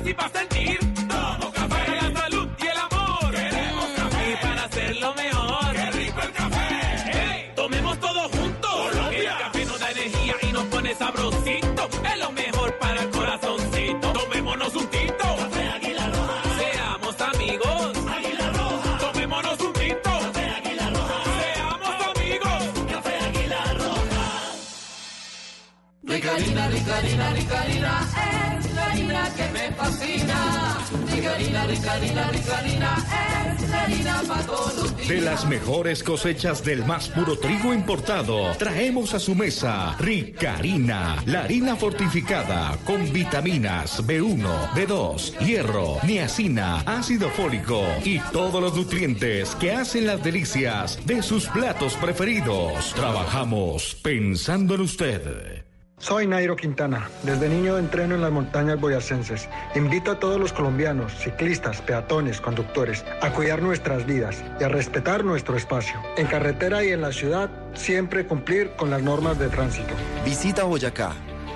[0.00, 0.78] Varios días y pa' sentir.
[1.08, 1.68] Tomo café.
[1.68, 3.30] Para la salud y el amor.
[3.34, 4.30] Queremos café.
[4.30, 5.72] Y para hacerlo mejor.
[5.72, 6.68] Qué rico el café.
[7.12, 8.70] Hey, tomemos todo juntos.
[8.70, 9.32] Colombia.
[9.32, 11.88] El café nos da energía y nos pone sabrosito.
[12.12, 14.12] Es lo mejor para el corazoncito.
[14.12, 15.36] Tomémonos un tito.
[15.36, 16.42] Café Águila Roja.
[16.58, 17.92] Seamos amigos.
[18.16, 18.98] Águila Roja.
[18.98, 20.10] Tomémonos un tito.
[20.24, 21.18] Café Águila Roja.
[21.40, 22.62] Seamos amigos.
[22.92, 24.24] Café Águila Roja.
[26.06, 27.30] rica harina, rica harina,
[35.06, 41.22] De las mejores cosechas del más puro trigo importado, traemos a su mesa Rica Harina,
[41.26, 49.54] la harina fortificada con vitaminas B1, B2, hierro, niacina, ácido fólico y todos los nutrientes
[49.56, 52.94] que hacen las delicias de sus platos preferidos.
[52.94, 55.59] Trabajamos pensando en usted.
[56.00, 57.10] Soy Nairo Quintana.
[57.24, 59.50] Desde niño entreno en las montañas boyacenses.
[59.74, 65.26] Invito a todos los colombianos, ciclistas, peatones, conductores, a cuidar nuestras vidas y a respetar
[65.26, 66.00] nuestro espacio.
[66.16, 69.92] En carretera y en la ciudad, siempre cumplir con las normas de tránsito.
[70.24, 71.12] Visita Boyacá.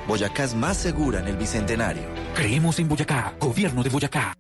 [0.07, 2.05] Boyacá es más segura en el Bicentenario.
[2.35, 4.37] Creemos en Boyacá, gobierno de Boyacá.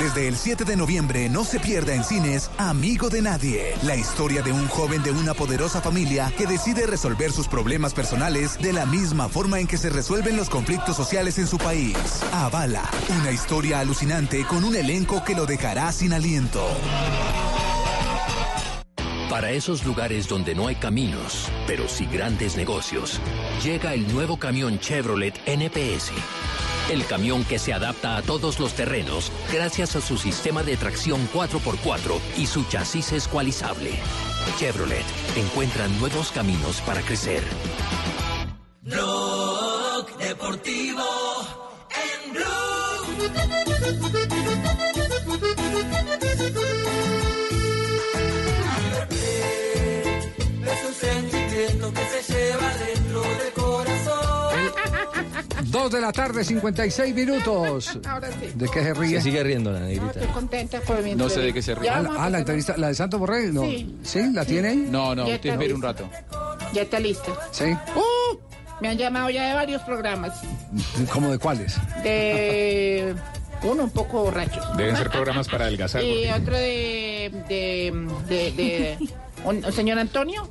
[0.00, 4.42] Desde el 7 de noviembre no se pierda en cines Amigo de Nadie, la historia
[4.42, 8.86] de un joven de una poderosa familia que decide resolver sus problemas personales de la
[8.86, 11.96] misma forma en que se resuelven los conflictos sociales en su país.
[12.32, 12.82] Avala,
[13.20, 16.66] una historia alucinante con un elenco que lo dejará sin aliento.
[19.30, 23.20] Para esos lugares donde no hay caminos, pero sí grandes negocios,
[23.62, 26.12] llega el nuevo camión Chevrolet NPS.
[26.90, 31.26] El camión que se adapta a todos los terrenos gracias a su sistema de tracción
[31.32, 33.92] 4x4 y su chasis escualizable.
[34.58, 35.04] Chevrolet
[35.34, 37.42] encuentra nuevos caminos para crecer.
[38.82, 41.02] Blog Deportivo
[41.90, 42.44] en Blue.
[50.66, 53.03] Es un sentimiento que se lleva.
[55.74, 57.98] Dos de la tarde, 56 minutos.
[58.06, 58.52] Ahora sí.
[58.54, 59.16] ¿De qué se ríe?
[59.16, 60.06] Se sigue riendo la No, negrita.
[60.20, 61.90] estoy contenta por mi No sé de qué se ríe.
[61.90, 63.62] Ah, la, ah, la entrevista, la de Santos Borrell, no.
[63.62, 63.96] Sí.
[64.04, 64.20] ¿Sí?
[64.32, 64.86] ¿La tiene ahí?
[64.88, 66.08] No, no, usted está espere un rato.
[66.72, 67.36] Ya está listo.
[67.50, 67.64] Sí.
[67.96, 68.38] ¡Uh!
[68.80, 70.40] Me han llamado ya de varios programas.
[71.12, 71.76] ¿Cómo de cuáles?
[72.04, 73.12] De
[73.64, 74.60] uno un poco borracho.
[74.76, 76.04] Deben ser programas para adelgazar.
[76.04, 77.32] Y porque- otro de.
[77.48, 78.08] de.
[78.28, 78.50] de.
[78.52, 78.98] de-
[79.44, 80.48] un, un señor Antonio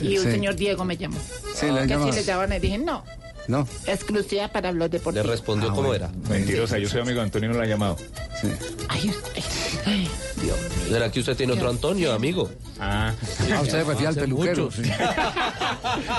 [0.00, 0.30] y un sí.
[0.30, 1.18] señor Diego me llamó.
[1.52, 3.02] Sí, le que si les daban y dije, no,
[3.48, 3.66] No.
[3.86, 5.26] exclusiva para los Le deportivos.
[5.28, 6.06] respondió Ah, cómo bueno.
[6.06, 6.28] era.
[6.28, 7.96] Mentirosa, yo soy amigo de Antonio, no lo ha llamado.
[8.40, 8.48] Sí.
[8.88, 9.42] Ay, ay,
[9.86, 10.08] ay,
[10.42, 10.88] Dios mío.
[10.90, 12.50] ¿Será que usted tiene otro Antonio, amigo?
[12.80, 13.12] Ah,
[13.52, 14.64] Ah, usted se refiere al peluquero.
[14.64, 14.74] muchos.
[14.84, 14.90] sí.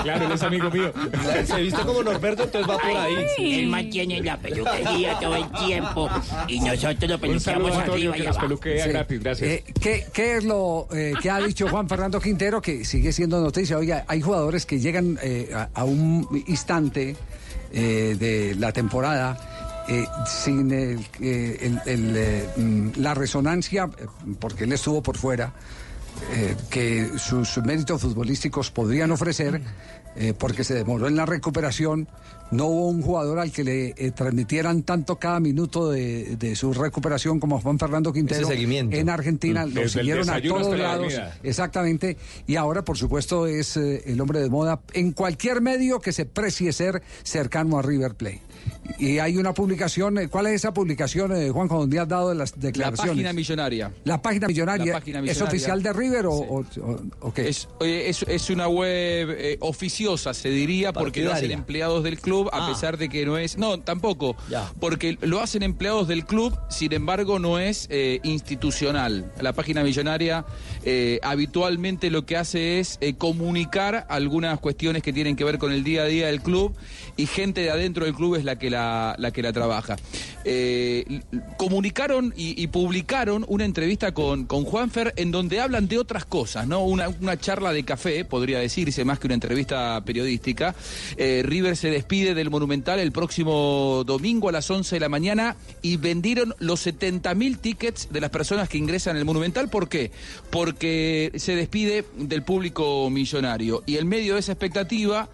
[0.02, 0.92] claro, él es amigo mío.
[1.46, 3.14] Se viste como Norberto, entonces va por ahí.
[3.38, 6.08] Él mantiene la peluquería todo el tiempo
[6.48, 8.40] y nosotros lo peluqueamos a Antonio arriba y nos abajo.
[8.46, 8.90] peluquea Sí.
[8.90, 9.50] gratis, gracias.
[9.50, 13.40] Eh, ¿qué, qué es lo eh, que ha dicho Juan Fernando Quintero que sigue siendo
[13.40, 13.76] noticia?
[13.76, 17.13] Oiga, hay jugadores que llegan eh, a, a un instante
[17.72, 19.36] eh, de la temporada
[19.88, 23.90] eh, sin eh, mm, la resonancia,
[24.38, 25.52] porque él estuvo por fuera,
[26.70, 29.60] que sus méritos futbolísticos podrían ofrecer,
[30.16, 32.08] eh, porque se demoró en la recuperación.
[32.50, 36.72] No hubo un jugador al que le eh, transmitieran tanto cada minuto de, de su
[36.72, 38.42] recuperación como Juan Fernando Quintero.
[38.42, 38.94] Ese seguimiento.
[38.96, 39.74] En Argentina Mm.
[39.74, 41.14] lo siguieron a todos lados.
[41.42, 42.16] Exactamente.
[42.46, 46.26] Y ahora, por supuesto, es eh, el hombre de moda en cualquier medio que se
[46.26, 48.42] precie ser cercano a River Plate.
[48.98, 52.34] Y hay una publicación, eh, ¿cuál es esa publicación, eh, Juanjo, donde has dado de
[52.34, 53.12] las La declaraciones?
[53.12, 53.92] página millonaria.
[54.04, 54.92] La página millonaria.
[54.92, 55.48] La página ¿Es millonaria.
[55.48, 57.48] oficial de River o, o- o- o qué?
[57.48, 62.18] Es, oye, es, es una web eh, oficiosa, se diría, porque lo hacen empleados del
[62.20, 62.68] club, a Ah.
[62.70, 63.56] pesar de que no es.
[63.58, 64.36] No, tampoco.
[64.50, 64.70] Ya.
[64.80, 69.32] Porque lo hacen empleados del club, sin embargo, no es eh, institucional.
[69.40, 70.44] La página millonaria
[70.84, 75.72] eh, habitualmente lo que hace es eh, comunicar algunas cuestiones que tienen que ver con
[75.72, 76.74] el día a día del club
[77.16, 79.96] y gente de adentro del club es la que la, que la trabaja.
[80.44, 81.22] Eh,
[81.56, 86.66] comunicaron y, y publicaron una entrevista con, con Juanfer en donde hablan de otras cosas,
[86.66, 86.84] ¿no?
[86.84, 90.74] Una, una charla de café, podría decirse, más que una entrevista periodística.
[91.16, 95.56] Eh, River se despide del Monumental el próximo domingo a las 11 de la mañana
[95.82, 99.68] y vendieron los 70.000 tickets de las personas que ingresan al Monumental.
[99.68, 100.10] ¿Por qué?
[100.50, 103.82] Porque se despide del público millonario.
[103.86, 105.28] Y en medio de esa expectativa...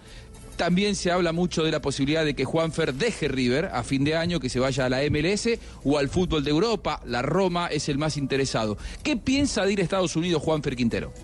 [0.61, 4.15] También se habla mucho de la posibilidad de que Juanfer deje River a fin de
[4.15, 5.49] año, que se vaya a la MLS
[5.85, 7.01] o al fútbol de Europa.
[7.07, 8.77] La Roma es el más interesado.
[9.03, 11.15] ¿Qué piensa de ir a Estados Unidos Juanfer Quintero?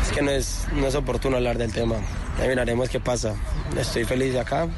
[0.00, 1.96] Es que no es, no es oportuno hablar del tema.
[2.38, 3.34] Ya miraremos qué pasa.
[3.76, 4.68] Estoy feliz de acá.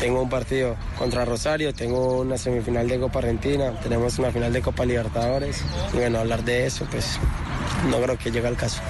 [0.00, 4.60] Tengo un partido contra Rosario, tengo una semifinal de Copa Argentina, tenemos una final de
[4.60, 5.62] Copa Libertadores.
[5.92, 7.16] Y bueno, hablar de eso, pues
[7.88, 8.82] no creo que llegue al caso.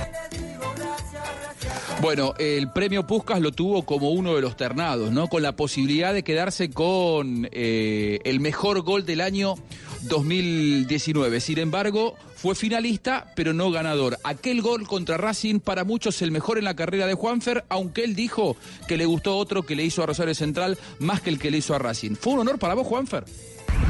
[2.00, 5.28] Bueno, el premio Puskas lo tuvo como uno de los ternados, ¿no?
[5.28, 9.54] Con la posibilidad de quedarse con eh, el mejor gol del año
[10.02, 11.40] 2019.
[11.40, 14.18] Sin embargo, fue finalista, pero no ganador.
[14.24, 18.16] Aquel gol contra Racing para muchos el mejor en la carrera de Juanfer, aunque él
[18.16, 18.56] dijo
[18.88, 21.58] que le gustó otro que le hizo a Rosario Central más que el que le
[21.58, 22.16] hizo a Racing.
[22.16, 23.24] ¿Fue un honor para vos, Juanfer?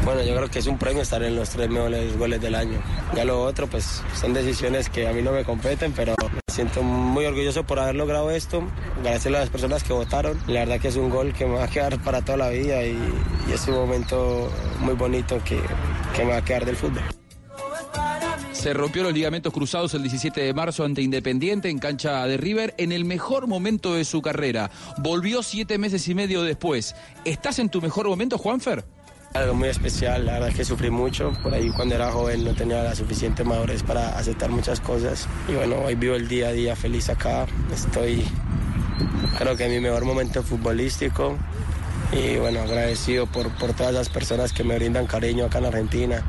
[0.05, 2.83] Bueno, yo creo que es un premio estar en los tres mejores goles del año.
[3.15, 6.15] Ya lo otro, pues son decisiones que a mí no me competen, pero
[6.53, 8.63] siento muy orgulloso por haber logrado esto.
[9.03, 10.39] Gracias a las personas que votaron.
[10.47, 12.85] La verdad que es un gol que me va a quedar para toda la vida
[12.85, 12.97] y,
[13.53, 14.51] es un momento
[14.81, 15.59] muy bonito que,
[16.15, 17.03] que me va a quedar del fútbol.
[18.53, 22.75] Se rompió los ligamentos cruzados el 17 de marzo ante Independiente en cancha de River
[22.79, 24.71] en el mejor momento de su carrera.
[24.99, 26.95] Volvió siete meses y medio después.
[27.25, 28.85] ¿Estás en tu mejor momento, Juanfer?
[29.35, 31.33] Algo muy especial, la verdad es que sufrí mucho.
[31.43, 35.27] Por ahí cuando era joven no tenía la suficiente madurez para aceptar muchas cosas.
[35.49, 37.47] Y bueno, hoy vivo el día a día feliz acá.
[37.73, 38.27] Estoy,
[39.39, 41.39] creo que en mi mejor momento futbolístico.
[42.13, 46.23] Y bueno, agradecido por, por todas las personas que me brindan cariño acá en Argentina.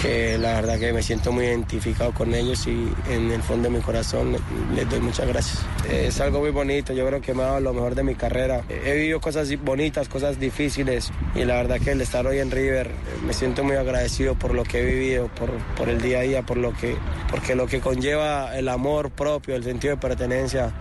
[0.00, 3.76] Que la verdad que me siento muy identificado con ellos y en el fondo de
[3.76, 4.36] mi corazón
[4.74, 5.64] les doy muchas gracias.
[5.88, 8.62] Es algo muy bonito, yo creo que me ha dado lo mejor de mi carrera.
[8.68, 12.90] He vivido cosas bonitas, cosas difíciles y la verdad que el estar hoy en River
[13.24, 16.42] me siento muy agradecido por lo que he vivido, por, por el día a día,
[16.42, 16.96] por lo que,
[17.30, 20.72] porque lo que conlleva el amor propio, el sentido de pertenencia,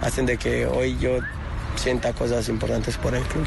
[0.00, 1.18] hacen de que hoy yo
[1.76, 3.46] sienta cosas importantes por el club.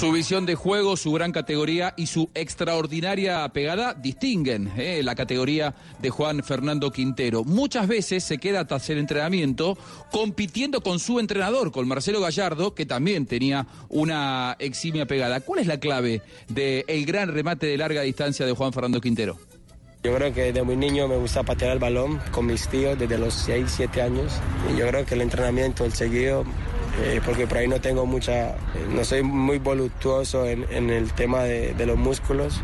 [0.00, 5.74] Su visión de juego, su gran categoría y su extraordinaria pegada distinguen eh, la categoría
[5.98, 7.44] de Juan Fernando Quintero.
[7.44, 9.76] Muchas veces se queda tras el entrenamiento
[10.10, 15.40] compitiendo con su entrenador, con Marcelo Gallardo, que también tenía una eximia pegada.
[15.40, 19.36] ¿Cuál es la clave del gran remate de larga distancia de Juan Fernando Quintero?
[20.02, 23.18] Yo creo que desde muy niño me gusta patear el balón con mis tíos desde
[23.18, 24.32] los 6, 7 años.
[24.72, 26.46] Y yo creo que el entrenamiento, el seguido,
[26.98, 28.56] eh, porque por ahí no tengo mucha, eh,
[28.88, 32.60] no soy muy voluptuoso en, el tema de, los músculos,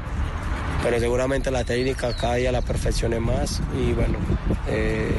[0.82, 4.18] pero seguramente la técnica cada día la perfeccioné más y bueno,
[4.68, 5.10] eh,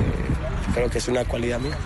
[0.74, 1.78] creo que es una cualidad mía.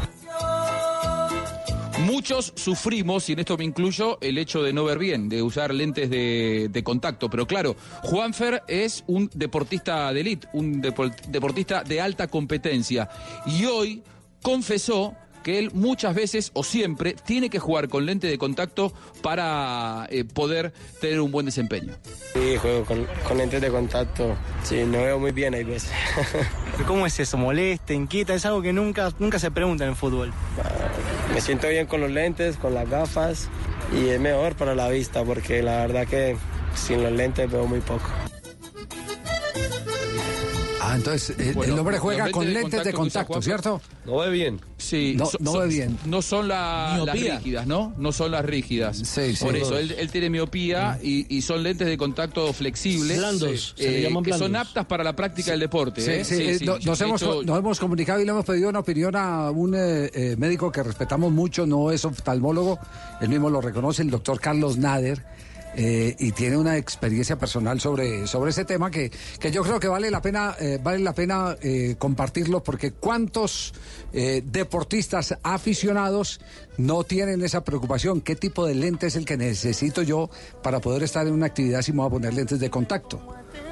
[1.99, 5.71] Muchos sufrimos, y en esto me incluyo, el hecho de no ver bien, de usar
[5.71, 7.29] lentes de, de contacto.
[7.29, 13.07] Pero claro, Juanfer es un deportista de élite, un deportista de alta competencia.
[13.45, 14.01] Y hoy
[14.41, 20.07] confesó que él muchas veces o siempre tiene que jugar con lente de contacto para
[20.09, 21.93] eh, poder tener un buen desempeño.
[22.33, 24.35] Sí, juego con, con, lentes de contacto.
[24.63, 25.91] Sí, no veo muy bien hay veces.
[26.87, 27.37] ¿Cómo es eso?
[27.37, 28.33] ¿Molesta, inquieta?
[28.33, 30.33] Es algo que nunca, nunca se pregunta en el fútbol.
[31.33, 33.49] Me siento bien con los lentes, con las gafas
[33.93, 36.37] y es mejor para la vista porque la verdad que
[36.75, 38.09] sin los lentes veo muy poco.
[40.83, 43.79] Ah, entonces eh, bueno, el hombre juega con lentes de contacto, ¿cierto?
[44.03, 44.59] No ve bien.
[44.77, 45.95] Sí, no, so, no so, ve bien.
[46.05, 47.93] No son la, las rígidas, ¿no?
[47.97, 48.97] No son las rígidas.
[48.97, 49.45] Sí, sí.
[49.45, 53.19] Por eso, él, él tiene miopía y, y, son lentes de contacto flexibles.
[53.19, 56.01] Blandos, eh, se le llaman que son aptas para la práctica del deporte.
[56.01, 56.25] Sí, ¿eh?
[56.25, 57.43] sí, sí, no, nos, hemos, hecho...
[57.43, 61.31] nos, hemos, comunicado y le hemos pedido una opinión a un eh, médico que respetamos
[61.31, 62.79] mucho, no es oftalmólogo,
[63.21, 65.23] él mismo lo reconoce, el doctor Carlos Nader
[65.75, 69.87] eh, y tiene una experiencia personal sobre, sobre ese tema que, que yo creo que
[69.87, 73.73] vale la pena, eh, vale la pena eh, compartirlo porque cuántos
[74.13, 76.41] eh, deportistas aficionados
[76.77, 78.21] no tienen esa preocupación.
[78.21, 80.29] ¿Qué tipo de lente es el que necesito yo
[80.61, 83.21] para poder estar en una actividad si me voy a poner lentes de contacto?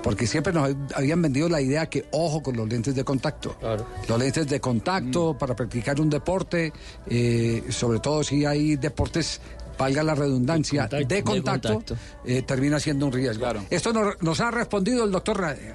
[0.01, 3.57] Porque siempre nos habían vendido la idea que ojo con los lentes de contacto.
[3.59, 3.85] Claro.
[4.07, 5.37] Los lentes de contacto mm.
[5.37, 6.71] para practicar un deporte,
[7.07, 9.41] eh, sobre todo si hay deportes
[9.79, 11.97] valga la redundancia, de contacto, de contacto, de contacto.
[12.25, 13.43] Eh, termina siendo un riesgo.
[13.45, 13.65] Claro.
[13.69, 15.73] Esto nos, nos, ha respondido el doctor Rader.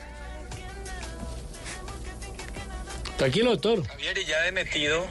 [3.17, 3.87] Tranquilo, doctor.
[3.87, 5.07] Javier, y ya he metido,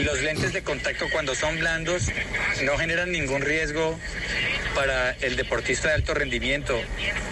[0.00, 2.08] los lentes de contacto cuando son blandos
[2.64, 3.96] no generan ningún riesgo
[4.74, 6.74] para el deportista de alto rendimiento.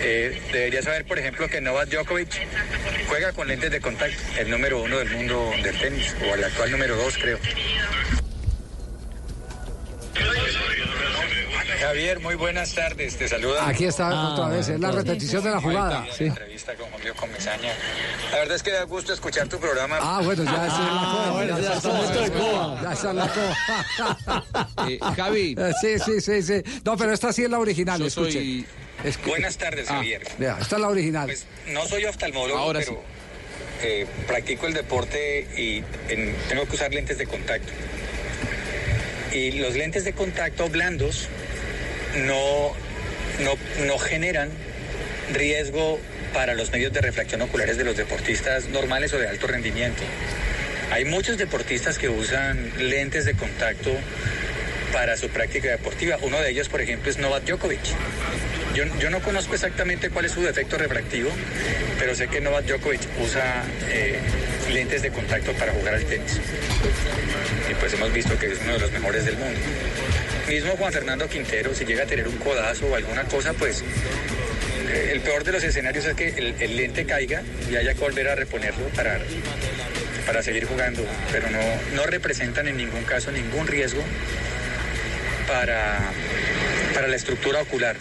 [0.00, 2.46] Eh, debería saber, por ejemplo, que Novak Djokovic
[3.08, 6.70] juega con lentes de contacto, el número uno del mundo del tenis, o el actual
[6.70, 7.38] número dos, creo.
[11.80, 13.66] Javier, muy buenas tardes, te saluda.
[13.66, 16.06] Aquí está ah, otra vez, es la repetición de la jugada.
[16.16, 16.24] Sí.
[16.24, 17.72] entrevista con Julio Comesaña.
[18.30, 19.98] La verdad es que da gusto escuchar tu programa.
[20.00, 21.30] Ah, bueno, ya es ah, la coba.
[21.32, 22.82] Bueno, ya, está de coba.
[22.82, 24.88] Ya está la coba.
[24.88, 25.56] eh, Javi.
[25.80, 26.62] Sí, sí, sí, sí.
[26.84, 28.32] No, pero esta sí es la original, Yo escuche.
[28.32, 28.66] Soy...
[29.04, 29.30] Es que...
[29.30, 30.22] Buenas tardes, ah, Javier.
[30.38, 31.26] Ya, esta es la original.
[31.26, 33.86] Pues no soy oftalmólogo, Ahora pero sí.
[33.86, 35.78] eh, practico el deporte y
[36.12, 37.72] en, tengo que usar lentes de contacto.
[39.32, 41.28] Y los lentes de contacto blandos
[42.26, 42.72] no,
[43.44, 44.50] no, no generan
[45.32, 46.00] riesgo
[46.34, 50.02] para los medios de refracción oculares de los deportistas normales o de alto rendimiento.
[50.90, 53.92] Hay muchos deportistas que usan lentes de contacto
[54.92, 56.18] para su práctica deportiva.
[56.22, 57.80] Uno de ellos, por ejemplo, es Novak Djokovic.
[58.74, 61.30] Yo, no conozco exactamente cuál es su defecto refractivo,
[61.98, 64.18] pero sé que Novak Djokovic usa eh,
[64.72, 66.40] lentes de contacto para jugar al tenis.
[67.68, 69.58] Y pues hemos visto que es uno de los mejores del mundo.
[70.48, 73.82] Mismo Juan Fernando Quintero, si llega a tener un codazo o alguna cosa, pues
[74.88, 78.00] eh, el peor de los escenarios es que el, el lente caiga y haya que
[78.00, 79.18] volver a reponerlo para,
[80.26, 81.58] para seguir jugando, pero no,
[81.94, 84.02] no representan en ningún caso ningún riesgo
[85.48, 85.98] para,
[86.94, 87.96] para la estructura ocular.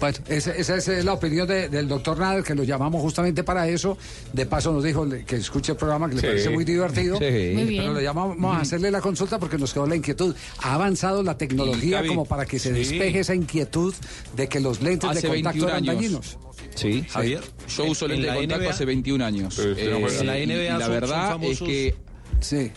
[0.00, 3.68] Bueno, esa, esa es la opinión de- del doctor Nader, que lo llamamos justamente para
[3.68, 3.98] eso.
[4.32, 6.26] De paso nos dijo que escuche el programa, que le Sí.
[6.26, 7.18] parece muy divertido.
[7.18, 7.52] Sí.
[7.54, 7.82] Muy bien.
[7.82, 10.34] Pero le llamamos a hacerle la consulta porque nos quedó la inquietud.
[10.62, 12.78] Ha avanzado la tecnología como para que se sí.
[12.96, 13.94] despeje esa inquietud
[14.36, 16.38] de que los lentes Hace de contacto 21 eran dañinos.
[16.74, 17.40] Sí, Javier.
[17.76, 18.70] Yo uso En lente de contacto NBA.
[18.70, 19.58] hace 21 años.
[19.58, 19.74] Eh.
[20.20, 21.94] En la NBA y la son- son verdad es que...
[22.40, 22.70] Sí.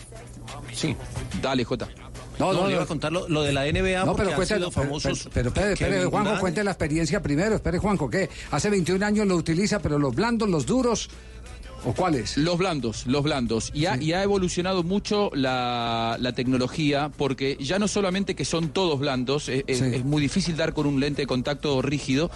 [0.74, 0.96] Sí.
[1.42, 1.88] Dale, Jota.
[2.40, 4.30] No, No, no, le iba a contar lo, lo de la NBA No, porque pero
[4.32, 5.30] han cuéntelo, sido pero, famosos.
[5.34, 7.56] pero, pero espere, Juanjo, cuente la experiencia primero.
[7.56, 8.30] Espere, Juanjo, ¿qué?
[8.52, 11.10] Hace 21 años lo utiliza, pero los blandos, los duros,
[11.86, 12.38] ¿o cuáles?
[12.38, 13.72] Los blandos, los blandos.
[13.74, 18.70] Y ha, y ha evolucionado mucho la, la tecnología porque ya no solamente que son
[18.70, 22.32] todos blandos, es, es- es muy difícil dar con un lente de contacto rígido,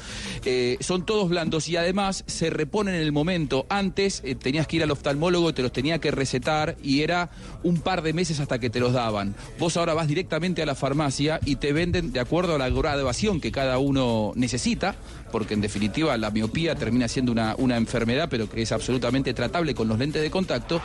[0.45, 3.65] eh, son todos blandos y además se reponen en el momento.
[3.69, 7.29] Antes eh, tenías que ir al oftalmólogo, te los tenía que recetar y era
[7.63, 9.35] un par de meses hasta que te los daban.
[9.59, 13.39] Vos ahora vas directamente a la farmacia y te venden de acuerdo a la graduación
[13.41, 14.95] que cada uno necesita,
[15.31, 19.73] porque en definitiva la miopía termina siendo una, una enfermedad, pero que es absolutamente tratable
[19.75, 20.81] con los lentes de contacto.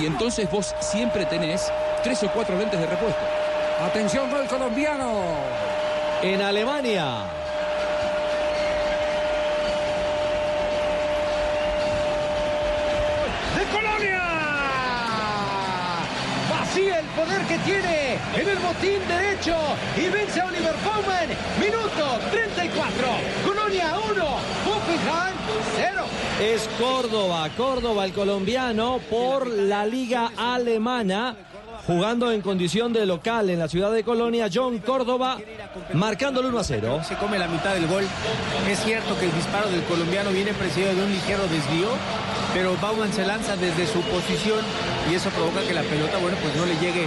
[0.00, 1.70] Y entonces vos siempre tenés
[2.02, 3.20] tres o cuatro lentes de repuesto.
[3.80, 5.36] Atención, gol colombiano.
[6.22, 7.26] En Alemania.
[13.56, 14.22] de Colonia.
[16.50, 19.56] Vacía el poder que tiene en el botín derecho
[19.96, 21.28] y vence a Oliver Bowman.
[21.58, 23.08] Minuto 34.
[23.44, 24.24] Colonia 1,
[24.66, 25.36] Hoffenheim
[25.76, 26.04] 0.
[26.40, 31.34] Es Córdoba, Córdoba el colombiano por la liga alemana.
[31.86, 35.38] Jugando en condición de local en la ciudad de Colonia, John Córdoba
[35.92, 37.00] marcando el 1 a 0.
[37.06, 38.02] Se come la mitad del gol.
[38.68, 41.88] Es cierto que el disparo del colombiano viene precedido de un ligero desvío,
[42.52, 44.58] pero Bauman se lanza desde su posición
[45.10, 47.06] y eso provoca que la pelota, bueno, pues no le llegue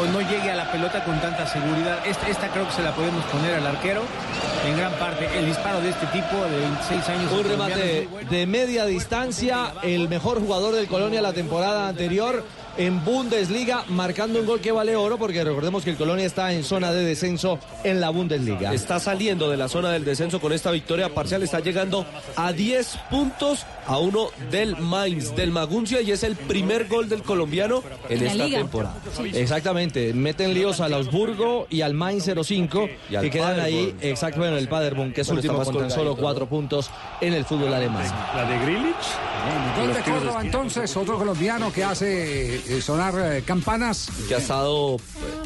[0.00, 2.06] o no llegue a la pelota con tanta seguridad.
[2.06, 4.02] Esta, esta creo que se la podemos poner al arquero
[4.64, 5.26] en gran parte.
[5.36, 7.32] El disparo de este tipo de 26 años.
[7.32, 8.30] Un remate bueno.
[8.30, 12.44] de media distancia, el mejor jugador del Colonia la temporada anterior
[12.76, 16.64] en Bundesliga, marcando un gol que vale oro, porque recordemos que el Colonia está en
[16.64, 18.72] zona de descenso en la Bundesliga.
[18.72, 22.06] Está saliendo de la zona del descenso con esta victoria parcial, está llegando
[22.36, 27.22] a 10 puntos a uno del Mainz, del Maguncia, y es el primer gol del
[27.22, 28.58] colombiano en En la esta liga.
[28.58, 28.94] temporada.
[29.34, 34.40] Exactamente, meten líos al Augsburgo y al Mainz 05 Y al que quedan ahí, exacto,
[34.40, 37.72] bueno, el Paderborn, que es Bueno, último con tan solo cuatro puntos en el fútbol
[37.72, 38.04] alemán.
[38.34, 38.94] La de Grilich.
[39.78, 44.08] Gol de Córdoba entonces, otro colombiano que hace eh, sonar eh, campanas.
[44.28, 44.96] Que ha estado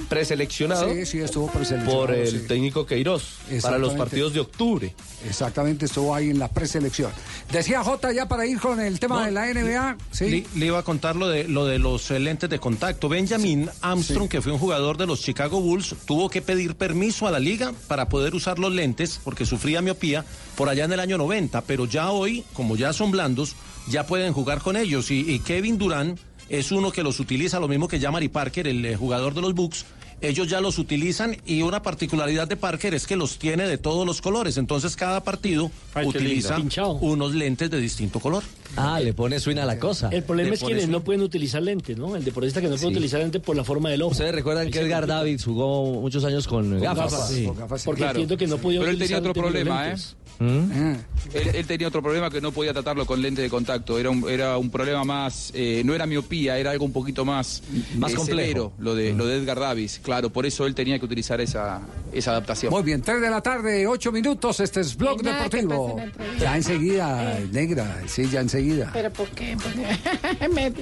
[0.09, 2.07] preseleccionado Sí, sí, estuvo preseleccionado.
[2.07, 2.47] por el sí.
[2.47, 3.25] técnico Queiroz
[3.63, 4.95] para los partidos de octubre.
[5.29, 7.11] Exactamente, estuvo ahí en la preselección.
[7.53, 9.97] Decía Jota ya para ir con el tema de la NBA.
[10.13, 10.31] Sí.
[10.31, 13.09] Le, le iba a contar lo de, lo de los eh, lentes de contacto.
[13.09, 17.31] Benjamin Armstrong, que fue un jugador de los Chicago Bulls, tuvo que pedir permiso a
[17.31, 20.25] la liga para poder usar los lentes porque sufría miopía
[20.57, 21.63] por allá en el año 90.
[21.63, 23.57] Pero ya hoy, como ya son blandos,
[23.89, 25.11] ya pueden jugar con ellos.
[25.11, 28.85] Y, y Kevin Durant es uno que los utiliza, lo mismo que Jamari Parker, el
[28.85, 29.85] eh, jugador de los Bucks.
[30.21, 34.05] Ellos ya los utilizan y una particularidad de Parker es que los tiene de todos
[34.05, 34.57] los colores.
[34.57, 36.57] Entonces cada partido Ay, utiliza
[37.01, 38.43] unos lentes de distinto color.
[38.77, 40.09] Ah, le pone swing a la cosa.
[40.09, 42.17] El problema Le es quienes no pueden utilizar lentes, ¿no?
[42.17, 42.95] El deportista que no puede Sí.
[42.97, 44.11] utilizar lentes por la forma del ojo.
[44.11, 47.13] Ustedes recuerdan que Edgar David jugó muchos años con gafas.
[47.13, 47.45] gafas, Sí.
[47.45, 49.97] con gafas, Porque entiendo que no podía Pero él tenía otro problema, ¿eh?
[50.39, 50.95] ¿Mm?
[51.35, 53.99] Él, él tenía otro problema que no podía tratarlo con lente de contacto.
[53.99, 57.63] Era un, era un problema más, eh, no era miopía, era algo un poquito más,
[57.97, 58.41] Más eh, complejo.
[58.43, 60.01] severo, lo de, lo de Edgar Davis.
[60.03, 61.81] Claro, por eso él tenía que utilizar esa,
[62.13, 62.73] esa adaptación.
[62.73, 64.61] Muy bien, 3 de la tarde, 8 minutos.
[64.61, 66.01] Este es Blog Deportivo.
[66.39, 68.03] Ya enseguida, negra.
[68.07, 68.91] Sí, ya enseguida.
[68.93, 69.57] ¿Pero por qué?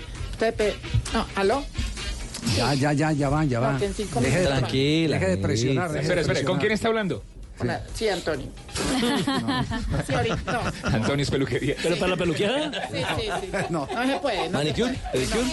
[1.15, 1.65] No, ¿aló?
[2.57, 3.71] Ya, ya, ya, ya va, ya va.
[3.71, 5.97] Porque en cinco Deje de, Tranquila, deje de presionar.
[5.97, 7.23] Espera, espera, ¿con quién está hablando?
[7.61, 8.47] Una- Sí, Antonio.
[10.07, 10.53] Sí, ahorita.
[10.53, 10.61] No.
[10.97, 11.75] Antonio es peluquería.
[11.83, 12.71] ¿Pero para la peluqueada?
[12.91, 13.49] Sí, sí, sí.
[13.71, 14.39] No, se puede.
[14.39, 14.93] No se ¿Manicure?
[14.95, 15.13] puede.
[15.13, 15.45] ¿Pedicure?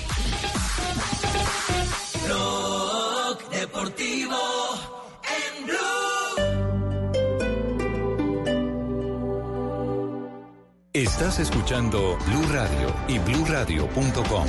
[2.25, 4.37] Blog Deportivo
[5.57, 5.77] en Blue.
[10.93, 14.45] Estás escuchando Blue Radio y bluradio.com.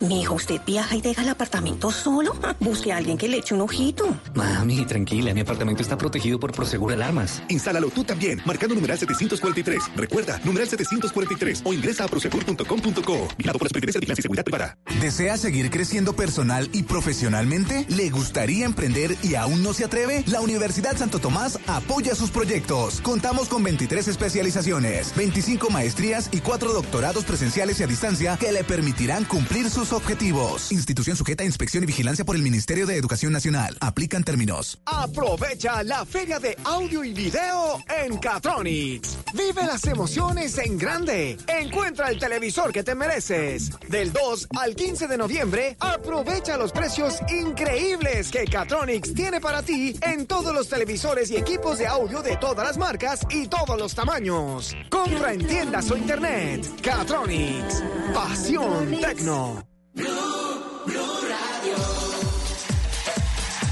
[0.00, 2.34] Mijo, ¿usted viaja y deja el apartamento solo?
[2.58, 4.16] Busque a alguien que le eche un ojito.
[4.34, 7.42] Mami, tranquila, mi apartamento está protegido por Prosegur Alarmas.
[7.50, 9.90] Instálalo tú también, marcando numeral 743.
[9.96, 13.28] Recuerda, numeral 743 o ingresa a prosegur.com.co.
[13.36, 14.78] Vigilado por la Superintendencia de Vigilancia y Seguridad Privada.
[15.02, 17.84] ¿Desea seguir creciendo personal y profesionalmente?
[17.90, 20.24] ¿Le gustaría emprender y aún no se atreve?
[20.28, 23.02] La Universidad Santo Tomás apoya sus proyectos.
[23.02, 28.64] Contamos con 23 especializaciones, 25 maestrías y 4 doctorados presenciales y a distancia que le
[28.64, 30.72] permitirán cumplir sus objetivos.
[30.72, 33.76] Institución sujeta a inspección y vigilancia por el Ministerio de Educación Nacional.
[33.80, 34.80] Aplican términos.
[34.86, 39.18] Aprovecha la feria de audio y video en Catronics.
[39.34, 41.36] Vive las emociones en grande.
[41.46, 43.70] Encuentra el televisor que te mereces.
[43.88, 49.96] Del 2 al 15 de noviembre, aprovecha los precios increíbles que Catronics tiene para ti
[50.02, 53.94] en todos los televisores y equipos de audio de todas las marcas y todos los
[53.94, 54.74] tamaños.
[54.88, 56.66] Compra en tiendas o internet.
[56.82, 57.82] Catronics.
[58.14, 59.70] Pasión Tecno.
[59.92, 61.19] Blue, blue.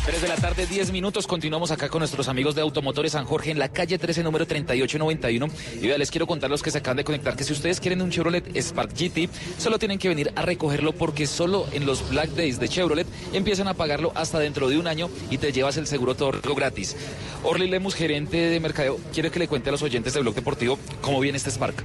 [0.09, 1.27] 3 de la tarde, 10 minutos.
[1.27, 5.49] Continuamos acá con nuestros amigos de Automotores San Jorge en la calle 13, número 3891.
[5.83, 8.01] Y vea, les quiero contar los que se acaban de conectar que si ustedes quieren
[8.01, 9.29] un Chevrolet Spark GT,
[9.59, 13.69] solo tienen que venir a recogerlo porque solo en los Black Days de Chevrolet empiezan
[13.69, 16.97] a pagarlo hasta dentro de un año y te llevas el seguro todo gratis.
[17.45, 20.79] Orly Lemus, gerente de mercadeo, quiere que le cuente a los oyentes del Blog Deportivo
[21.03, 21.85] cómo viene este Spark.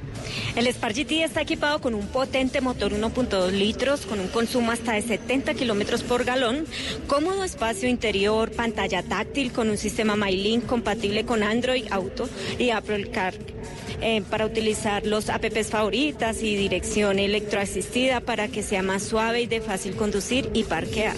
[0.56, 4.94] El Spark GT está equipado con un potente motor 1.2 litros, con un consumo hasta
[4.94, 6.66] de 70 kilómetros por galón,
[7.08, 8.13] cómodo espacio interior,
[8.56, 12.30] pantalla táctil con un sistema MyLink compatible con Android Auto
[12.60, 13.34] y Apple Car.
[14.02, 19.48] eh, para utilizar los apps favoritas y dirección electroasistida para que sea más suave y
[19.48, 21.16] de fácil conducir y parquear.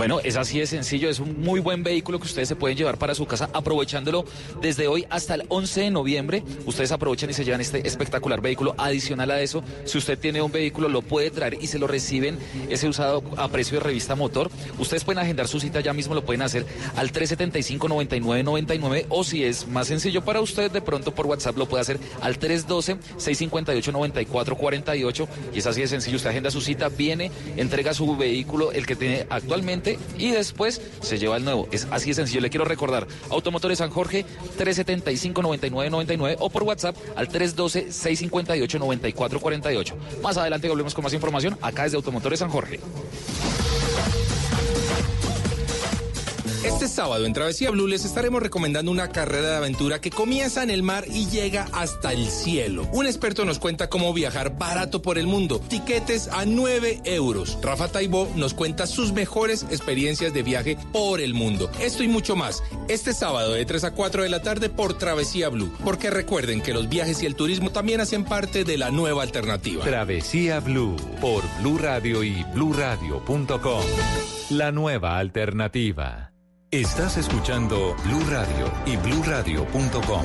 [0.00, 2.96] Bueno, es así de sencillo, es un muy buen vehículo que ustedes se pueden llevar
[2.96, 4.24] para su casa aprovechándolo
[4.62, 6.42] desde hoy hasta el 11 de noviembre.
[6.64, 8.74] Ustedes aprovechan y se llevan este espectacular vehículo.
[8.78, 12.38] Adicional a eso, si usted tiene un vehículo, lo puede traer y se lo reciben
[12.70, 14.50] ese usado a precio de revista motor.
[14.78, 16.64] Ustedes pueden agendar su cita ya mismo, lo pueden hacer
[16.96, 21.82] al 375-9999 o si es más sencillo para usted, de pronto por WhatsApp lo puede
[21.82, 26.16] hacer al 312-658-9448 y es así de sencillo.
[26.16, 31.18] Usted agenda su cita, viene, entrega su vehículo, el que tiene actualmente y después se
[31.18, 31.68] lleva el nuevo.
[31.70, 32.40] Es así de sencillo.
[32.40, 34.26] Le quiero recordar, Automotores San Jorge,
[34.58, 39.94] 375-9999 o por WhatsApp al 312-658-9448.
[40.22, 42.80] Más adelante volvemos con más información acá desde Automotores San Jorge.
[46.64, 50.68] Este sábado en Travesía Blue les estaremos recomendando una carrera de aventura que comienza en
[50.68, 52.86] el mar y llega hasta el cielo.
[52.92, 55.58] Un experto nos cuenta cómo viajar barato por el mundo.
[55.58, 57.56] Tiquetes a 9 euros.
[57.62, 61.70] Rafa Taibó nos cuenta sus mejores experiencias de viaje por el mundo.
[61.80, 62.62] Esto y mucho más.
[62.88, 65.72] Este sábado de 3 a 4 de la tarde por Travesía Blue.
[65.82, 69.82] Porque recuerden que los viajes y el turismo también hacen parte de la nueva alternativa.
[69.82, 73.82] Travesía Blue por Blue Radio y bluradio.com.
[74.50, 76.29] La nueva alternativa.
[76.72, 80.22] Estás escuchando Blue Radio y bluradio.com.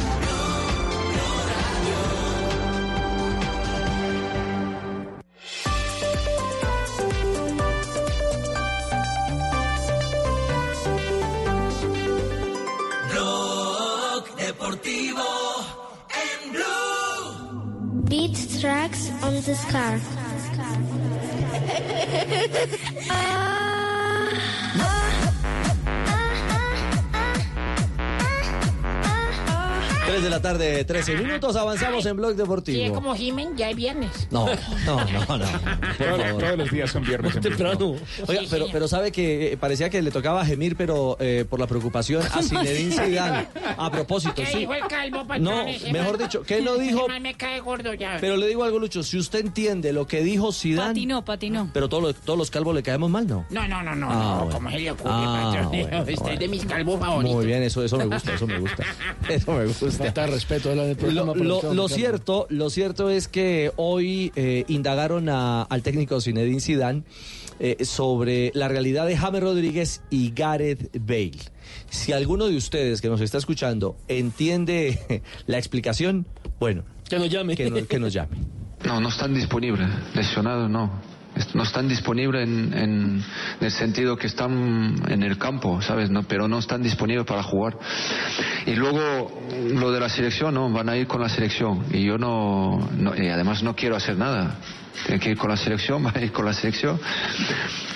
[13.12, 15.24] Blog Deportivo
[16.14, 18.04] en Blue.
[18.08, 20.00] Beat tracks on this car.
[30.16, 31.56] 3 de la tarde, 13 minutos.
[31.58, 32.96] Avanzamos en Blog Si es Deportivo.
[32.96, 34.28] como Jimen, ya es viernes.
[34.32, 34.46] No,
[34.86, 35.46] no, no, no.
[35.98, 37.36] Todos, todos los días son viernes.
[37.36, 37.42] en
[37.78, 37.98] Blue.
[38.26, 41.68] Oiga, pero, pero sabe que eh, parecía que le tocaba gemir, pero eh, por la
[41.68, 43.48] preocupación a Zinedine Zidane.
[43.78, 44.60] A propósito, ¿Qué sí.
[44.60, 45.66] dijo el calvo, No, patrón?
[45.92, 47.08] Mejor dicho, ¿qué no dijo?
[47.20, 48.18] me cae gordo ya.
[48.22, 51.70] Pero le digo algo, Lucho, si usted entiende lo que dijo Zidane, Patinó, patinó.
[51.74, 53.46] pero todos los, todos los calvos le caemos mal, ¿no?
[53.50, 54.36] No, no, no, no, Ah, no.
[54.46, 54.52] bueno.
[54.54, 55.68] ¿Cómo se le ocurre, Ah, patrón?
[55.72, 56.34] bueno, Este bueno.
[56.34, 57.36] es de mis calvos favoritos.
[57.36, 58.84] Muy bien, eso, eso me gusta, eso me gusta.
[59.28, 60.05] Eso me gusta.
[60.95, 61.34] Programa,
[61.73, 67.03] Lo, cierto, lo cierto es que hoy eh, indagaron a- al técnico Zinedine Zidane
[67.60, 71.32] eh, sobre la realidad de James Rodríguez y Gareth Bale.
[71.90, 76.26] Si alguno de ustedes que nos está escuchando entiende la explicación,
[76.60, 77.56] bueno, que nos llame.
[77.56, 78.38] Que, no- que nos llame.
[78.86, 79.88] No, no están disponibles.
[80.14, 80.91] Lesionados no.
[81.53, 83.24] No están disponibles en, en
[83.60, 86.10] el sentido que están en el campo, ¿sabes?
[86.10, 87.78] No, pero no están disponibles para jugar.
[88.66, 89.32] Y luego
[89.74, 90.70] lo de la selección, ¿no?
[90.72, 91.84] Van a ir con la selección.
[91.91, 94.56] Y yo no, no- y además no quiero hacer nada.
[95.06, 96.99] Tiene que ir con la selección, van a ir con la selección.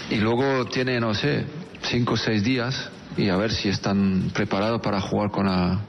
[0.09, 1.45] Y luego tiene, no sé,
[1.83, 5.79] cinco o seis días y a ver si están preparados para jugar con la,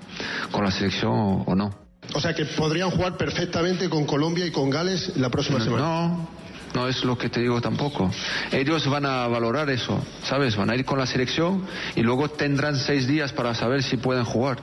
[0.51, 1.75] con la selección o- o no.
[2.15, 5.83] O sea que podrían jugar perfectamente con Colombia y con Gales la próxima semana.
[5.85, 6.29] No,
[6.75, 8.11] No es lo que te digo tampoco.
[8.53, 10.57] Ellos van a valorar eso, ¿sabes?
[10.57, 11.67] Van a ir con la selección
[11.97, 14.59] y luego tendrán seis días para saber si pueden jugar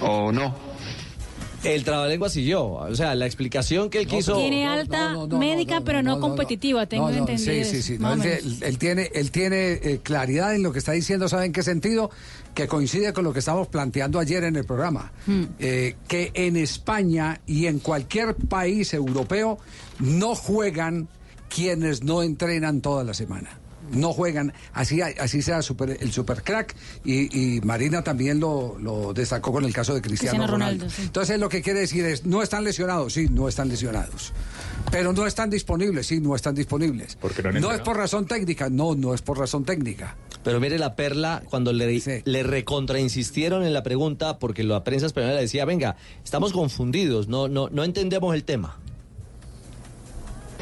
[0.00, 0.72] o no.
[1.64, 2.64] El trabalengua siguió.
[2.64, 4.36] O sea, la explicación que él quiso.
[4.36, 7.64] Tiene alta médica, pero no, competitiva, tengo No, no, entendido.
[7.64, 7.98] Sí, sí, sí.
[8.62, 12.10] él, tiene, él tiene eh, claridad en lo que está diciendo, ¿sabe en qué sentido?
[12.54, 15.12] Que coincide con lo que estábamos planteando ayer en el programa.
[15.26, 15.44] Hmm.
[15.58, 19.58] Eh, que en España y en cualquier país europeo
[20.00, 21.08] no juegan
[21.54, 23.58] quienes no entrenan toda la semana.
[23.90, 26.74] No juegan, así, así sea super- el super crack
[27.04, 30.84] y, y Marina también lo, lo destacó con el caso de Cristiano, Cristiano Ronaldo.
[30.84, 31.02] Ronaldo, sí.
[31.02, 34.32] Entonces lo que quiere decir es, no están lesionados, sí, no están lesionados.
[34.90, 37.16] Pero no están disponibles, sí, no están disponibles.
[37.20, 40.16] Porque no han no es por razón técnica, no, no es por razón técnica.
[40.42, 45.34] Pero mire la perla cuando le, le recontrainsistieron en la pregunta porque la prensa española
[45.34, 48.78] decía, venga, estamos confundidos, no, no, no entendemos el tema.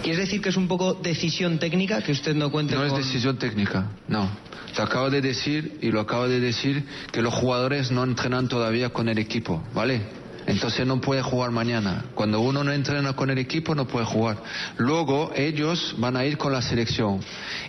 [0.02, 3.36] ¿Quieres decir que es un poco decisión técnica que usted no cuente No es decisión
[3.36, 4.30] técnica, no.
[4.74, 8.90] Te acabo de decir, y lo acabo de decir, que los jugadores no entrenan todavía
[8.90, 10.19] con el equipo, ¿vale?
[10.46, 12.04] Entonces no puede jugar mañana.
[12.14, 14.38] Cuando uno no entrena con el equipo no puede jugar.
[14.78, 17.20] Luego ellos van a ir con la selección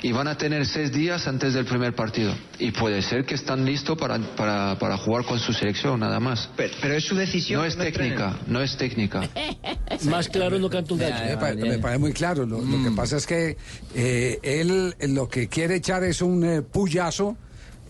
[0.01, 2.33] y van a tener seis días antes del primer partido.
[2.59, 6.49] Y puede ser que están listos para, para, para jugar con su selección, nada más.
[6.55, 7.61] Pero, es su decisión.
[7.61, 9.21] No es técnica, no es técnica.
[10.09, 11.25] Más claro no canta un gallo.
[11.25, 12.45] Me, pa- me parece muy claro.
[12.45, 12.83] Lo, lo Mm.
[12.85, 13.57] que pasa es que
[13.95, 17.35] eh, él eh, lo que quiere echar es un eh, puyazo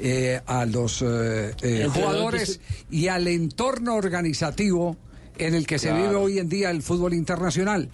[0.01, 2.59] eh, a los eh, eh, jugadores
[2.89, 4.97] y al entorno organizativo
[5.37, 7.89] en el que se vive hoy en día el fútbol internacional.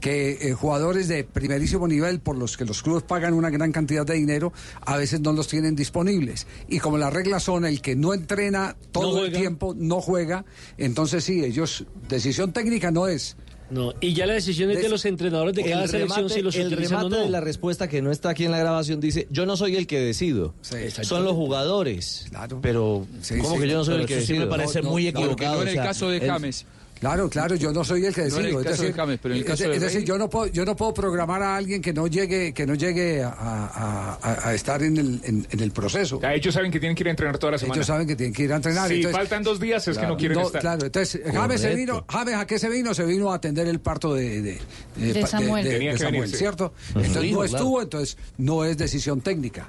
[0.00, 4.04] Que eh, jugadores de primerísimo nivel, por los que los clubes pagan una gran cantidad
[4.04, 6.48] de dinero, a veces no los tienen disponibles.
[6.66, 10.44] Y como las reglas son el que no entrena todo el tiempo, no juega,
[10.76, 13.36] entonces sí, ellos, decisión técnica no es.
[13.70, 16.42] No, y ya la decisión es de los entrenadores de cada el selección remate, si
[16.42, 17.24] los el utilizan o remate no.
[17.24, 19.86] de la respuesta que no está aquí en la grabación dice, yo no soy el
[19.86, 20.54] que decido,
[21.02, 22.26] son los jugadores.
[22.60, 23.06] Pero,
[23.40, 24.48] ¿cómo que yo no soy el que decido?
[24.48, 26.66] Porque no en el caso de James.
[27.02, 28.60] Claro, claro, yo no soy el que No decido.
[28.60, 30.18] es de decir, James, pero en el es caso de- de es decir, Bale- yo
[30.18, 33.28] no puedo, yo no puedo programar a alguien que no llegue, que no llegue a,
[33.30, 36.20] a- a- a estar en el, en, en el proceso.
[36.32, 37.74] ellos saben que tienen que ir a entrenar toda la semana.
[37.74, 38.88] Ellos saben que tienen que ir a entrenar.
[38.88, 40.60] Si entonces- faltan dos días es que no quieren estar.
[40.60, 43.80] Claro, entonces James se vino, James a qué se vino, se vino a atender el
[43.80, 44.60] parto de, de,
[44.94, 45.66] De pa- Samuel.
[45.68, 46.36] Tenía que Samuel, venir, sí.
[46.36, 46.72] ¿cierto?
[46.94, 47.82] Entonces no estuvo, claro.
[47.82, 49.66] entonces no es decisión técnica,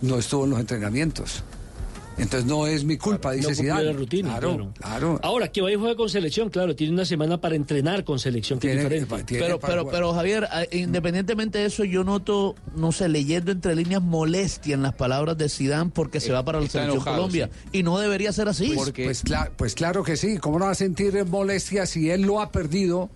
[0.00, 1.44] no estuvo en los entrenamientos.
[2.20, 3.84] Entonces no es mi culpa, dice no Zidane.
[3.84, 4.72] la rutina, claro, claro.
[4.74, 5.20] claro.
[5.22, 8.58] Ahora, que vaya y juega con selección, claro, tiene una semana para entrenar con selección,
[8.58, 9.38] que es diferente.
[9.38, 14.02] Pero, pero, pero Javier, a- independientemente de eso, yo noto, no sé, leyendo entre líneas
[14.02, 17.50] molestia en las palabras de Sidán porque se va para la selección enojado, Colombia.
[17.72, 18.72] Y no debería ser así.
[18.74, 20.36] Pues, pues, cla- pues claro que sí.
[20.38, 23.10] ¿Cómo no va a sentir molestia si él lo ha perdido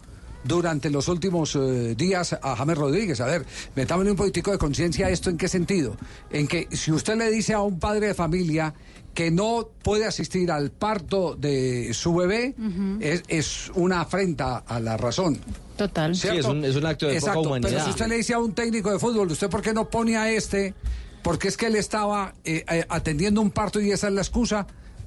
[0.44, 3.20] durante los últimos eh, días a James Rodríguez?
[3.20, 3.44] A ver,
[3.74, 5.30] metámosle un poquitico de conciencia a esto.
[5.30, 5.96] ¿En qué sentido?
[6.30, 8.74] En que si usted le dice a un padre de familia
[9.14, 12.54] que no puede asistir al parto de su bebé,
[13.00, 15.38] es, es una afrenta a la razón.
[15.76, 16.14] Total.
[16.16, 17.70] Sí, es un- es un acto de poca Exacto, humanidad.
[17.70, 20.16] Pero si usted le dice a un técnico de fútbol, ¿usted por qué no pone
[20.16, 20.74] a este?
[21.22, 24.66] Porque es que él estaba eh, eh, atendiendo un parto y esa es la excusa.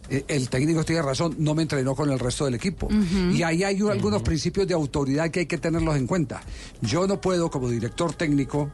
[0.10, 2.88] Eh, el técnico tiene razón, no me entrenó con el resto del equipo.
[3.34, 6.42] Y ahí hay algunos principios de autoridad que hay que tenerlos en cuenta.
[6.82, 8.72] Yo no puedo, como director técnico,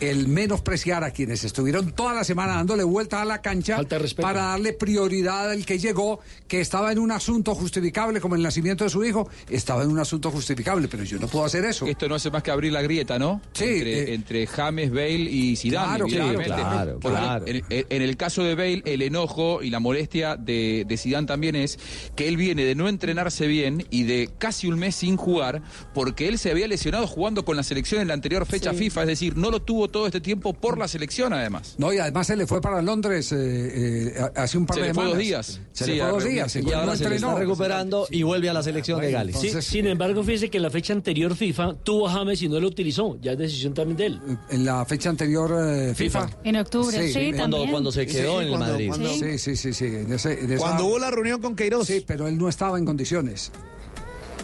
[0.00, 3.78] el menospreciar a quienes estuvieron toda la semana dándole vueltas a la cancha
[4.20, 8.84] para darle prioridad al que llegó, que estaba en un asunto justificable, como el nacimiento
[8.84, 11.86] de su hijo, estaba en un asunto justificable, pero yo no puedo hacer eso.
[11.86, 13.40] Esto no hace más que abrir la grieta, ¿no?
[13.52, 15.86] Sí, Entre, entre James, Bale y Zidane.
[15.88, 16.98] Claro, claro, evidentemente.
[17.00, 17.44] claro.
[17.46, 21.26] En, en- en el caso de Bale, el enojo y la molestia de, de Zidane
[21.26, 21.78] también es
[22.16, 25.62] que él viene de no entrenarse bien y de casi un mes sin jugar
[25.94, 28.78] porque él se había lesionado jugando con la selección en la anterior fecha Sí.
[28.78, 31.74] FIFA, es decir, no lo tuvo todo este tiempo por la selección además.
[31.78, 34.88] No, y además se le fue para Londres eh, eh, hace un par Se de
[34.88, 35.18] le fue semanas.
[35.18, 35.60] dos días.
[35.72, 36.54] Se Sí, le fue a dos días.
[36.56, 39.36] Y entonces ahora se le está recuperando y vuelve a la selección de Gales.
[39.38, 42.60] Sí, sin embargo, fíjese que en la fecha anterior FIFA tuvo a James y no
[42.60, 43.18] lo utilizó.
[43.20, 44.20] Ya es decisión también de él.
[44.50, 46.30] En la fecha anterior eh, FIFA.
[46.44, 47.70] En octubre, sí, Cuando- también.
[47.70, 48.88] cuando se quedó en el cuando- Madrid.
[48.88, 49.20] cuando- Sí.
[49.20, 49.84] Sí, sí, sí, sí.
[49.86, 51.86] en ese- en esa- Cuando hubo la reunión con Queiroz.
[51.86, 53.50] Sí, pero él no estaba en condiciones.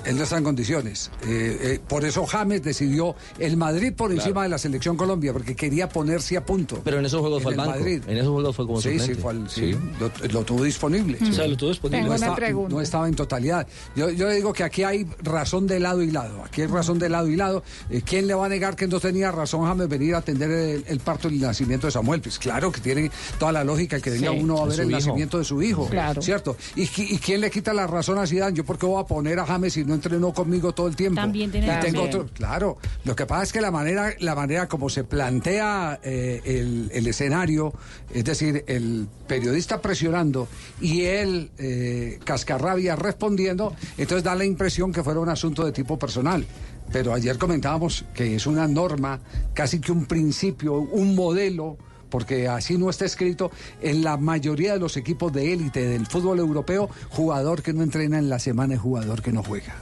[0.06, 1.10] Él no está en condiciones.
[1.26, 4.22] Eh, eh, por eso James decidió el Madrid por Claro.
[4.22, 6.80] encima de la selección Colombia, porque quería ponerse a punto.
[6.84, 7.78] Pero en esos juegos En fue al el banco.
[7.80, 8.02] Madrid.
[8.06, 11.18] En esos juegos fue como Sí, sí, fue al- sí, Lo, lo tuvo disponible.
[11.20, 12.06] O sea, lo tuvo disponible.
[12.08, 12.74] No, estaba- pregunta.
[12.74, 13.66] no estaba en totalidad.
[13.96, 16.44] Yo, yo digo que aquí hay razón de lado y lado.
[16.44, 17.62] Aquí hay razón de lado y lado.
[17.90, 20.84] Eh, ¿Quién le va a negar que no tenía razón James venir a atender el,
[20.86, 22.20] el parto y el nacimiento de Samuel?
[22.20, 24.98] Pues claro que tiene toda la lógica que venga Sí, uno a ver el hijo.
[24.98, 25.88] nacimiento de su hijo.
[25.88, 26.22] Claro.
[26.22, 26.56] ¿Cierto?
[26.76, 28.56] ¿Y, qui- y quién le quita la razón a Zidane?
[28.56, 31.20] ¿Yo por qué voy a poner a James si no entrenó conmigo todo el tiempo.
[31.20, 31.92] También tiene y razón.
[31.92, 32.78] tengo otro, claro.
[33.04, 37.06] Lo que pasa es que la manera, la manera como se plantea eh, el, el
[37.06, 37.72] escenario,
[38.12, 40.48] es decir, el periodista presionando
[40.80, 45.98] y él eh, cascarrabia respondiendo, entonces da la impresión que fuera un asunto de tipo
[45.98, 46.46] personal.
[46.92, 49.20] Pero ayer comentábamos que es una norma,
[49.54, 51.76] casi que un principio, un modelo
[52.16, 53.50] porque así no está escrito
[53.82, 58.18] en la mayoría de los equipos de élite del fútbol europeo, jugador que no entrena
[58.18, 59.76] en la semana es jugador que no juega.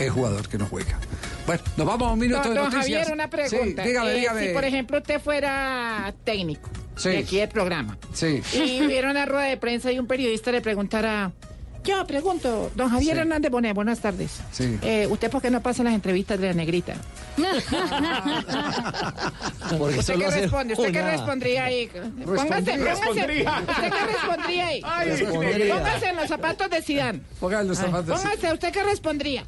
[0.00, 0.96] Es jugador que no juega.
[1.44, 2.98] Bueno, nos vamos a un minuto Don, de don noticias.
[3.00, 3.82] Javier, una pregunta.
[3.82, 4.46] Sí, dígame, Eh, dígame.
[4.46, 7.08] Si, por ejemplo, usted fuera técnico Sí.
[7.08, 8.40] de aquí del programa Sí.
[8.54, 11.32] y hubiera una rueda de prensa y un periodista le preguntara...
[11.84, 13.20] Yo pregunto, don Javier Sí.
[13.20, 14.30] Hernández Bonet, buenas tardes.
[14.52, 14.78] Sí.
[14.82, 16.94] Eh, ¿Usted por qué no pasa las entrevistas de la negrita?
[19.78, 20.74] Porque ¿Usted qué responde?
[20.74, 21.90] ¿Usted qué respondería ahí?
[22.24, 22.76] Póngase, póngase.
[22.76, 23.62] Respondría.
[23.68, 24.80] ¿Usted qué respondería ahí?
[24.84, 25.68] Ay.
[25.70, 27.22] Póngase en los zapatos de Sidán.
[27.40, 28.20] Pongan los zapatos.
[28.20, 29.44] Póngase, ¿usted qué respondería?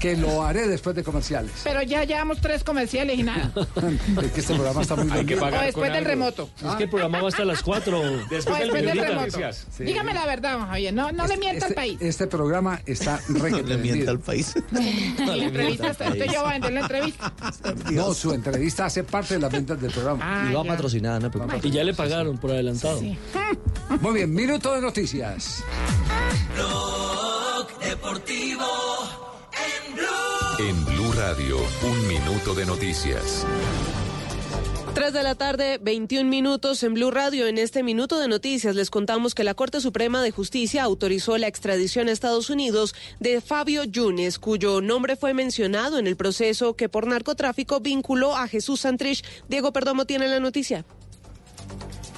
[0.00, 1.52] Que lo haré después de comerciales.
[1.62, 3.52] Pero ya llevamos tres comerciales y nada.
[4.24, 6.48] Es que este programa está muy Hay que pagar O después del remoto.
[6.56, 8.00] Es que el programa va hasta las 4.
[8.00, 9.38] O después del remoto.
[9.70, 9.84] Sí.
[9.84, 10.73] Dígame la verdad, don Javier.
[10.92, 11.96] No, no le mienta al Este, país.
[12.00, 14.10] este programa está requete vendido.
[14.10, 14.54] al país.
[15.18, 17.32] La entrevista, está- usted ya va a vender la entrevista.
[17.92, 20.20] No, su entrevista hace parte de las ventas del programa.
[20.22, 20.68] Ah, Y va ya.
[20.68, 21.30] patrocinada, no.
[21.62, 23.00] Y ya le pagaron por adelantado.
[24.00, 25.62] Muy bien, minuto de noticias.
[27.80, 28.64] Deportivo
[29.52, 30.68] en Blue.
[30.68, 33.44] En Blue Radio, un minuto de noticias.
[34.94, 37.48] 3 de la tarde, 21 minutos en Blue Radio.
[37.48, 41.48] En este minuto de noticias les contamos que la Corte Suprema de Justicia autorizó la
[41.48, 46.88] extradición a Estados Unidos de Fabio Yunes, cuyo nombre fue mencionado en el proceso que
[46.88, 49.24] por narcotráfico vinculó a Jesús Santrich.
[49.48, 50.84] Diego Perdomo tiene la noticia.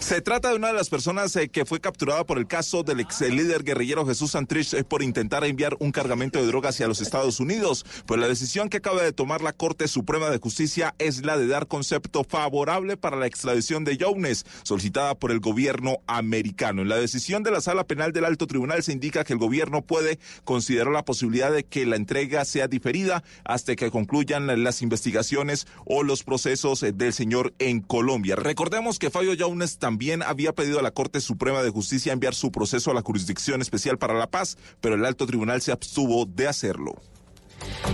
[0.06, 3.00] Se trata de una de las personas eh, que fue capturada por el caso del
[3.00, 7.00] ex líder guerrillero Jesús Santrich eh, por intentar enviar un cargamento de droga hacia los
[7.00, 7.84] Estados Unidos.
[8.06, 11.48] Pues la decisión que acaba de tomar la Corte Suprema de Justicia es la de
[11.48, 16.82] dar concepto favorable para la extradición de Jones, solicitada por el gobierno americano.
[16.82, 19.82] En la decisión de la Sala Penal del Alto Tribunal se indica que el gobierno
[19.82, 25.66] puede considerar la posibilidad de que la entrega sea diferida hasta que concluyan las investigaciones
[25.84, 28.36] o los procesos eh, del señor en Colombia.
[28.36, 32.52] Recordemos que Fabio Jones también había pedido a la Corte Suprema de Justicia enviar su
[32.52, 36.46] proceso a la Jurisdicción Especial para la Paz, pero el alto tribunal se abstuvo de
[36.46, 37.00] hacerlo.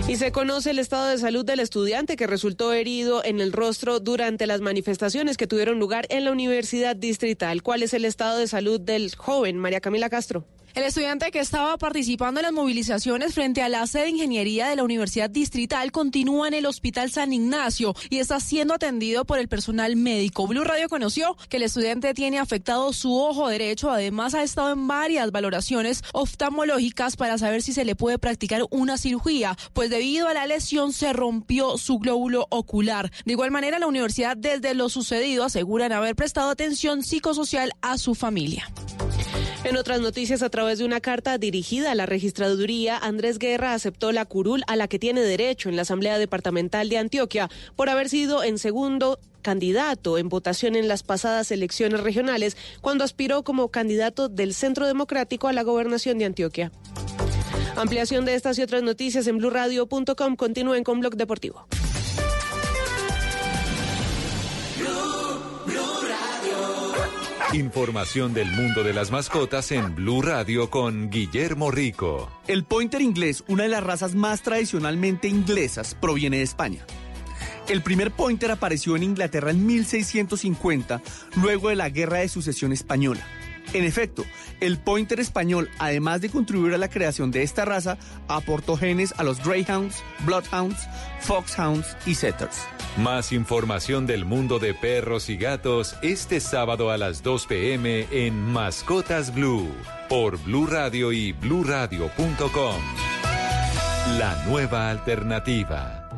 [0.09, 4.01] Y se conoce el estado de salud del estudiante que resultó herido en el rostro
[4.01, 7.63] durante las manifestaciones que tuvieron lugar en la Universidad Distrital.
[7.63, 10.45] ¿Cuál es el estado de salud del joven María Camila Castro?
[10.75, 14.75] El estudiante que estaba participando en las movilizaciones frente a la sede de ingeniería de
[14.75, 19.47] la Universidad Distrital continúa en el Hospital San Ignacio y está siendo atendido por el
[19.47, 20.47] personal médico.
[20.47, 23.91] Blue Radio conoció que el estudiante tiene afectado su ojo derecho.
[23.91, 28.97] Además, ha estado en varias valoraciones oftalmológicas para saber si se le puede practicar una
[28.97, 33.11] cirugía, pues debido a la lesión se rompió su glóbulo ocular.
[33.25, 38.15] De igual manera, la universidad desde lo sucedido aseguran haber prestado atención psicosocial a su
[38.15, 38.67] familia.
[39.65, 44.11] En otras noticias, a través de una carta dirigida a la registraduría, Andrés Guerra aceptó
[44.11, 48.09] la curul a la que tiene derecho en la Asamblea Departamental de Antioquia por haber
[48.09, 54.27] sido en segundo candidato en votación en las pasadas elecciones regionales cuando aspiró como candidato
[54.27, 56.71] del Centro Democrático a la gobernación de Antioquia.
[57.77, 60.35] Ampliación de estas y otras noticias en blurradio.com.
[60.35, 61.67] Continúen con Blog Deportivo.
[67.53, 72.31] Información del mundo de las mascotas en Blue Radio con Guillermo Rico.
[72.47, 76.83] El pointer inglés, una de las razas más tradicionalmente inglesas, proviene de España.
[77.69, 81.03] El primer pointer apareció en Inglaterra en 1650,
[81.43, 83.23] luego de la Guerra de Sucesión Española.
[83.71, 84.23] En efecto,
[84.59, 89.23] el pointer español, además de contribuir a la creación de esta raza, aportó genes a
[89.23, 90.87] los Greyhounds, Bloodhounds,
[91.21, 92.67] Foxhounds y Setters.
[92.97, 98.39] Más información del mundo de perros y gatos este sábado a las 2 pm en
[98.39, 99.71] Mascotas Blue
[100.09, 102.81] por Blue Radio y bluradio.com.
[104.19, 106.09] La nueva alternativa.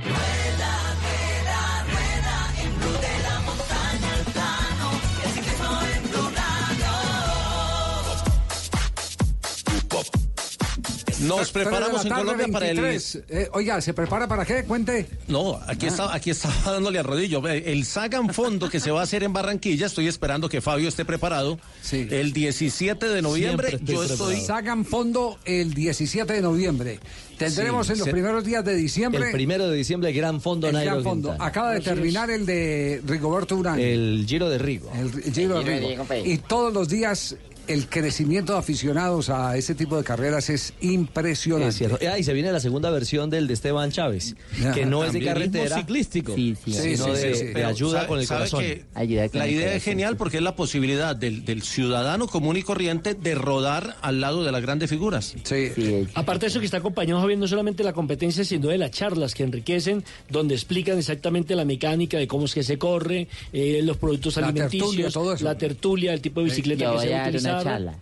[11.22, 12.80] Nos preparamos en Colombia para el...
[12.82, 13.24] 23.
[13.30, 14.64] Eh, oiga, ¿se prepara para qué?
[14.66, 15.08] Cuente.
[15.28, 17.46] No, aquí, está, aquí estaba dándole al rodillo.
[17.48, 21.06] El Sagan Fondo que se va a hacer en Barranquilla, estoy esperando que Fabio esté
[21.06, 21.58] preparado.
[21.92, 24.42] El 17 de noviembre yo estoy...
[24.42, 27.00] Sagan fondo el 17 de noviembre.
[27.38, 30.40] Tendremos Sí, en los se- primeros días de diciembre El primero de diciembre, el gran
[30.42, 31.30] fondo el gran fondo.
[31.30, 31.50] Quintana.
[31.50, 33.80] Acaba de terminar el de Rigoberto Urán.
[33.80, 34.92] El Giro de Rigo.
[34.98, 35.88] El Giro de Giro de Rigo.
[35.90, 36.20] Rigo, pe.
[36.22, 37.36] Y todos los días
[37.68, 41.70] el crecimiento de aficionados a ese tipo de carreras es impresionante.
[41.70, 42.00] Es cierto.
[42.10, 44.36] Ah, y se viene la segunda versión del de Esteban Chávez,
[44.74, 46.36] que no es de carretera, ciclístico.
[46.36, 48.62] sino de, de ayuda con el ¿Sabe corazón.
[48.62, 48.86] que
[49.34, 53.36] la idea es genial porque es la posibilidad del, del ciudadano común y corriente de
[53.36, 55.36] rodar al lado de las grandes figuras.
[56.14, 59.34] Aparte de eso que está acompañado Javier, no solamente la competencia, sino de las charlas
[59.34, 63.98] que enriquecen, donde explican exactamente la mecánica de cómo es que se corre, eh, los
[63.98, 65.44] productos La alimenticios, tertulia, todo eso.
[65.46, 67.96] la tertulia, el tipo de bicicleta que se va a dar una charla.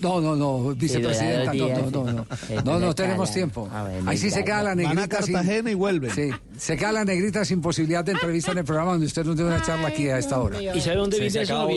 [0.00, 3.68] No, no, no, vicepresidenta, no, no, no, no, no, no tenemos tiempo.
[3.70, 5.20] Ah, Ahí sí se queda la negrita.
[5.22, 6.10] sin- Cartagena y vuelven.
[6.10, 9.36] Sí, se queda la negrita sin posibilidad de entrevista en el programa donde usted nos
[9.36, 10.58] dé una charla aquí a esta hora.
[10.74, 11.68] ¿Y sabe dónde viene eso?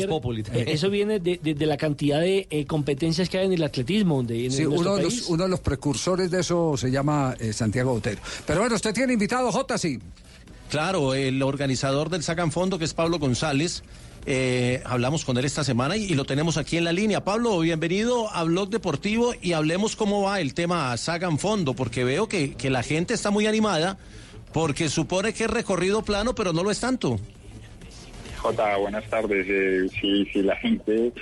[0.53, 3.63] Eh, Eso viene de, de- de la cantidad de eh, competencias que hay en el
[3.63, 4.23] atletismo.
[4.25, 8.21] Sí, uno de, los, uno de los precursores de eso se llama eh, Santiago Otero.
[8.45, 9.99] Pero bueno, usted tiene invitado, J, sí.
[10.69, 13.83] Claro, el organizador del Sacan Fondo, que es Pablo González,
[14.29, 17.23] eh, hablamos con él esta semana y, lo tenemos aquí en la línea.
[17.23, 22.27] Pablo, bienvenido a Blog Deportivo y hablemos cómo va el tema Sacan Fondo, porque veo
[22.27, 23.97] que, que la gente está muy animada,
[24.51, 27.21] porque supone que es recorrido plano, pero no lo es tanto.
[28.35, 29.47] Jota, buenas tardes.
[29.49, 31.13] Eh, sí, sí, la gente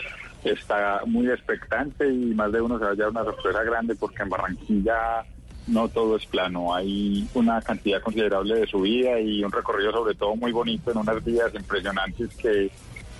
[0.43, 4.23] está muy expectante y más de uno se va a llevar una sorpresa grande porque
[4.23, 5.23] en Barranquilla
[5.67, 6.73] no todo es plano.
[6.73, 11.23] Hay una cantidad considerable de subida y un recorrido sobre todo muy bonito en unas
[11.23, 12.71] vías impresionantes que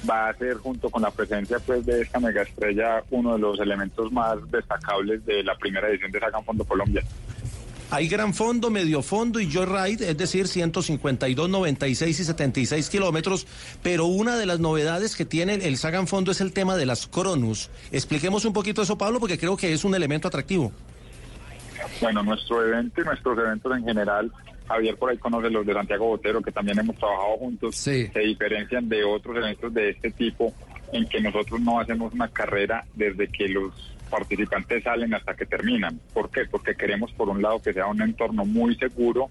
[0.10, 3.60] va a ser junto con la presencia pues de esta mega estrella uno de los
[3.60, 7.04] elementos más destacables de la primera edición de Sacan Fondo Colombia.
[7.92, 13.46] Hay gran fondo, medio fondo y joyride, es decir, 152, 96 y 76 kilómetros,
[13.84, 17.06] pero una de las novedades que tiene el Sagan Fondo es el tema de las
[17.06, 17.70] Cronus.
[17.92, 20.72] Expliquemos un poquito eso, Pablo, porque creo que es un elemento atractivo.
[22.02, 24.32] Bueno, nuestro evento y nuestros eventos en general,
[24.68, 28.88] Javier por ahí conoce los de Santiago Botero, que también hemos trabajado juntos, se diferencian
[28.90, 30.54] de otros eventos de este tipo
[30.92, 33.74] en que nosotros no hacemos una carrera desde que los
[34.10, 36.00] participantes salen hasta que terminan.
[36.14, 36.46] ¿Por qué?
[36.50, 39.30] Porque queremos, por un lado, que sea un entorno muy seguro,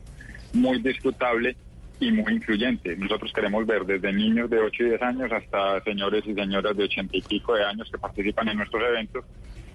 [0.52, 1.56] muy disfrutable
[2.00, 2.96] y muy incluyente.
[2.96, 6.84] Nosotros queremos ver desde niños de 8 y 10 años hasta señores y señoras de
[6.84, 9.24] 80 y pico de años que participan en nuestros eventos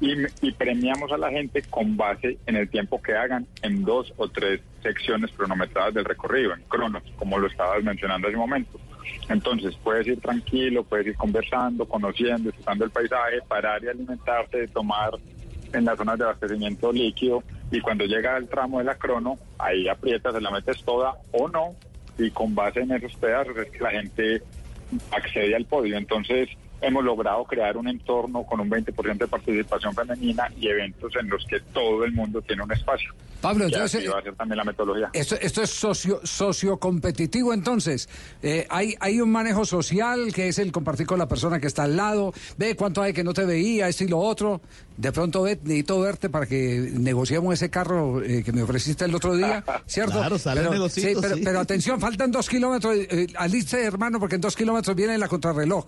[0.02, 4.14] y, y premiamos a la gente con base en el tiempo que hagan en dos
[4.18, 8.80] o tres secciones cronometradas del recorrido, en cronos, como lo estabas mencionando hace un momento.
[9.30, 15.12] Entonces puedes ir tranquilo, puedes ir conversando, conociendo, disfrutando el paisaje, parar y alimentarte, tomar
[15.74, 19.88] en las zonas de abastecimiento líquido y cuando llega el tramo de la crono, ahí
[19.88, 21.76] aprietas, se la metes toda o no
[22.18, 24.42] y con base en esos pedazos es que la gente
[25.12, 25.98] accede al podio.
[25.98, 26.50] Entonces
[26.82, 31.46] hemos logrado crear un entorno con un 20% de participación femenina y eventos en los
[31.46, 33.14] que todo el mundo tiene un espacio.
[33.42, 35.10] Pablo, entonces, va a ser también la metodología.
[35.14, 38.10] Esto, esto es socio, sociocompetitivo, entonces.
[38.44, 41.84] Eh, hay, hay un manejo social que es el compartir con la persona que está
[41.84, 42.34] al lado.
[42.58, 44.62] Ve cuánto hay que no te veía, esto y lo otro.
[44.98, 49.16] De pronto, ve, necesito verte para que negociemos ese carro eh, que me ofreciste el
[49.16, 50.18] otro día, ¿cierto?
[50.18, 51.42] Claro, sale el pero, negocito, sí, pero, sí.
[51.44, 52.94] pero atención, faltan dos kilómetros.
[52.98, 55.86] Eh, aliste, hermano, porque en dos kilómetros viene la contrarreloj.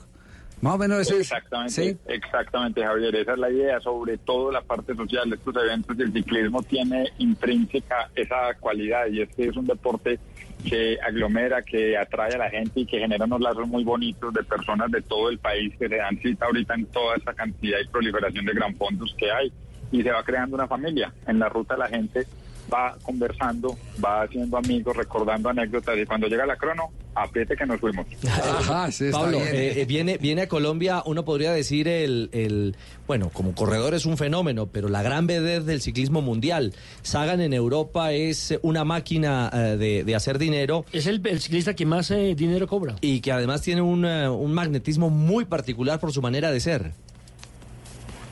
[0.62, 1.22] Más o menos ese es.
[1.22, 1.98] Exactamente, ¿sí?
[2.08, 3.16] exactamente, Javier.
[3.16, 6.00] Esa es la idea, sobre todo la parte social de estos eventos.
[6.00, 10.20] El ciclismo tiene intrínseca esa cualidad y este es un deporte
[10.64, 14.44] que aglomera, que atrae a la gente y que genera unos lazos muy bonitos de
[14.44, 17.88] personas de todo el país que se dan cita ahorita en toda esta cantidad y
[17.88, 19.52] proliferación de gran fondos que hay.
[19.92, 21.12] Y se va creando una familia.
[21.28, 22.28] En la ruta la gente
[22.72, 27.80] va conversando, va haciendo amigos, recordando anécdotas y cuando llega la crono, apriete que nos
[27.80, 28.06] fuimos.
[29.12, 32.76] Pablo, eh, eh, viene, viene a Colombia, uno podría decir el, el,
[33.08, 36.74] bueno, como corredor es un fenómeno, pero la gran vedette del ciclismo mundial.
[37.02, 40.86] Sagan en Europa es una máquina eh, de, de hacer dinero.
[40.94, 42.96] Es el, el ciclista que más eh, dinero cobra.
[43.02, 46.92] Y que además tiene un, eh, un magnetismo muy particular por su manera de ser.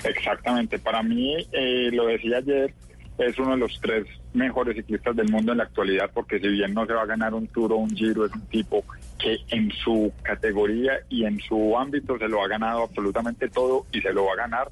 [0.03, 2.73] Exactamente, para mí, eh, lo decía ayer,
[3.19, 6.73] es uno de los tres mejores ciclistas del mundo en la actualidad, porque si bien
[6.73, 8.83] no se va a ganar un Tour o un Giro, es un tipo
[9.17, 13.99] que en su categoría y en su ámbito se lo ha ganado absolutamente todo y
[13.99, 14.69] se lo va a ganar.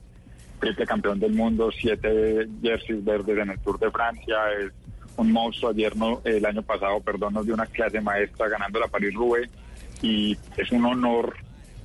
[0.61, 4.71] Triple campeón del mundo, siete jerseys verdes en el Tour de Francia, es
[5.17, 5.71] un monstruo.
[5.71, 9.49] Ayer, no, el año pasado, perdón, nos dio una clase maestra ganando la París-Roubaix
[10.01, 11.35] y es un honor,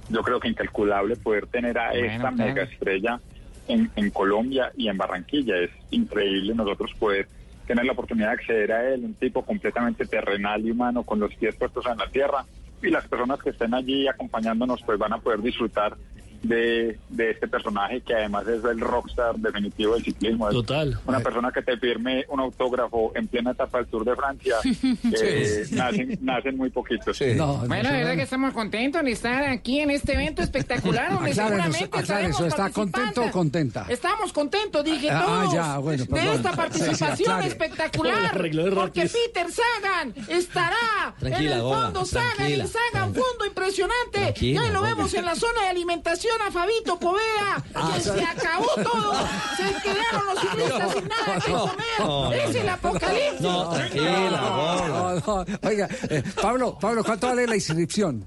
[0.09, 3.21] yo creo que incalculable, poder tener a Bueno, esta mega estrella
[3.69, 5.59] en, en Colombia y en Barranquilla.
[5.59, 7.29] Es increíble nosotros poder
[7.67, 11.35] tener la oportunidad de acceder a él, un tipo completamente terrenal y humano, con los
[11.35, 12.45] pies puestos en la tierra.
[12.83, 15.97] Y las personas que estén allí acompañándonos pues van a poder disfrutar
[16.43, 20.49] de, de este personaje que además es el rockstar definitivo del ciclismo.
[20.49, 20.99] Es Total.
[21.07, 25.67] Una persona que te firme un autógrafo en plena etapa del Tour de Francia, eh,
[25.71, 27.19] nacen, nacen muy poquitos.
[27.19, 31.77] bueno, de verdad que estamos contentos de estar aquí en este evento espectacular donde Aclárenos,
[31.77, 33.33] seguramente aclárenos, ¿está contento o participantes.
[33.33, 33.87] contenta?
[33.89, 38.33] Estamos contentos, dije Ah, todos, ya, bueno, de esta participación sí, espectacular,
[38.75, 39.03] porque.
[39.13, 45.13] Peter Sagan estará Tranquila, en el fondo Sagan, Sagan fondo impresionante, y hoy lo vemos
[45.15, 49.15] en la zona de alimentación a Fabito Poveda, Ah, que se acabó todo,
[49.57, 53.41] se quedaron los ciclistas sin nada que comer, es el apocalipsis.
[53.41, 54.89] No, tranquila, Goga.
[55.27, 55.45] No, no.
[55.69, 58.25] Oiga, eh, Pablo, Pablo, ¿cuánto vale la inscripción?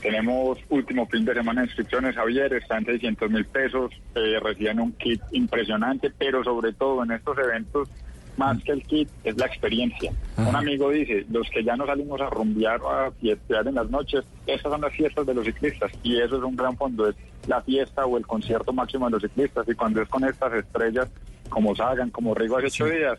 [0.00, 4.92] Tenemos último fin de semana de inscripciones, Javier, están 600 mil pesos, eh, reciben un
[4.94, 7.88] kit impresionante, pero sobre todo en estos eventos,
[8.36, 10.12] más que el kit, es la experiencia.
[10.38, 13.90] Un amigo dice, los que ya no salimos a rumbear o a fiestear en las
[13.90, 17.16] noches, estas son las fiestas de los ciclistas, y eso es un gran fondo, es
[17.46, 21.08] la fiesta o el concierto máximo de los ciclistas, y cuando es con estas estrellas,
[21.48, 23.18] como Sagan, como Rigo hace ocho días,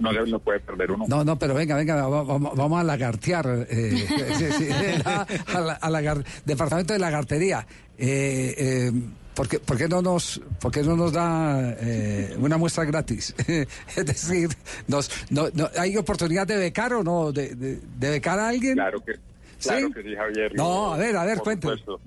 [0.00, 1.04] no se lo puede perder uno.
[1.08, 3.66] No, no, pero venga, venga, va- va- vamos a lagartear.
[3.68, 3.90] eh,
[4.36, 4.68] sí, sí,
[5.04, 7.66] a, la- a lagar- departamento de lagartería.
[7.96, 8.92] Eh, eh,
[9.38, 13.32] ¿por, qué, por qué no nos, por qué no nos da eh, una muestra gratis?
[13.46, 14.48] es decir,
[14.88, 17.30] nos, no, no- ¿hay oportunidad de becar o no?
[17.30, 18.74] ¿De, de, de becar a alguien?
[18.74, 19.14] Claro que,
[19.62, 19.92] claro ¿Sí?
[19.94, 20.52] que sí, Javier.
[20.56, 22.00] No, a ver, a ver, supuesto.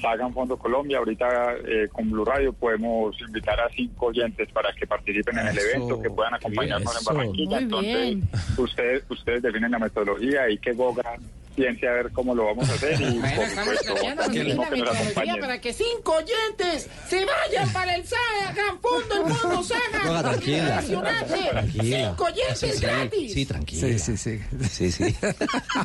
[0.00, 4.86] Sagan Fondo Colombia, ahorita eh, con Blue Radio podemos invitar a cinco oyentes para que
[4.86, 7.10] participen en el evento, que puedan acompañarnos eso.
[7.10, 7.50] en Barranquilla.
[7.56, 8.28] Muy Entonces, bien.
[8.58, 11.16] ustedes, ustedes definen la metodología y que Goga
[11.56, 13.00] piense a ver cómo lo vamos a hacer.
[13.00, 17.94] Y, Bueno, por estamos supuesto, planeando que nos para que cinco oyentes se vayan para
[17.96, 19.62] el Sagan Fondo, el Fondo.
[20.04, 20.82] Goga, tranquila.
[20.82, 23.32] Cinco oyentes gratis.
[23.32, 23.88] Sí, tranquila.
[23.88, 24.40] Sí, sí, sí.
[24.70, 25.16] Sí, sí.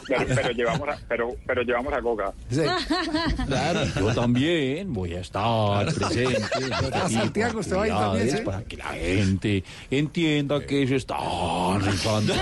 [0.08, 2.34] Pero, pero llevamos a, pero, pero llevamos a Goga.
[2.50, 2.62] Sí.
[3.48, 6.36] Claro, yo también voy a estar presente.
[6.36, 8.38] en este A Santiago, usted va a ir también, ¿sí?
[8.44, 11.18] Para que la gente entienda que se está
[11.80, 12.34] rifando.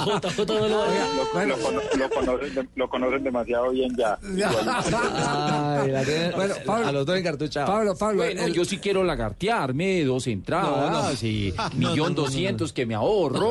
[0.00, 4.18] Jota, Jota no lo Lo, lo cono- lo conocen, de- lo conocen demasiado bien ya.
[4.22, 7.70] Ay, la tiene- Bueno, Pablo- a los dos encartuchados.
[7.70, 12.94] Pablo, Pablo, Bueno, el- yo sí quiero lagartearme dos entradas y millón doscientos que me
[12.94, 13.50] ahorro.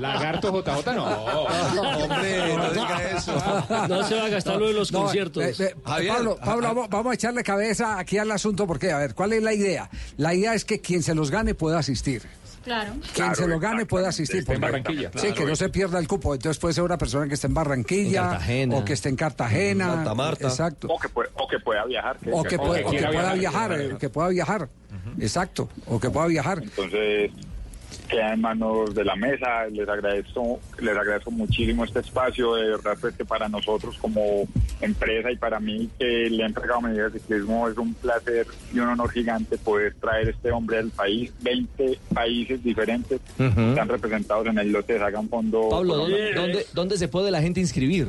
[0.00, 1.04] Lagarto JJ no.
[1.06, 3.32] Hombre, no diga eso.
[3.88, 5.42] No se va a gastar lo de los No, conciertos.
[5.60, 8.66] eh, eh, Javier, Pablo, a- Pablo, a- vamos, vamos a echarle cabeza aquí al asunto
[8.66, 9.90] porque, a ver, ¿cuál es la idea?
[10.16, 12.22] La idea es que quien se los gane pueda asistir.
[12.64, 12.92] Claro.
[12.92, 14.40] Quien Claro, se lo gane pueda asistir.
[14.40, 15.10] Esté en porque- Barranquilla.
[15.16, 16.34] Sí, que no se pierda el cupo.
[16.34, 18.38] Entonces puede ser una persona que esté en Barranquilla.
[18.46, 18.72] En.
[18.74, 19.94] O que esté en Cartagena.
[19.94, 20.48] Santa Marta.
[20.48, 20.88] Exacto.
[20.90, 22.18] O que, puede- o que pueda viajar.
[22.30, 23.98] O que, puede- o que quiera pueda viajar, viajar.
[23.98, 24.68] que eh, pueda viajar.
[25.18, 25.68] Exacto.
[25.86, 26.62] O que pueda viajar.
[26.62, 27.30] Entonces,
[28.08, 29.66] queda en manos de la mesa.
[29.70, 32.54] Les agradezco, les agradezco muchísimo este espacio.
[32.54, 34.46] De verdad, pues que para nosotros como
[34.80, 38.78] empresa y para mí que le he entregado medidas de ciclismo es un placer y
[38.78, 41.32] un honor gigante poder traer este hombre al país.
[41.42, 43.60] 20 países diferentes Ujú.
[43.60, 45.68] están representados en el lote de Sagan Fondo.
[45.70, 48.08] Pablo, ¿dónde, dónde, dónde se puede la gente inscribir?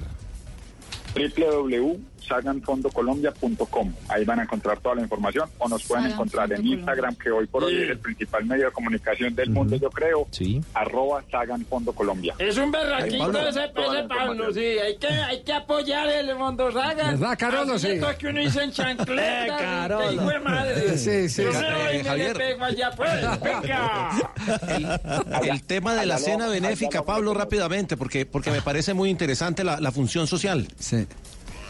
[2.30, 3.93] www.saganfondocolombia.com.
[4.10, 7.31] Ahí van a encontrar toda la información o nos pueden Sagan encontrar en Instagram, que
[7.31, 10.27] hoy por hoy es el principal medio de comunicación del mundo, yo creo.
[10.31, 10.61] Sí.
[10.73, 12.35] Arroba Sagan Fondo Colombia.
[12.38, 17.19] Es un berraquito ese pese, Pablo, sí, hay que, hay que apoyar el Fondo Sagan.
[17.19, 17.77] ¿Verdad, Carolo?
[17.80, 17.88] Sí.
[17.91, 20.14] es que uno dice en chancleta, Eh, Carolo.
[20.14, 20.98] hijo de madre.
[20.98, 21.43] Sí, sí.
[21.43, 22.41] Yo me Javier.
[22.61, 23.11] allá, pues,
[23.41, 24.11] venga.
[25.43, 29.64] El tema de la cena benéfica, lo- Pablo, rápidamente, porque, porque me parece muy interesante
[29.64, 30.68] la, la función social.
[30.80, 31.07] Sí.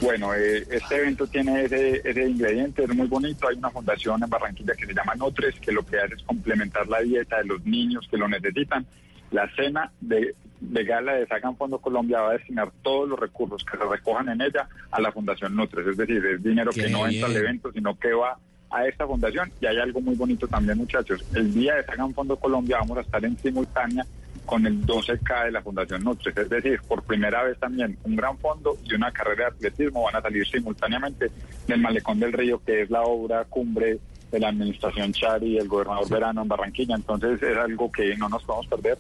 [0.02, 3.48] Bueno, eh, este evento tiene ese, ese ingrediente, es muy bonito.
[3.48, 6.88] Hay una fundación en Barranquilla que se llama Notres, que lo que hace es complementar
[6.88, 8.84] la dieta de los niños que lo necesitan.
[9.30, 13.64] La cena de, de gala de Sagan Fondo Colombia va a destinar todos los recursos
[13.64, 15.86] que se recojan en ella a la Fundación Notres.
[15.86, 18.38] Es decir, es dinero Qué que no entra al evento, sino que va
[18.72, 19.52] a esta fundación.
[19.62, 21.24] Y hay algo muy bonito también, muchachos.
[21.36, 24.04] El día de Sagan Fondo Colombia vamos a estar en simultánea
[24.46, 26.36] con el 12K de la Fundación Nutres.
[26.36, 30.16] Es decir, por primera vez también un gran fondo y una carrera de atletismo van
[30.16, 31.32] a salir simultáneamente
[31.68, 34.00] del Malecón del Río, que es la obra cumbre
[34.32, 36.96] de la administración Chari y el gobernador Verano en Barranquilla.
[36.96, 38.98] Entonces es algo que no nos podemos perder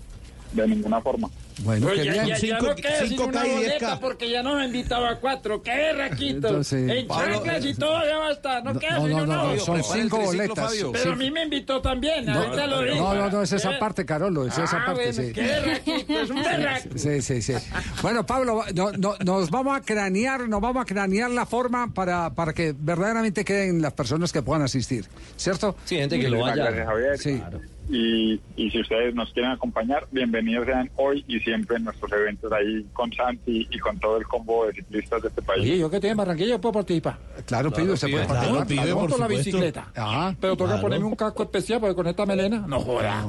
[0.53, 1.29] de ninguna forma.
[1.59, 4.65] Bueno, Pues qué ya, ya, no queda sin cinco una boleta porque ya nos han
[4.65, 5.61] invitado a cuatro.
[5.61, 6.47] ¡Qué raquito!
[6.47, 8.63] Entonces, en Pablo, chanclas y todo ya va a estar.
[8.63, 9.65] No, queda No, sin no, una no, no, boleta.
[9.65, 10.65] son cinco boletas.
[10.69, 10.91] Fabio.
[10.91, 12.95] Pero a mí me invitó también, ahorita lo digo.
[12.95, 15.33] No, no, no, es esa Eh, parte, Carolo, es esa ah, parte, bueno, sí.
[15.33, 16.89] qué raquito, es un berraco.
[16.95, 17.53] Sí, sí, sí.
[18.01, 22.33] Bueno, Pablo, no, no, nos vamos a cranear, nos vamos a cranear la forma para,
[22.33, 25.05] para que verdaderamente queden las personas que puedan asistir,
[25.37, 25.75] ¿cierto?
[25.85, 26.71] Sí, gente que lo vaya.
[26.71, 27.17] Gracias, Javier.
[27.17, 27.41] Sí.
[27.89, 32.51] y, y si ustedes nos quieren acompañar, bienvenidos sean hoy y siempre en nuestros eventos
[32.51, 35.61] ahí con Santi y con todo el combo de ciclistas de este país.
[35.63, 37.17] Oye, yo que estoy en Barranquilla puedo participar.
[37.45, 38.85] Claro, pido, se puede Claro, participar.
[38.85, 39.07] Claro.
[39.07, 39.91] por la bicicleta.
[39.95, 40.35] Ajá.
[40.39, 40.81] Pero tengo que Claro.
[40.81, 43.25] ponerme un casco especial porque con esta melena no joda.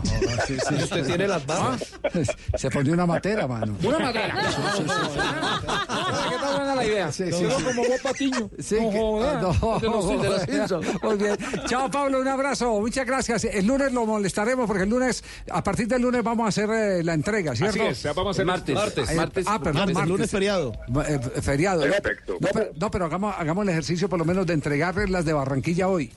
[0.46, 1.92] Sí, sí, usted tiene las barras.
[2.56, 3.76] Se pone una matera, mano.
[3.82, 4.34] Una madera.
[6.30, 7.12] ¿Qué tal buena la idea?
[7.12, 7.64] Sí, sí, Quedo sí.
[7.64, 8.50] como vos patiño.
[8.58, 9.40] Sí, no joda.
[9.40, 9.52] no.
[11.02, 11.36] Muy bien.
[11.66, 12.80] Chao, Pablo, un abrazo.
[12.80, 13.44] Muchas gracias.
[13.44, 17.02] El lunes lo molestaremos porque el lunes, a partir del lunes vamos a hacer eh,
[17.04, 17.82] la entrega, ¿cierto?
[17.82, 18.74] Así es, ya vamos a hacer martes.
[18.74, 19.14] martes.
[19.14, 19.44] Martes.
[19.48, 20.10] Ah, perdón, Martes, martes.
[20.10, 20.72] lunes feriado.
[21.08, 21.80] Eh, feriado.
[21.82, 22.36] Perfecto.
[22.40, 25.32] No, pero, no, pero hagamos, hagamos el ejercicio por lo menos de entregarles las de
[25.32, 26.10] Barranquilla hoy.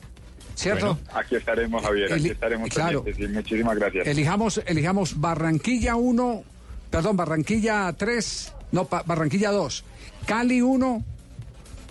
[0.56, 0.96] ¿Cierto?
[0.96, 3.04] Bueno, aquí estaremos, Javier, aquí estaremos claro.
[3.06, 4.08] y muchísimas gracias.
[4.08, 6.44] Elijamos, elijamos Barranquilla 1,
[6.90, 9.84] perdón, Barranquilla 3, no, pa- Barranquilla 2,
[10.26, 11.04] Cali 1,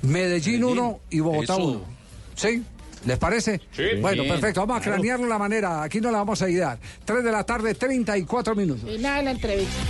[0.03, 1.65] Medellín 1 y Bogotá Eso.
[1.67, 1.85] 1.
[2.37, 2.63] ¿Sí?
[3.07, 3.61] ¿Les parece?
[3.73, 3.83] Sí.
[4.01, 4.61] Bueno, Bien, perfecto.
[4.67, 5.83] Vamos a cranearlo la manera.
[5.83, 6.79] Aquí no la vamos a ayudar.
[7.05, 8.89] 3 de la tarde, 34 minutos.
[8.91, 9.81] Y nada de la entrevista.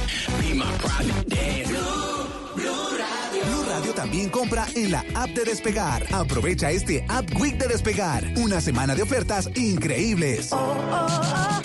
[3.94, 6.04] También compra en la app de Despegar.
[6.12, 8.24] Aprovecha este App Week de Despegar.
[8.36, 10.50] Una semana de ofertas increíbles.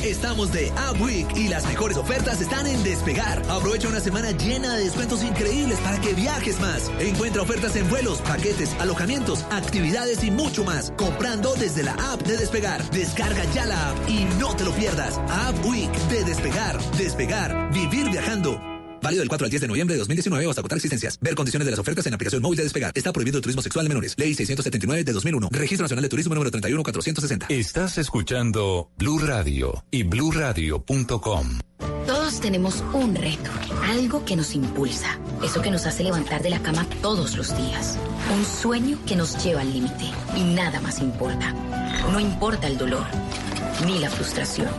[0.03, 3.41] Estamos de App Week y las mejores ofertas están en Despegar.
[3.49, 6.91] Aprovecha una semana llena de descuentos increíbles para que viajes más.
[6.99, 10.93] Encuentra ofertas en vuelos, paquetes, alojamientos, actividades y mucho más.
[10.97, 12.88] Comprando desde la app de Despegar.
[12.91, 15.18] Descarga ya la app y no te lo pierdas.
[15.30, 16.80] App Week de Despegar.
[16.97, 17.73] Despegar.
[17.73, 18.78] Vivir viajando.
[19.01, 21.17] Válido del 4 al 10 de noviembre de 2019 o hasta agotar existencias.
[21.21, 22.91] Ver condiciones de las ofertas en la aplicación móvil de Despegar.
[22.95, 24.15] Está prohibido el turismo sexual de menores.
[24.17, 25.49] Ley 679 de 2001.
[25.51, 27.47] Registro Nacional de Turismo número 31460.
[27.49, 31.59] Estás escuchando Blue Radio y bluradio.com.
[32.05, 33.51] Todos tenemos un reto,
[33.84, 37.99] algo que nos impulsa, eso que nos hace levantar de la cama todos los días,
[38.35, 40.05] un sueño que nos lleva al límite
[40.35, 41.53] y nada más importa.
[42.11, 43.05] No importa el dolor,
[43.85, 44.69] ni la frustración,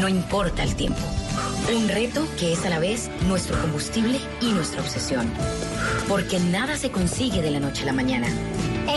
[0.00, 1.00] no importa el tiempo.
[1.74, 5.30] Un reto que es a la vez nuestro combustible y nuestra obsesión.
[6.08, 8.28] Porque nada se consigue de la noche a la mañana.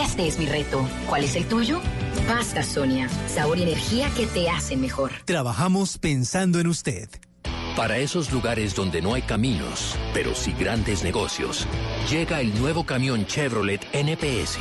[0.02, 0.88] Este es mi reto.
[1.08, 1.80] ¿Cuál es el tuyo?
[2.28, 5.12] Pasta Sonia, sabor y energía que te hacen mejor.
[5.24, 7.08] Trabajamos pensando en usted.
[7.76, 11.66] Para esos lugares donde no hay caminos, pero sí grandes negocios,
[12.10, 14.58] llega el nuevo camión Chevrolet NPS.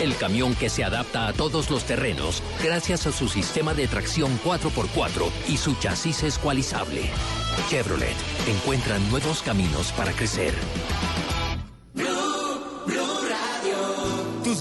[0.00, 4.38] El camión que se adapta a todos los terrenos gracias a su sistema de tracción
[4.44, 7.10] 4x4 y su chasis escualizable.
[7.70, 8.16] Chevrolet
[8.48, 10.54] encuentra nuevos caminos para crecer.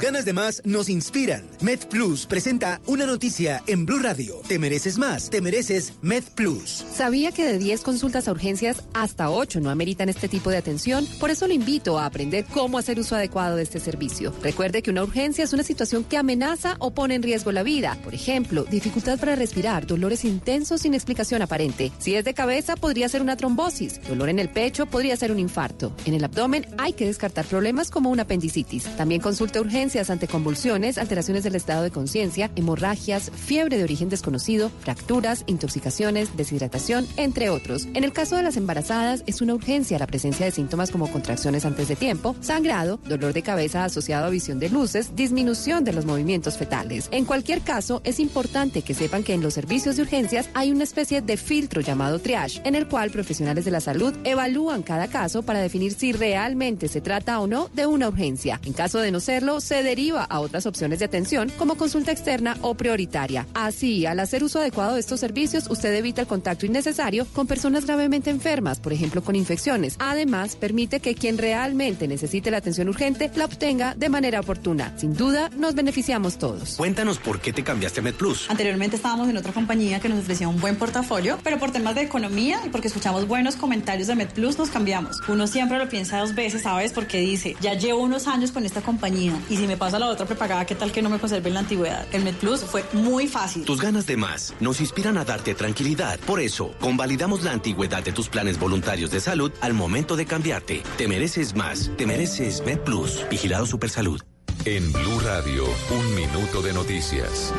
[0.03, 1.47] Ganas de más nos inspiran.
[1.61, 4.41] MedPlus presenta una noticia en Blue Radio.
[4.49, 6.83] Te mereces más, te mereces MedPlus.
[6.93, 11.07] ¿Sabía que de 10 consultas a urgencias, hasta 8 no ameritan este tipo de atención?
[11.21, 14.33] Por eso lo invito a aprender cómo hacer uso adecuado de este servicio.
[14.43, 17.97] Recuerde que una urgencia es una situación que amenaza o pone en riesgo la vida.
[18.03, 21.93] Por ejemplo, dificultad para respirar, dolores intensos sin explicación aparente.
[21.99, 24.01] Si es de cabeza, podría ser una trombosis.
[24.05, 25.95] Dolor en el pecho podría ser un infarto.
[26.03, 28.83] En el abdomen hay que descartar problemas como una apendicitis.
[28.97, 34.71] También consulte urgencias ante convulsiones, alteraciones del estado de conciencia, hemorragias, fiebre de origen desconocido,
[34.79, 37.87] fracturas, intoxicaciones, deshidratación, entre otros.
[37.93, 41.65] En el caso de las embarazadas, es una urgencia la presencia de síntomas como contracciones
[41.65, 46.05] antes de tiempo, sangrado, dolor de cabeza asociado a visión de luces, disminución de los
[46.05, 47.07] movimientos fetales.
[47.11, 50.83] En cualquier caso, es importante que sepan que en los servicios de urgencias hay una
[50.83, 55.43] especie de filtro llamado triage, en el cual profesionales de la salud evalúan cada caso
[55.43, 58.59] para definir si realmente se trata o no de una urgencia.
[58.65, 62.57] En caso de no serlo, se deriva a otras opciones de atención como consulta externa
[62.61, 63.45] o prioritaria.
[63.53, 67.85] Así, al hacer uso adecuado de estos servicios, usted evita el contacto innecesario con personas
[67.85, 69.95] gravemente enfermas, por ejemplo con infecciones.
[69.99, 74.93] Además, permite que quien realmente necesite la atención urgente la obtenga de manera oportuna.
[74.97, 76.75] Sin duda, nos beneficiamos todos.
[76.75, 78.49] Cuéntanos por qué te cambiaste a MedPlus.
[78.49, 82.01] Anteriormente estábamos en otra compañía que nos ofrecía un buen portafolio, pero por temas de
[82.01, 85.17] economía y porque escuchamos buenos comentarios de MedPlus nos cambiamos.
[85.27, 86.93] Uno siempre lo piensa dos veces, ¿sabes?
[86.93, 90.25] Porque dice, ya llevo unos años con esta compañía y si me pasa la otra
[90.25, 92.05] prepagada, ¿qué tal que no me conserve en la antigüedad?
[92.11, 93.65] El MedPlus fue muy fácil.
[93.65, 96.19] Tus ganas de más nos inspiran a darte tranquilidad.
[96.19, 100.83] Por eso, convalidamos la antigüedad de tus planes voluntarios de salud al momento de cambiarte.
[100.97, 101.91] Te mereces más.
[101.97, 103.25] Te mereces MedPlus.
[103.29, 104.21] Vigilado Supersalud.
[104.65, 107.51] En Blue Radio, un minuto de noticias.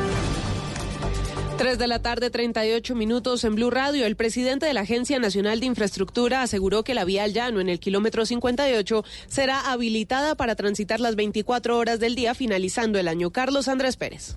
[1.57, 4.05] 3 de la tarde, 38 minutos en Blue Radio.
[4.05, 7.69] El presidente de la Agencia Nacional de Infraestructura aseguró que la vía al llano en
[7.69, 13.31] el kilómetro 58 será habilitada para transitar las 24 horas del día finalizando el año.
[13.31, 14.35] Carlos Andrés Pérez.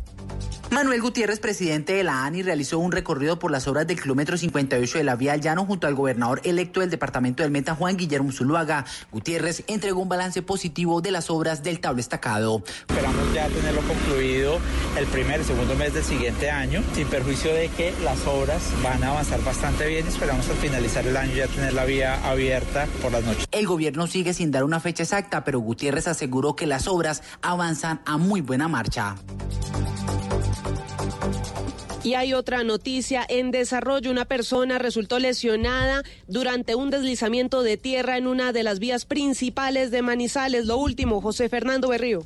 [0.70, 4.98] Manuel Gutiérrez, presidente de la ANI, realizó un recorrido por las obras del kilómetro 58
[4.98, 8.32] de la vía al llano junto al gobernador electo del departamento del Meta, Juan Guillermo
[8.32, 8.84] Zuluaga.
[9.10, 12.62] Gutiérrez entregó un balance positivo de las obras del tablo estacado.
[12.86, 14.58] Esperamos ya tenerlo concluido
[14.98, 19.08] el primer, segundo mes del siguiente año, sin perjuicio de que las obras van a
[19.08, 20.06] avanzar bastante bien.
[20.06, 23.46] Esperamos al finalizar el año ya tener la vía abierta por las noches.
[23.52, 28.02] El gobierno sigue sin dar una fecha exacta, pero Gutiérrez aseguró que las obras avanzan
[28.04, 29.16] a muy buena marcha.
[32.08, 34.10] Y hay otra noticia en desarrollo.
[34.10, 39.90] Una persona resultó lesionada durante un deslizamiento de tierra en una de las vías principales
[39.90, 40.64] de Manizales.
[40.64, 42.20] Lo último, José Fernando Berrío.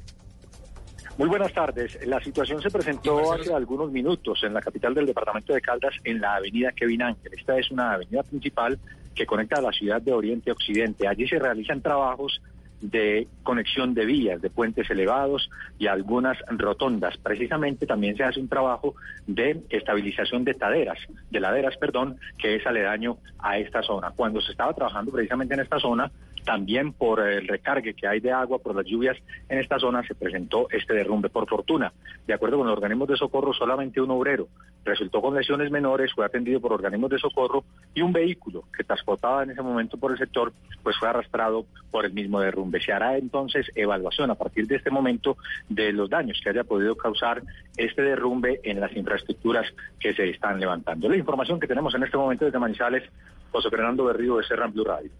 [1.18, 1.98] Muy buenas tardes.
[2.06, 6.20] La situación se presentó hace algunos minutos en la capital del departamento de Caldas, en
[6.20, 7.32] la avenida Kevin Ángel.
[7.36, 8.78] Esta es una avenida principal
[9.16, 11.08] que conecta a la ciudad de Oriente a Occidente.
[11.08, 12.40] Allí se realizan trabajos
[12.82, 15.48] de conexión de vías, de puentes elevados
[15.78, 17.16] y algunas rotondas.
[17.16, 18.94] Precisamente también se hace un trabajo
[19.26, 20.98] de estabilización de taderas,
[21.30, 24.10] de laderas, perdón, que es aledaño a esta zona.
[24.10, 26.10] Cuando se estaba trabajando precisamente en esta zona,
[26.44, 29.16] también por el recargue que hay de agua, por las lluvias
[29.48, 31.28] en esta zona, se presentó este derrumbe.
[31.28, 31.92] Por fortuna,
[32.26, 34.48] de acuerdo con los organismos de socorro, solamente un obrero
[34.84, 37.64] resultó con lesiones menores, fue atendido por organismos de socorro
[37.94, 40.52] y un vehículo que transportaba en ese momento por el sector,
[40.82, 42.80] pues fue arrastrado por el mismo derrumbe.
[42.80, 45.36] Se hará entonces evaluación a partir de este momento
[45.68, 47.42] de los daños que haya podido causar
[47.76, 49.66] este derrumbe en las infraestructuras
[50.00, 51.08] que se están levantando.
[51.08, 53.04] La información que tenemos en este momento desde Manizales,
[53.50, 55.10] José Fernando Berrío de Serran Blue Radio.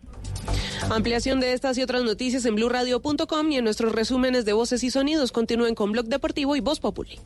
[1.13, 4.91] Ampliación de estas y otras noticias en blurradio.com y en nuestros resúmenes de voces y
[4.91, 5.31] sonidos.
[5.31, 7.21] Continúen con Blog Deportivo y Voz Populi.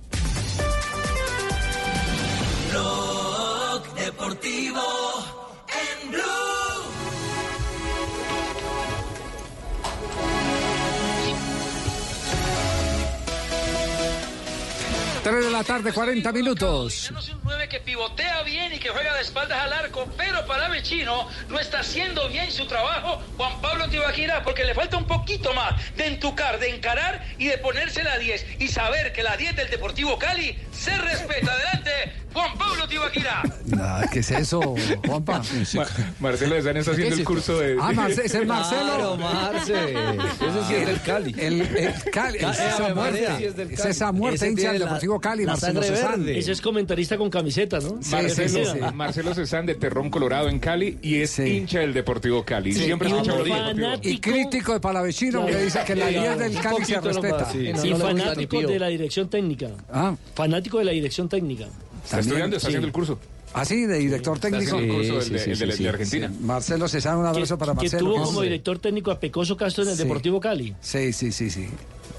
[15.26, 17.10] 3 de la tarde, 40 minutos.
[17.10, 21.28] un 9 que pivotea bien y que juega de espaldas al arco, pero para Vecino
[21.48, 25.74] no está haciendo bien su trabajo Juan Pablo Tibaquira porque le falta un poquito más
[25.96, 29.68] de entucar, de encarar y de ponerse la 10 y saber que la 10 del
[29.68, 31.50] Deportivo Cali se respeta.
[31.50, 33.42] Adelante, Juan Pablo Tibaquira.
[33.66, 34.60] Nah, ¿Qué es eso,
[35.06, 35.42] Juanpa?
[36.20, 37.76] Marcelo de San está haciendo el curso de...
[37.80, 38.82] Ah, Marce- es el Marcelo.
[38.84, 39.74] Claro, Marce.
[39.90, 41.34] Ese sí es del Cali.
[41.36, 43.46] El, el Cali, Ca- es esa muerte.
[43.46, 43.90] Es del Es Cali.
[43.90, 46.38] esa muerte Ese hincha del Deportivo Cali, la Marcelo verde.
[46.38, 47.98] Ese es comentarista con camiseta, ¿no?
[48.00, 48.78] Sí, Marcelo, sí, sí.
[48.94, 52.72] Marcelo Cezanne de Terrón Colorado en Cali y es hincha del Deportivo Cali.
[52.72, 53.94] Sí, Siempre escucha Deportivo.
[54.02, 57.48] Y crítico de Palavecino que dice que la 10 del Cali se respeta.
[57.56, 59.70] Y fanático de la dirección técnica.
[59.92, 60.14] Ah.
[60.34, 61.66] Fanático de la dirección técnica.
[62.06, 63.18] Está estudiando, está haciendo el curso.
[63.52, 64.76] Ah, sí, de director técnico.
[64.76, 66.32] del de- el de, de Argentina.
[66.40, 68.04] Marcelo Cezanne, un abrazo para Que Marcelo.
[68.04, 70.02] tuvo que como es- director técnico a Pecoso Castro en el Sí.
[70.02, 70.74] Deportivo Cali.
[70.80, 71.68] Sí, sí, sí, sí.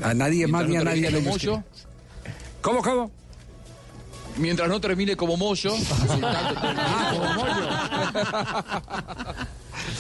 [0.02, 1.64] A nadie más ni a nadie le gusta.
[2.62, 3.12] ¿Cómo, cómo?
[4.38, 5.72] Mientras no termine como Moyo.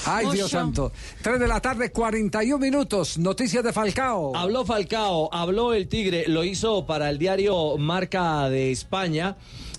[0.05, 0.35] Ay, Mocho.
[0.35, 0.91] Dios santo.
[1.21, 3.17] 3 de la tarde, 41 minutos.
[3.17, 4.35] Noticias de Falcao.
[4.35, 9.35] Habló Falcao, habló el Tigre, lo hizo para el diario Marca de España.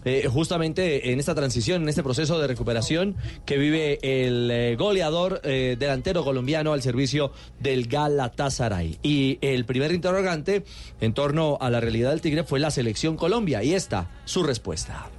[0.09, 3.15] Eh, justamente en esta transición, en este proceso de recuperación
[3.45, 7.31] que vive el eh, goleador eh, delantero colombiano al servicio
[7.61, 8.99] del Galatasaray.
[9.03, 10.65] Y el primer interrogante
[11.03, 13.63] en torno a la realidad del Tigre fue la selección Colombia.
[13.63, 15.11] Y esta, su respuesta.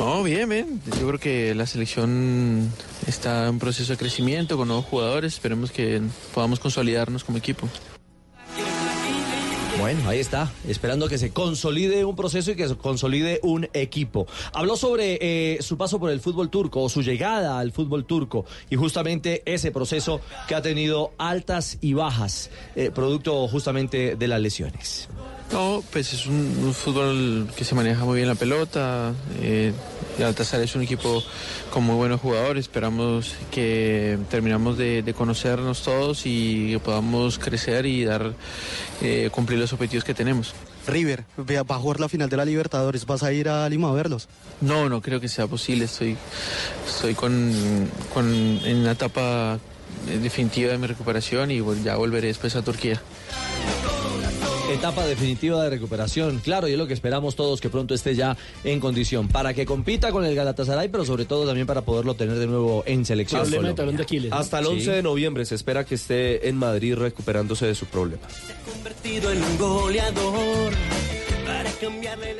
[0.00, 0.82] No, bien, bien.
[0.98, 2.68] Yo creo que la selección
[3.06, 5.34] está en proceso de crecimiento con nuevos jugadores.
[5.34, 6.02] Esperemos que
[6.34, 7.68] podamos consolidarnos como equipo.
[9.80, 14.26] Bueno, ahí está, esperando que se consolide un proceso y que se consolide un equipo.
[14.52, 18.44] Habló sobre eh, su paso por el fútbol turco o su llegada al fútbol turco
[18.68, 24.42] y justamente ese proceso que ha tenido altas y bajas, eh, producto justamente de las
[24.42, 25.08] lesiones.
[25.52, 29.12] No, pues es un, un fútbol que se maneja muy bien la pelota.
[29.42, 29.72] Eh,
[30.16, 31.24] Galatasaray es un equipo
[31.72, 32.66] con muy buenos jugadores.
[32.66, 38.32] Esperamos que terminamos de, de conocernos todos y que podamos crecer y dar
[39.02, 40.54] eh, cumplir los objetivos que tenemos.
[40.86, 43.92] River, va a jugar la final de la Libertadores, ¿vas a ir a Lima a
[43.92, 44.28] verlos?
[44.60, 45.84] No, no creo que sea posible.
[45.86, 46.16] Estoy,
[46.86, 49.58] estoy con, con- en una etapa
[50.08, 53.02] eh, definitiva de mi recuperación y ya volveré después a Turquía.
[54.72, 58.36] Etapa definitiva de recuperación, claro, y es lo que esperamos todos que pronto esté ya
[58.64, 62.38] en condición para que compita con el Galatasaray, pero sobre todo también para poderlo tener
[62.38, 63.42] de nuevo en selección.
[63.42, 63.76] Problema de Colombia.
[63.84, 64.32] talón de Aquiles.
[64.32, 64.72] Hasta el Sí.
[64.72, 68.22] 11 de noviembre se espera que esté en Madrid recuperándose de su problema.
[68.72, 70.72] convertido en un goleador
[71.44, 72.38] para cambiarle el...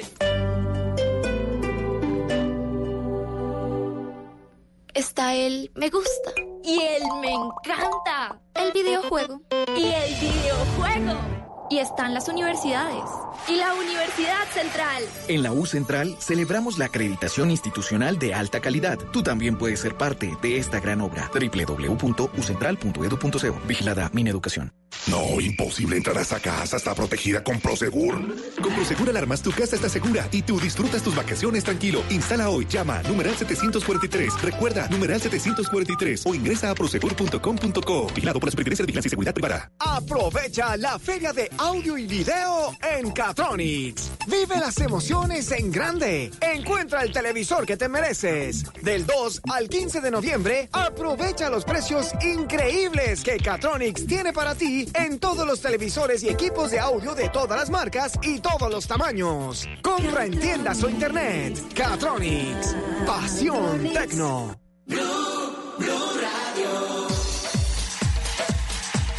[4.94, 6.32] Está el me gusta.
[6.64, 8.38] Y el me encanta.
[8.54, 9.40] El videojuego.
[9.76, 11.49] Y el videojuego.
[11.70, 13.04] Y están las universidades.
[13.48, 15.02] Y la Universidad Central.
[15.28, 18.98] En la U Central celebramos la acreditación institucional de alta calidad.
[19.12, 21.30] Tú también puedes ser parte de esta gran obra.
[21.32, 23.60] www.ucentral.edu.co.
[23.66, 24.79] Vigilada Mineducación.
[25.08, 26.76] No, imposible entrar a esa casa.
[26.76, 28.14] Está protegida con Prosegur.
[28.60, 32.02] Con Prosegur Alarmas tu casa está segura y tú disfrutas tus vacaciones tranquilo.
[32.10, 32.66] Instala hoy.
[32.66, 34.42] Llama numeral 743.
[34.42, 38.06] Recuerda, numeral 743 o ingresa a prosegur.com.co.
[38.14, 39.70] Vigilado por la Superintendencia de Vigilancia y Seguridad Privada.
[39.78, 44.10] Aprovecha la feria de audio y video en Catronics.
[44.26, 46.30] Vive las emociones en grande.
[46.40, 48.64] Encuentra el televisor que te mereces.
[48.82, 54.79] Del 2 al 15 de noviembre, aprovecha los precios increíbles que Catronics tiene para ti
[54.94, 58.86] en todos los televisores y equipos de audio de todas las marcas y todos los
[58.86, 59.66] tamaños.
[59.82, 61.58] Compra en tiendas o internet.
[61.74, 62.76] Catronics.
[63.06, 64.56] Pasión Tecno.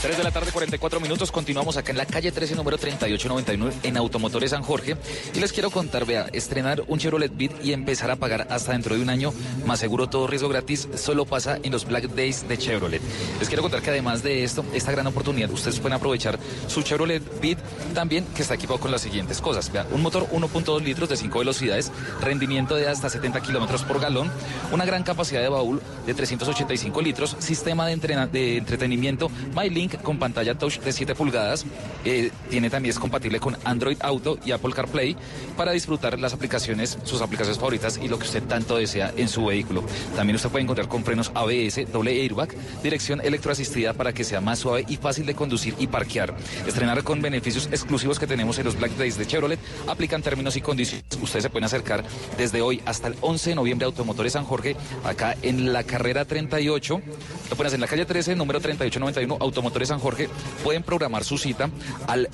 [0.01, 1.31] 3 de la tarde, 44 minutos.
[1.31, 4.97] Continuamos acá en la calle 13, número 3891, en Automotores San Jorge.
[5.35, 8.95] Y les quiero contar, vea, estrenar un Chevrolet Beat y empezar a pagar hasta dentro
[8.95, 9.31] de un año,
[9.67, 12.99] más seguro todo riesgo gratis, solo pasa en los Black Days de Chevrolet.
[13.37, 17.21] Les quiero contar que además de esto, esta gran oportunidad, ustedes pueden aprovechar su Chevrolet
[17.39, 17.59] Beat
[17.93, 19.71] también, que está equipado con las siguientes cosas.
[19.71, 21.91] Vea, un motor 1.2 litros de 5 velocidades,
[22.21, 24.31] rendimiento de hasta 70 kilómetros por galón,
[24.71, 27.97] una gran capacidad de baúl de 385 litros, sistema de,
[28.31, 31.65] de entretenimiento MyLink con pantalla touch de 7 pulgadas.
[32.05, 35.15] eh, tiene también es compatible con Android Auto y Apple CarPlay
[35.57, 39.45] para disfrutar las aplicaciones, sus aplicaciones favoritas y lo que usted tanto desea en su
[39.45, 39.83] vehículo.
[40.15, 42.49] También usted puede encontrar con frenos ABS, doble airbag,
[42.83, 46.35] dirección electroasistida para que sea más suave y fácil de conducir y parquear.
[46.65, 49.59] Estrenar con beneficios exclusivos que tenemos en los Black Days de Chevrolet.
[49.87, 51.05] Aplican términos y condiciones.
[51.21, 52.03] Ustedes se pueden acercar
[52.37, 57.01] desde hoy hasta el 11 de noviembre Automotores San Jorge, acá en la carrera 38.
[57.49, 60.27] Lo hacer en la calle 13, número 3891, Automotores San Jorge.
[60.63, 61.69] Pueden programar su cita
[62.07, 62.29] al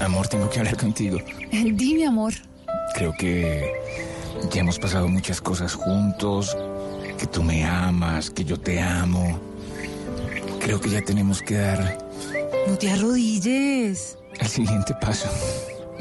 [0.01, 1.19] Amor, tengo que hablar contigo.
[1.53, 2.33] Dime, amor.
[2.95, 3.73] Creo que
[4.53, 6.57] ya hemos pasado muchas cosas juntos,
[7.19, 9.39] que tú me amas, que yo te amo.
[10.61, 11.99] Creo que ya tenemos que dar
[12.69, 14.19] No te arrodilles.
[14.39, 15.29] el siguiente paso.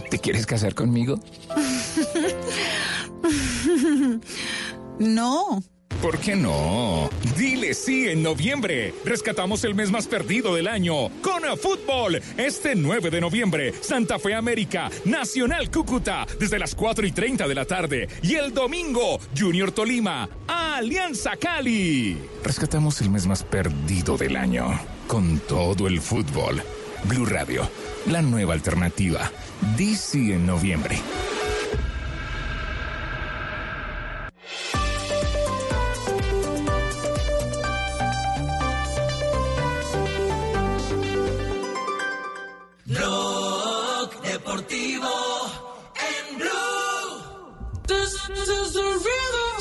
[0.10, 1.20] ¿Te quieres casar conmigo?
[5.00, 5.64] no.
[6.02, 7.10] ¿Por qué no?
[7.38, 8.94] Dile sí en noviembre.
[9.04, 12.22] Rescatamos el mes más perdido del año con el fútbol.
[12.38, 17.56] Este 9 de noviembre, Santa Fe América, Nacional Cúcuta, desde las 4 y 30 de
[17.56, 18.08] la tarde.
[18.22, 22.18] Y el domingo, Junior Tolima, Alianza Cali.
[22.44, 26.62] Rescatamos el mes más perdido del año con todo el fútbol.
[27.06, 27.70] Blue Radio,
[28.06, 29.32] la nueva alternativa.
[29.76, 31.00] Di sí en noviembre.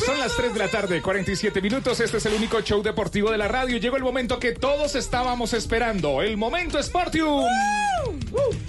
[0.04, 2.00] Son las 3 de la tarde, 47 minutos.
[2.00, 3.76] Este es el único show deportivo de la radio.
[3.78, 6.22] Llegó el momento que todos estábamos esperando.
[6.22, 7.44] El momento Sportium.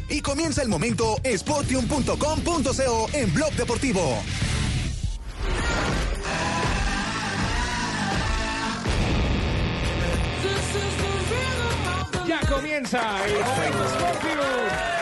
[0.09, 4.23] Y comienza el momento sportium.com.co en Blog Deportivo.
[12.27, 14.96] Ya comienza el momento Sportium.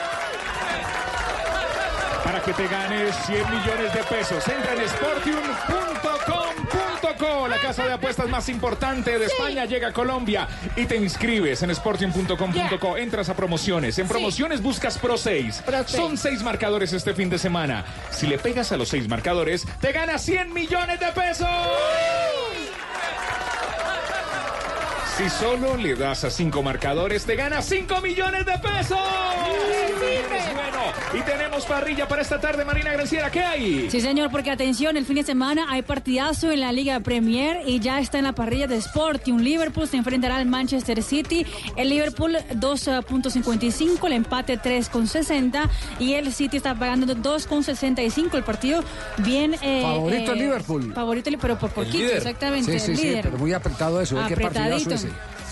[2.26, 4.44] Para que te ganes 100 millones de pesos.
[4.48, 9.66] Entra en sportium.com.co, la casa de apuestas más importante de España.
[9.66, 12.98] Llega a Colombia y te inscribes en sportium.com.co.
[12.98, 14.00] Entras a promociones.
[14.00, 15.66] En promociones buscas Pro 6.
[15.86, 17.86] Son seis marcadores este fin de semana.
[18.10, 21.48] Si le pegas a los seis marcadores, te ganas 100 millones de pesos.
[25.18, 29.00] Si solo le das a cinco marcadores, te ganas 5 millones de pesos.
[29.00, 30.76] Es bueno.
[31.14, 33.32] Y tenemos parrilla para esta tarde, Marina Granciera.
[33.32, 33.90] ¿Qué hay?
[33.90, 37.80] Sí, señor, porque atención, el fin de semana hay partidazo en la Liga Premier y
[37.80, 39.38] ya está en la parrilla de Sporting.
[39.40, 41.46] Liverpool se enfrentará al Manchester City.
[41.78, 45.70] El Liverpool 2.55, el empate 3.60
[46.00, 48.34] y el City está pagando 2.65.
[48.36, 48.84] El partido
[49.20, 49.56] bien.
[49.62, 50.94] eh, Favorito el eh, Liverpool.
[50.94, 52.78] Favorito, pero por poquito, exactamente.
[52.80, 53.22] Sí, sí, el sí, líder.
[53.24, 54.20] pero muy apretado eso.
[54.20, 54.26] ¿eh?
[54.28, 55.05] ¿Qué partidazo.
[55.06, 55.45] Ese?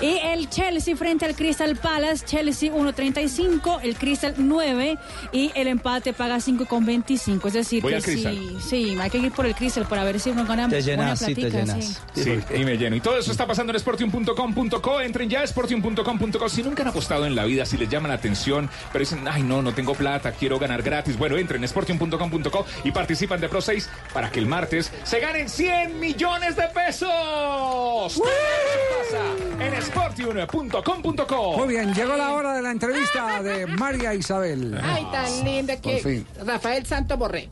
[0.00, 4.98] Y el Chelsea frente al Crystal Palace, Chelsea 1.35, el Crystal 9
[5.32, 7.46] y el empate paga 5.25.
[7.46, 8.38] Es decir, Voy que al sí, Crystal.
[8.62, 11.18] sí, hay que ir por el Crystal para ver si uno gana Te buena llenas,
[11.20, 12.02] sí, te llenas.
[12.14, 12.22] sí.
[12.22, 12.96] Sí, y me lleno.
[12.96, 15.00] Y todo eso está pasando en sportium.com.co.
[15.00, 16.48] Entren ya a sportium.com.co.
[16.48, 19.42] Si nunca han apostado en la vida, si les llama la atención, pero dicen, ay,
[19.42, 21.16] no, no tengo plata, quiero ganar gratis.
[21.18, 25.48] Bueno, entren en sportium.com.co y participan de Pro 6 para que el martes se ganen
[25.48, 28.14] 100 millones de pesos.
[28.14, 31.56] Eso pasa en sportium.com.co.
[31.56, 34.78] Muy bien, llegó la hora de la entrevista de María Isabel.
[34.82, 36.26] Ay, tan linda Por que fin.
[36.44, 37.48] Rafael Santo Borré.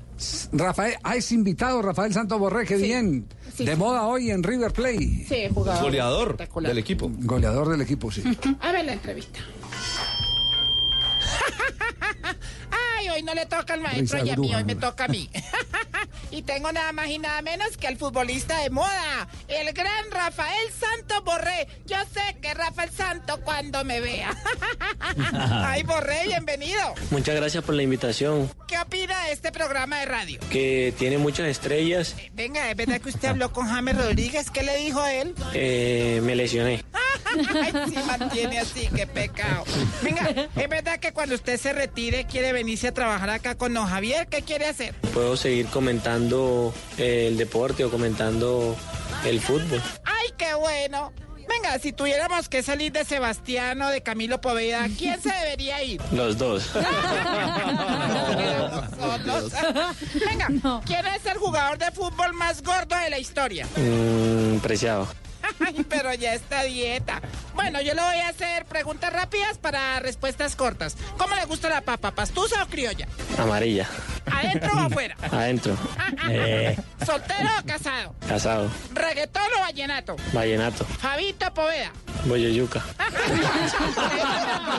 [0.53, 3.27] Rafael, ah, es invitado Rafael Santos Borré, qué bien.
[3.55, 3.79] sí, de sí.
[3.79, 5.25] moda hoy en River Play.
[5.29, 5.83] Sí, jugador.
[5.83, 7.11] Goleador del equipo.
[7.13, 8.23] Goleador del equipo, sí.
[8.61, 9.41] A ver la entrevista.
[12.99, 15.09] Ay, hoy no le toca al maestro Risa y a mí, hoy me toca a
[15.09, 15.29] mí.
[16.31, 20.69] y tengo nada más y nada menos que al futbolista de moda, el gran Rafael
[20.79, 21.69] Santo Borré.
[21.87, 24.35] Yo sé que Rafael Santo cuando me vea.
[25.65, 26.95] Ay, Borré, bienvenido.
[27.11, 30.41] Muchas gracias por la invitación, ¿Qué opina de este programa de radio?
[30.51, 32.17] que tiene muchas estrellas.
[32.33, 34.51] Venga, ¿es verdad que usted habló con James Rodríguez?
[34.51, 35.35] ¿Qué le dijo a él?
[35.55, 36.85] Eh, me lesioné.
[37.55, 39.65] Ay, sí mantiene así, qué pecado.
[40.03, 43.87] Venga, es verdad que cuando usted se retire quiere venirse a trabajar acá con don
[43.87, 44.27] Javier.
[44.29, 44.95] ¿Qué quiere hacer?
[45.15, 48.77] Puedo seguir comentando eh, el deporte o comentando
[49.25, 49.83] el fútbol.
[50.05, 51.13] Ay, qué bueno.
[51.49, 56.01] Venga, si tuviéramos que salir de Sebastián o de Camilo Poveda, ¿quién se debería ir?
[56.13, 56.65] Los dos.
[60.27, 60.49] Venga,
[60.87, 63.67] ¿quién es el jugador de fútbol más gordo de la historia?
[63.77, 65.09] Mm, preciado.
[65.65, 67.21] Ay, pero ya está dieta.
[67.55, 70.97] Bueno, yo le voy a hacer preguntas rápidas para respuestas cortas.
[71.19, 73.07] ¿Cómo le gusta la papa, pastusa o criolla?
[73.39, 73.87] Amarilla.
[74.31, 75.17] ¿Adentro o afuera?
[75.31, 75.77] Adentro.
[76.29, 78.15] Eh, ¿Soltero o casado?
[78.29, 78.71] casado.
[78.95, 80.17] ¿Reggaetón o vallenato?
[80.33, 80.85] Vallenato.
[80.85, 81.93] Fabito Poveda.
[82.25, 82.83] Boyoyuca.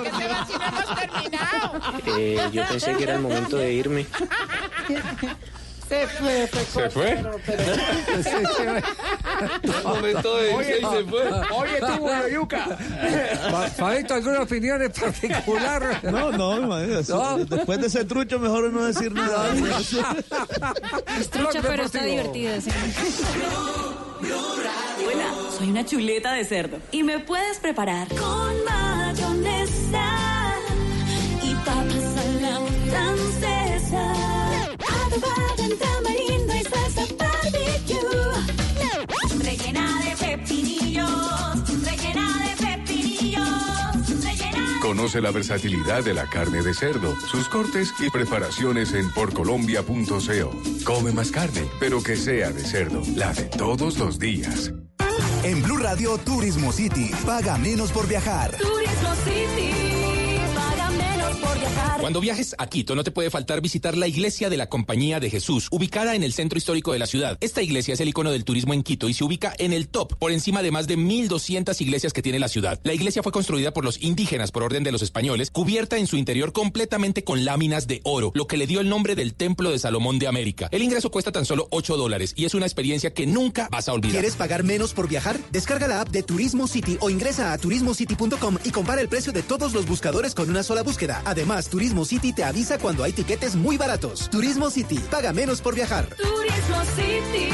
[0.03, 1.81] ¿Qué se va si no hemos terminado?
[2.17, 4.05] Eh, yo pensé que era el momento de irme.
[5.89, 7.23] Se fue, fue ¿Se fue?
[9.83, 11.23] momento de irse y se fue.
[11.51, 12.77] Oye, tú, Boyoyuca.
[13.51, 15.99] Fa- Fabito, ¿alguna opinión en particular?
[16.03, 17.11] No, no, imagínate.
[17.13, 17.37] ¿No?
[17.45, 19.53] Después de ese trucho, mejor no decir nada.
[21.19, 22.59] Es trucha, pero está divertida.
[22.61, 22.69] sí.
[24.21, 30.09] Hola, soy una chuleta de cerdo y me puedes preparar con mayonesa
[31.43, 34.13] y papas a la francesa.
[45.03, 50.51] Conoce la versatilidad de la carne de cerdo, sus cortes y preparaciones en porcolombia.co.
[50.85, 54.71] Come más carne, pero que sea de cerdo, la de todos los días.
[55.43, 58.55] En Blue Radio Turismo City, paga menos por viajar.
[58.55, 59.92] Turismo City,
[62.03, 65.29] Cuando viajes a Quito no te puede faltar visitar la iglesia de la Compañía de
[65.29, 67.37] Jesús, ubicada en el centro histórico de la ciudad.
[67.39, 70.17] Esta iglesia es el icono del turismo en Quito y se ubica en el top,
[70.17, 72.77] por encima de más de 1.200 iglesias que tiene la ciudad.
[72.83, 76.17] La iglesia fue construida por los indígenas por orden de los españoles, cubierta en su
[76.17, 79.79] interior completamente con láminas de oro, lo que le dio el nombre del Templo de
[79.79, 80.67] Salomón de América.
[80.71, 83.93] El ingreso cuesta tan solo 8 dólares y es una experiencia que nunca vas a
[83.93, 84.17] olvidar.
[84.17, 85.39] ¿Quieres pagar menos por viajar?
[85.51, 89.41] Descarga la app de Turismo City o ingresa a turismocity.com y compara el precio de
[89.41, 91.22] todos los buscadores con una sola búsqueda.
[91.25, 94.29] Además, Turismo City te avisa cuando hay tiquetes muy baratos.
[94.29, 96.05] Turismo City, paga menos por viajar.
[96.15, 97.49] Turismo City,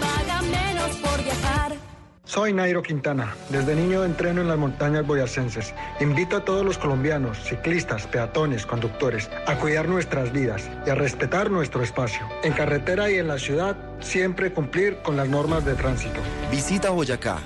[0.00, 1.76] paga menos por viajar.
[2.24, 3.34] Soy Nairo Quintana.
[3.50, 5.74] Desde niño entreno en las montañas boyacenses.
[6.00, 11.50] Invito a todos los colombianos, ciclistas, peatones, conductores, a cuidar nuestras vidas y a respetar
[11.50, 12.26] nuestro espacio.
[12.42, 16.20] En carretera y en la ciudad, siempre cumplir con las normas de tránsito.
[16.50, 17.38] Visita Boyacá.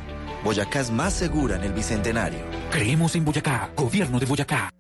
[0.45, 2.41] Boyacá es más segura en el Bicentenario.
[2.71, 4.73] Creemos en Boyacá, gobierno de Boyacá.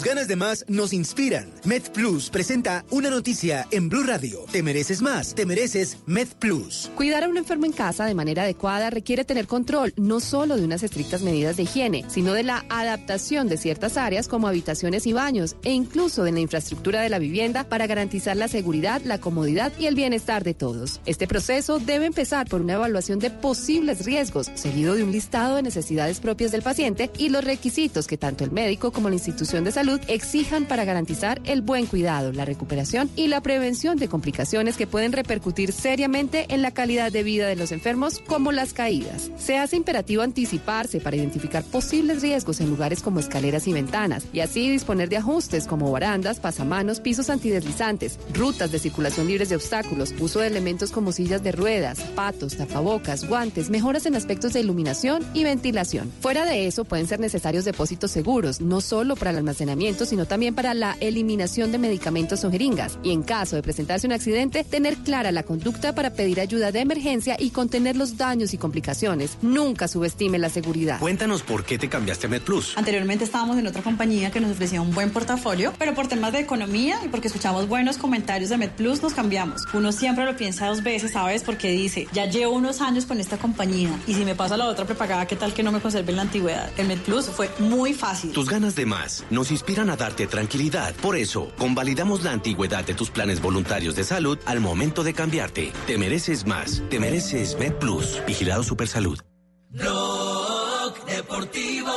[0.00, 1.52] Tus ganas de más nos inspiran.
[1.64, 4.46] Med Plus presenta una noticia en Blue Radio.
[4.50, 6.90] Te mereces más, te mereces Med Plus.
[6.94, 10.64] Cuidar a un enfermo en casa de manera adecuada requiere tener control no solo de
[10.64, 15.12] unas estrictas medidas de higiene, sino de la adaptación de ciertas áreas como habitaciones y
[15.12, 19.70] baños e incluso de la infraestructura de la vivienda para garantizar la seguridad, la comodidad
[19.78, 21.02] y el bienestar de todos.
[21.04, 25.62] Este proceso debe empezar por una evaluación de posibles riesgos, seguido de un listado de
[25.62, 29.72] necesidades propias del paciente y los requisitos que tanto el médico como la institución de
[29.72, 34.86] salud exijan para garantizar el buen cuidado, la recuperación y la prevención de complicaciones que
[34.86, 39.30] pueden repercutir seriamente en la calidad de vida de los enfermos, como las caídas.
[39.36, 44.40] Se hace imperativo anticiparse para identificar posibles riesgos en lugares como escaleras y ventanas y
[44.40, 50.14] así disponer de ajustes como barandas, pasamanos, pisos antideslizantes, rutas de circulación libres de obstáculos,
[50.18, 55.24] uso de elementos como sillas de ruedas, patos, tapabocas, guantes, mejoras en aspectos de iluminación
[55.34, 56.10] y ventilación.
[56.20, 60.54] Fuera de eso, pueden ser necesarios depósitos seguros, no solo para el almacenamiento, sino también
[60.54, 62.98] para la eliminación de medicamentos o jeringas.
[63.02, 66.80] Y en caso de presentarse un accidente, tener clara la conducta para pedir ayuda de
[66.80, 69.38] emergencia y contener los daños y complicaciones.
[69.40, 71.00] Nunca subestime la seguridad.
[71.00, 72.76] Cuéntanos por qué te cambiaste a MedPlus.
[72.76, 76.40] Anteriormente estábamos en otra compañía que nos ofrecía un buen portafolio, pero por temas de
[76.40, 79.62] economía y porque escuchamos buenos comentarios de MedPlus nos cambiamos.
[79.72, 81.42] Uno siempre lo piensa dos veces, ¿sabes?
[81.42, 84.84] Porque dice, ya llevo unos años con esta compañía y si me pasa la otra
[84.84, 86.70] prepagada, ¿qué tal que no me conserve en la antigüedad?
[86.76, 88.32] El MedPlus fue muy fácil.
[88.32, 90.94] Tus ganas de más nos inspiran a darte tranquilidad.
[90.96, 95.72] Por eso, convalidamos la antigüedad de tus planes voluntarios de salud al momento de cambiarte.
[95.86, 96.82] Te mereces más.
[96.90, 98.20] Te mereces MedPlus.
[98.26, 99.20] Vigilado Supersalud.
[99.68, 101.94] Blog Deportivo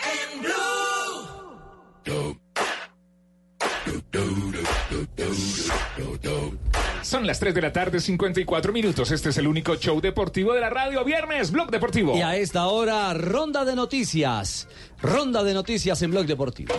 [0.00, 0.60] en Blue.
[7.02, 9.10] Son las 3 de la tarde, 54 minutos.
[9.10, 11.04] Este es el único show deportivo de la radio.
[11.04, 12.16] Viernes, Blog Deportivo.
[12.16, 14.68] Y a esta hora, ronda de noticias.
[15.00, 16.74] Ronda de noticias en Blog Deportivo.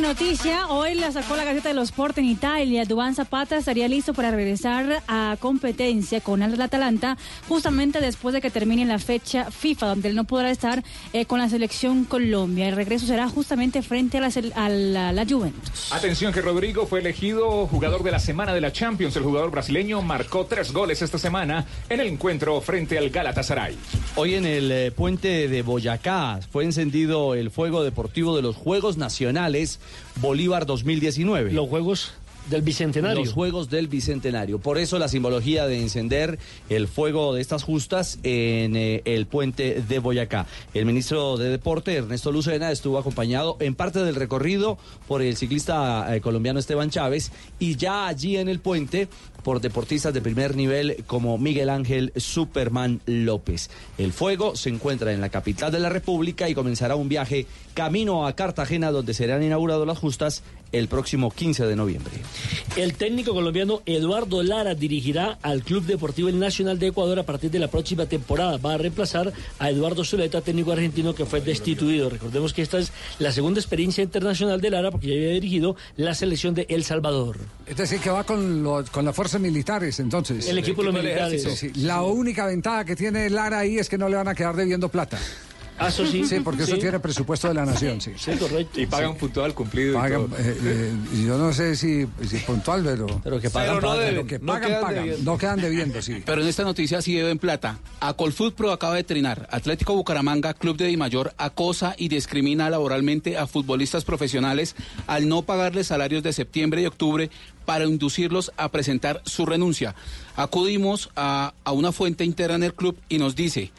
[0.00, 2.86] Buena noticia, hoy la sacó la Gaceta de los Sport en Italia.
[2.86, 7.18] Duván Zapata estaría listo para regresar a competencia con el Atalanta
[7.50, 10.82] justamente después de que termine la fecha FIFA, donde él no podrá estar
[11.12, 12.66] eh, con la selección Colombia.
[12.70, 15.92] El regreso será justamente frente a la, sel- a la- la Juventus.
[15.92, 19.14] Atención que Rodrigo fue elegido jugador de la semana de la Champions.
[19.16, 23.76] El jugador brasileño marcó tres goles esta semana en el encuentro frente al Galatasaray.
[24.16, 28.96] Hoy en el eh, puente de Boyacá fue encendido el fuego deportivo de los Juegos
[28.96, 29.78] Nacionales
[30.20, 31.52] Bolívar 2019.
[31.52, 32.12] Los Juegos
[32.48, 33.24] del Bicentenario.
[33.24, 34.58] Los Juegos del Bicentenario.
[34.58, 36.38] Por eso la simbología de encender
[36.68, 40.46] el fuego de estas justas en eh, el puente de Boyacá.
[40.74, 46.14] El ministro de Deporte, Ernesto Lucena, estuvo acompañado en parte del recorrido por el ciclista
[46.14, 49.08] eh, colombiano Esteban Chávez y ya allí en el puente
[49.42, 53.70] por deportistas de primer nivel como Miguel Ángel Superman López.
[53.98, 58.26] El fuego se encuentra en la capital de la República y comenzará un viaje camino
[58.26, 60.42] a Cartagena donde serán inauguradas las justas
[60.72, 62.12] el próximo 15 de noviembre.
[62.76, 67.58] El técnico colombiano Eduardo Lara dirigirá al Club Deportivo Nacional de Ecuador a partir de
[67.58, 68.56] la próxima temporada.
[68.58, 72.08] Va a reemplazar a Eduardo Zuleta, técnico argentino que fue destituido.
[72.08, 76.14] Recordemos que esta es la segunda experiencia internacional de Lara porque ya había dirigido la
[76.14, 77.38] selección de El Salvador.
[77.66, 80.48] Es decir, que va con, con la fuerza militares, entonces.
[80.48, 81.76] El equipo de los militares.
[81.76, 84.88] La única ventaja que tiene Lara ahí es que no le van a quedar debiendo
[84.88, 85.18] plata.
[85.80, 86.24] Ah, eso sí.
[86.26, 86.80] Sí, porque eso Sí.
[86.80, 88.12] tiene presupuesto de la nación, sí.
[88.16, 88.80] Sí, correcto.
[88.80, 89.92] Y pagan puntual cumplido.
[89.92, 90.36] y Pagan, todo.
[90.38, 90.92] eh, eh,
[91.26, 93.06] yo no sé si, si puntual, pero...
[93.24, 94.00] Pero que pagan, Pero no pagan.
[94.04, 95.04] deben, Lo que no pagan, quedan pagan.
[95.04, 95.30] debiendo.
[95.32, 96.22] No quedan debiendo, sí.
[96.26, 97.78] Pero en esta noticia sí deben plata.
[98.00, 99.48] A Colfood Pro acaba de trinar.
[99.50, 104.74] Atlético Bucaramanga, Club de Dimayor, acosa y discrimina laboralmente a futbolistas profesionales
[105.06, 107.30] al no pagarles salarios de septiembre y octubre
[107.64, 109.94] para inducirlos a presentar su renuncia.
[110.36, 113.70] Acudimos a, a una fuente interna en el club y nos dice,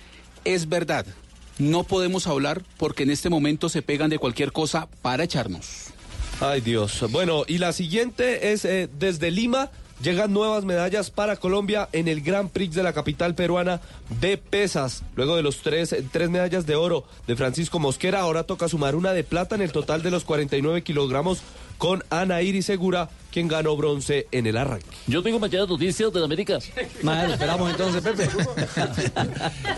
[0.45, 1.05] es verdad,
[1.59, 5.87] no podemos hablar porque en este momento se pegan de cualquier cosa para echarnos.
[6.39, 7.03] Ay Dios.
[7.11, 9.69] Bueno, y la siguiente es eh, desde Lima.
[10.01, 13.81] Llegan nuevas medallas para Colombia en el Grand Prix de la capital peruana
[14.19, 15.03] de pesas.
[15.15, 19.13] Luego de los tres, tres medallas de oro de Francisco Mosquera, ahora toca sumar una
[19.13, 21.43] de plata en el total de los 49 kilogramos
[21.77, 24.85] con Ana Iris Segura, quien ganó bronce en el arranque.
[25.07, 26.59] Yo tengo mañana noticias de América.
[27.01, 28.29] Madre, esperamos entonces, Pepe.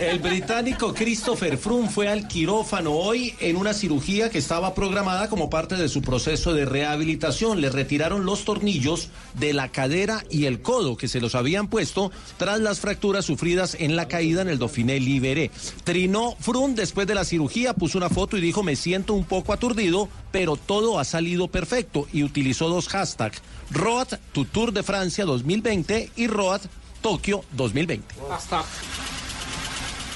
[0.00, 5.48] El británico Christopher Froome fue al quirófano hoy en una cirugía que estaba programada como
[5.48, 7.60] parte de su proceso de rehabilitación.
[7.60, 12.10] Le retiraron los tornillos de la cadera y el codo que se los habían puesto
[12.36, 15.50] tras las fracturas sufridas en la caída en el Dauphiné Libéré.
[15.84, 19.52] Trinó Froome después de la cirugía, puso una foto y dijo me siento un poco
[19.52, 23.42] aturdido, pero todo ha salido perfecto y utilizó dos hashtags.
[23.70, 26.60] Road to Tour de Francia 2020 y Road
[27.00, 28.14] Tokio 2020.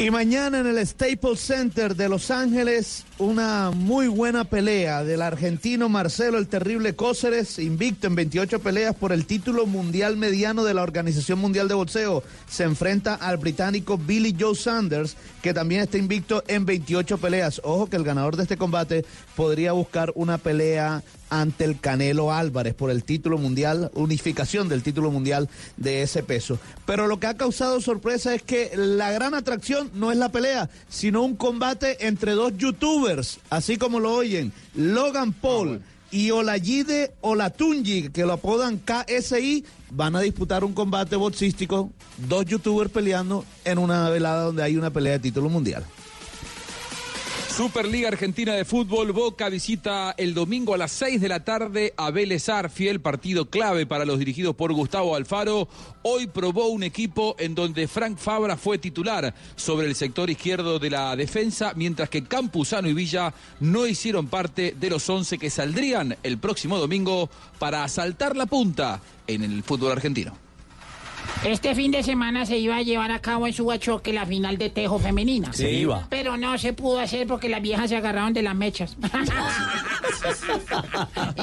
[0.00, 5.88] Y mañana en el Staples Center de Los Ángeles, una muy buena pelea del argentino
[5.88, 10.84] Marcelo el Terrible Cóceres, invicto en 28 peleas por el título mundial mediano de la
[10.84, 12.22] Organización Mundial de Boxeo.
[12.48, 17.60] Se enfrenta al británico Billy Joe Sanders, que también está invicto en 28 peleas.
[17.64, 22.74] Ojo que el ganador de este combate podría buscar una pelea ante el Canelo Álvarez
[22.74, 26.59] por el título mundial, unificación del título mundial de ese peso.
[26.86, 30.68] Pero lo que ha causado sorpresa es que la gran atracción no es la pelea,
[30.88, 35.82] sino un combate entre dos youtubers, así como lo oyen, Logan Paul.
[36.10, 41.90] Y Olayide Olatunji, que lo apodan KSI, van a disputar un combate boxístico,
[42.28, 45.84] dos youtubers peleando en una velada donde hay una pelea de título mundial.
[47.59, 52.12] Superliga Argentina de Fútbol, Boca visita el domingo a las 6 de la tarde a
[52.12, 55.68] Vélez Arfiel, partido clave para los dirigidos por Gustavo Alfaro.
[56.02, 60.90] Hoy probó un equipo en donde Frank Fabra fue titular sobre el sector izquierdo de
[60.90, 66.16] la defensa, mientras que Campuzano y Villa no hicieron parte de los 11 que saldrían
[66.22, 67.28] el próximo domingo
[67.59, 70.47] para asaltar la punta en el fútbol argentino.
[71.44, 74.70] Este fin de semana se iba a llevar a cabo en Subachoque la final de
[74.70, 75.52] tejo femenina.
[75.52, 76.06] Se iba.
[76.10, 78.96] Pero no se pudo hacer porque las viejas se agarraron de las mechas.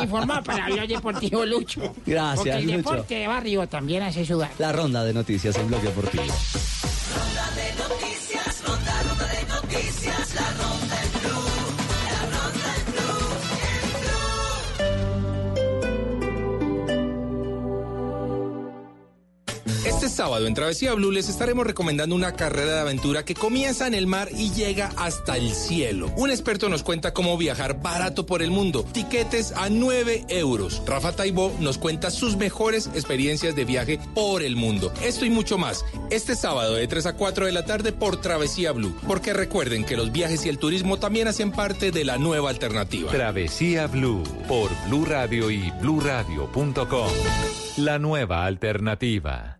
[0.01, 1.81] Informa para Blog Deportivo Lucho.
[2.05, 2.77] Gracias, Porque el Lucho.
[2.77, 4.51] deporte de barrio también hace sudar.
[4.59, 6.23] La ronda de noticias en Bloque Deportivo.
[6.23, 8.14] Ronda de noticias,
[19.85, 23.93] Este sábado en Travesía Blue les estaremos recomendando una carrera de aventura que comienza en
[23.93, 26.11] el mar y llega hasta el cielo.
[26.17, 28.83] Un experto nos cuenta cómo viajar barato por el mundo.
[28.83, 30.81] Tiquetes a 9 euros.
[30.87, 34.91] Rafa Taibó nos cuenta sus mejores experiencias de viaje por el mundo.
[35.03, 35.85] Esto y mucho más.
[36.09, 38.95] Este sábado de 3 a 4 de la tarde por Travesía Blue.
[39.07, 43.11] Porque recuerden que los viajes y el turismo también hacen parte de la nueva alternativa.
[43.11, 47.09] Travesía Blue por Blue Radio y bluradio.com.
[47.77, 49.59] La nueva alternativa.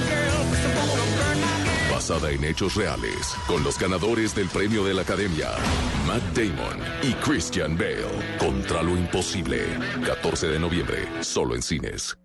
[2.11, 5.47] Basada en hechos reales, con los ganadores del premio de la Academia,
[6.05, 8.03] Matt Damon y Christian Bale,
[8.37, 9.63] contra lo imposible.
[10.05, 12.17] 14 de noviembre, solo en cines.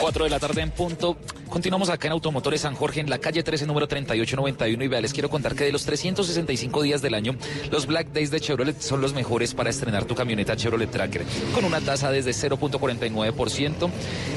[0.00, 1.16] 4 de la tarde en punto.
[1.48, 4.84] Continuamos acá en Automotores San Jorge, en la calle 13, número 3891.
[4.84, 7.36] Y vea, les quiero contar que de los 365 días del año,
[7.70, 11.24] los Black Days de Chevrolet son los mejores para estrenar tu camioneta Chevrolet Tracker.
[11.54, 13.90] Con una tasa desde 0.49%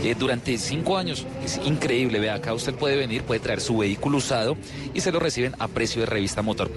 [0.04, 1.26] eh, durante 5 años.
[1.44, 2.20] Es increíble.
[2.20, 4.58] Vea, acá usted puede venir, puede traer su vehículo usado
[4.94, 6.70] y se lo reciben a precio de revista motor.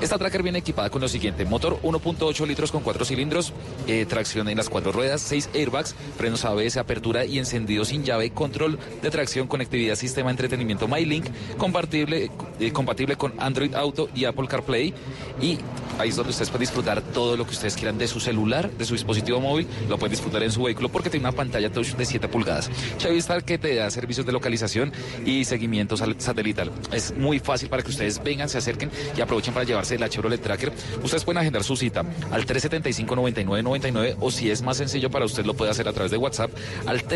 [0.00, 3.52] Esta Tracker viene equipada con lo siguiente: motor 1.8 litros con 4 cilindros,
[3.86, 8.21] eh, tracción en las cuatro ruedas, 6 airbags, frenos ABS, apertura y encendido sin llave,
[8.30, 11.26] control de tracción, conectividad, sistema de entretenimiento MyLink,
[11.58, 12.30] compatible,
[12.60, 14.94] eh, compatible con Android Auto y Apple CarPlay.
[15.40, 15.58] Y
[15.98, 18.84] ahí es donde ustedes pueden disfrutar todo lo que ustedes quieran de su celular, de
[18.84, 22.04] su dispositivo móvil, lo pueden disfrutar en su vehículo porque tiene una pantalla touch de
[22.04, 22.70] 7 pulgadas.
[22.98, 24.92] Chavistar que te da servicios de localización
[25.24, 26.70] y seguimiento satelital.
[26.92, 30.40] Es muy fácil para que ustedes vengan, se acerquen y aprovechen para llevarse la Chevrolet
[30.40, 30.72] Tracker.
[31.02, 35.54] Ustedes pueden agendar su cita al 375-9999 o si es más sencillo para usted lo
[35.54, 36.50] puede hacer a través de WhatsApp
[36.86, 37.06] al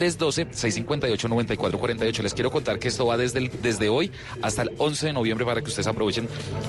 [1.01, 2.23] 312-658-9448.
[2.23, 4.11] Les quiero contar que esto va desde, desde hoy
[4.43, 6.29] hasta el 11 de noviembre para que ustedes aprovechen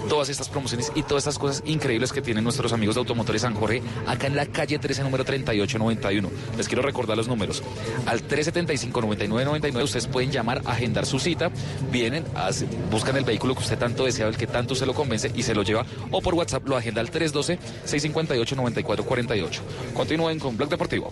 [0.10, 3.56] todas estas promociones y todas estas cosas increíbles que tienen nuestros amigos de Automotores San
[3.56, 6.30] Jorge acá en la calle 13, número 3891.
[6.58, 7.62] Les quiero recordar los números.
[8.06, 11.52] Al 375-9999 ustedes pueden llamar, agendar su cita,
[11.92, 12.26] vienen,
[12.92, 15.54] buscan el vehículo que usted tanto desea, el que tanto se lo convence y se
[15.56, 19.60] lo lleva, o por WhatsApp lo agenda al 312-658-9448.
[19.94, 21.12] Continúen con Blog Deportivo.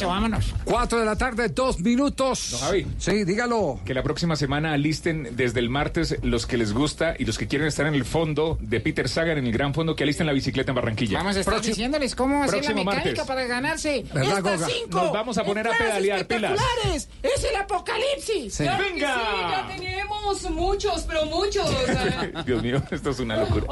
[0.00, 0.54] Eso, vámonos.
[0.64, 2.52] 4 de la tarde, dos minutos.
[2.52, 2.86] Don Javi.
[2.96, 3.80] Sí, dígalo.
[3.84, 7.46] Que la próxima semana alisten desde el martes los que les gusta y los que
[7.46, 10.32] quieren estar en el fondo de Peter Sagan, en el gran fondo, que alisten la
[10.32, 11.18] bicicleta en Barranquilla.
[11.18, 13.20] Vamos a estar diciéndoles cómo hacer la mecánica martes.
[13.26, 15.02] para ganarse ¿Verdad, estas cinco.
[15.02, 16.58] Nos vamos a poner a pedalear, pilas.
[17.22, 18.54] Es el apocalipsis.
[18.54, 18.62] Sí.
[18.64, 19.14] Claro que ¡Venga!
[19.14, 21.68] sí, ya tenemos muchos, pero muchos.
[22.46, 23.66] Dios mío, esto es una locura.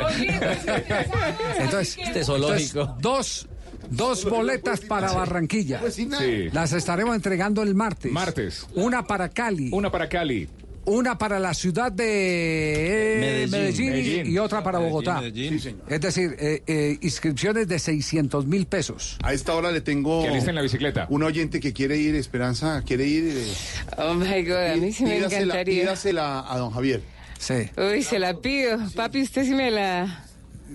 [1.59, 2.81] Entonces, Este zoológico.
[2.97, 3.49] entonces, dos,
[3.91, 5.81] Dos boletas para Barranquilla.
[5.81, 6.09] Pues Sí.
[6.53, 8.13] Las estaremos entregando el martes.
[8.13, 8.67] Martes.
[8.75, 9.71] Una para Cali.
[9.73, 10.49] Una para Cali.
[10.85, 13.51] Una para la ciudad de eh, Medellín.
[13.51, 14.33] Medellín, Medellín.
[14.33, 15.21] y otra para Medellín, Bogotá.
[15.21, 15.53] Medellín.
[15.55, 15.83] Sí, señor.
[15.87, 19.19] Es decir, eh, eh, inscripciones de 600 mil pesos.
[19.23, 20.23] A esta hora le tengo.
[20.23, 21.07] Que alisten la bicicleta.
[21.11, 23.35] Un oyente que quiere ir, Esperanza, quiere ir.
[23.37, 23.53] eh,
[23.99, 25.83] Oh my God, a mí sí me pídasela- encantaría.
[25.83, 27.03] pídasela a don Javier.
[27.39, 27.69] Sí.
[27.77, 28.79] Uy, se la pido.
[28.97, 30.25] Papi, usted sí me la...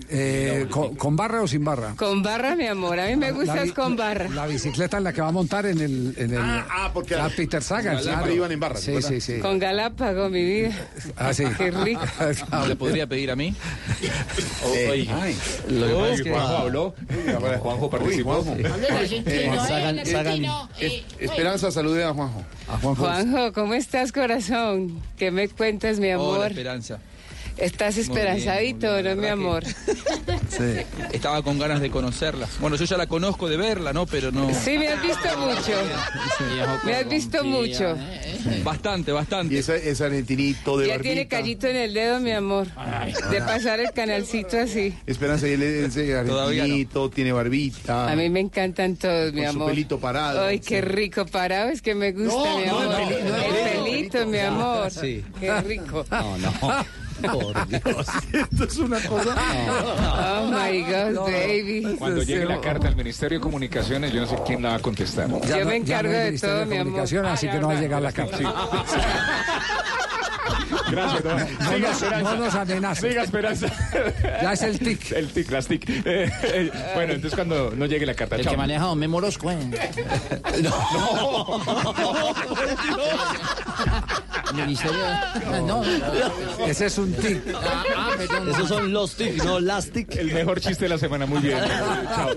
[0.09, 1.93] Eh, con, con barra o sin barra?
[1.95, 2.99] Con barra, mi amor.
[2.99, 4.27] A mí me gusta La es bi- con barra.
[4.29, 6.15] La bicicleta en la que va a montar en el.
[6.17, 7.95] En el Ah, porque la Peter Sagan.
[7.97, 8.33] siempre claro.
[8.33, 9.39] iban en barra, Sí, sí, sí.
[9.39, 10.71] Con Galápago, mi vida.
[11.15, 11.43] Ah, sí.
[11.57, 12.01] Qué rico.
[12.67, 13.55] ¿Le podría pedir a mí?
[14.65, 15.37] Eh, Oye, ay.
[15.69, 16.95] lo que pasa es que- Juanjo habló.
[17.59, 18.39] Juanjo participó.
[18.39, 18.55] Uy, Juanjo.
[19.25, 22.43] Eh, Sagan- el Sagan- argentino, Es- Esperanza, salude a Juanjo.
[22.69, 23.03] A Juanjo.
[23.03, 25.01] Juanjo, ¿cómo estás, corazón?
[25.17, 26.47] ¿Qué me cuentas, mi Hola, amor?
[26.47, 26.99] Esperanza.
[27.57, 29.63] ¿Estás esperanzadito, bien, no, mi que- amor?
[29.65, 30.63] Sí.
[31.11, 32.47] Estaba con ganas de conocerla.
[32.59, 34.05] Bueno, yo ya la conozco de verla, ¿no?
[34.05, 34.53] Pero no.
[34.53, 35.71] Sí, me has visto mucho.
[36.85, 37.95] Me has visto mucho.
[38.63, 39.57] Bastante, Y bastante.
[39.59, 41.09] ese, ese arentinito de Ya barbita.
[41.13, 42.67] tiene callito en el dedo, mi amor.
[43.31, 44.93] De pasar el canalcito así.
[45.05, 47.09] Esperanza, y él es no.
[47.09, 48.11] tiene barbita.
[48.11, 49.69] A mí me encantan todos, mi Con su amor.
[49.71, 50.45] pelito parado.
[50.45, 53.11] Ay, qué rico parado, es que me gusta, No, mi no, amor.
[53.11, 54.91] el no, pelito, mi amor.
[54.91, 55.23] Sí.
[55.39, 56.05] Qué rico.
[56.11, 56.53] No, no.
[57.21, 58.07] Por Dios.
[58.33, 59.35] Esto es una cosa.
[60.39, 61.95] Oh my God, baby.
[61.97, 64.79] Cuando llegue la carta al Ministerio de Comunicaciones, yo no sé quién la va a
[64.79, 65.27] contestar.
[65.41, 66.77] Ya Yo no- me ya encargo no hay de todo, mi amor.
[66.85, 68.37] Comunicación, así que no va a llegar la carta.
[70.91, 71.37] Gracias, don.
[71.37, 72.35] No Siga, nos, Esperanza.
[72.35, 73.09] no nos amenaces.
[73.09, 73.67] Siga, Esperanza.
[74.41, 75.11] Ya es el tic.
[75.11, 75.87] El tic, las tic.
[75.89, 78.51] Eh, eh, bueno, entonces cuando no llegue la carta, El chao.
[78.53, 79.57] que maneja Don Memo Orozco, eh.
[84.49, 84.99] El ministerio.
[85.05, 85.83] Ah, No,
[86.67, 87.41] Ese es un tic.
[87.55, 88.49] Ah, ah, perdón.
[88.49, 90.15] Esos son los tic, no las tic.
[90.15, 91.57] El mejor chiste de la semana, muy bien.
[92.15, 92.29] Chao.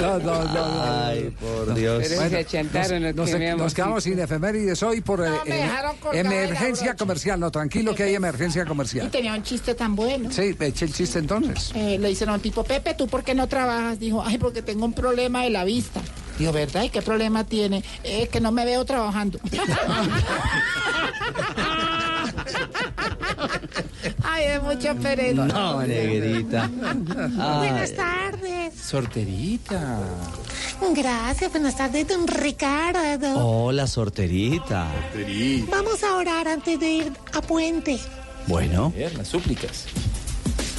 [0.00, 1.04] No, no, no, no.
[1.06, 2.04] Ay, por Dios.
[2.08, 6.94] Pero se achantaron, ¿o Nos, nos quedamos sin efemérides hoy por eh, No, eh, emergencia.
[7.08, 7.40] Comercial.
[7.40, 9.10] No, tranquilo que hay emergencia Y comercial.
[9.10, 10.30] tenía un chiste tan bueno.
[10.30, 11.72] Sí, eche el chiste entonces.
[11.74, 13.98] Eh, le dicen a un tipo, Pepe, ¿tú por qué no trabajas?
[13.98, 16.02] Dijo, ay, porque tengo un problema de la vista.
[16.38, 16.82] Dijo, ¿verdad?
[16.84, 17.82] ¿Y qué problema tiene?
[18.04, 19.40] Es que no me veo trabajando.
[24.22, 25.44] ay, es mucho pereza.
[25.46, 26.68] No, negrita.
[26.68, 28.74] Buenas tardes.
[28.74, 29.98] Sorterita.
[30.94, 33.46] Gracias, buenas tardes, don Ricardo.
[33.46, 34.88] Hola, sorterita.
[35.70, 37.98] Vamos a orar antes de ir a puente.
[38.46, 38.92] Bueno.
[39.16, 39.86] Las súplicas.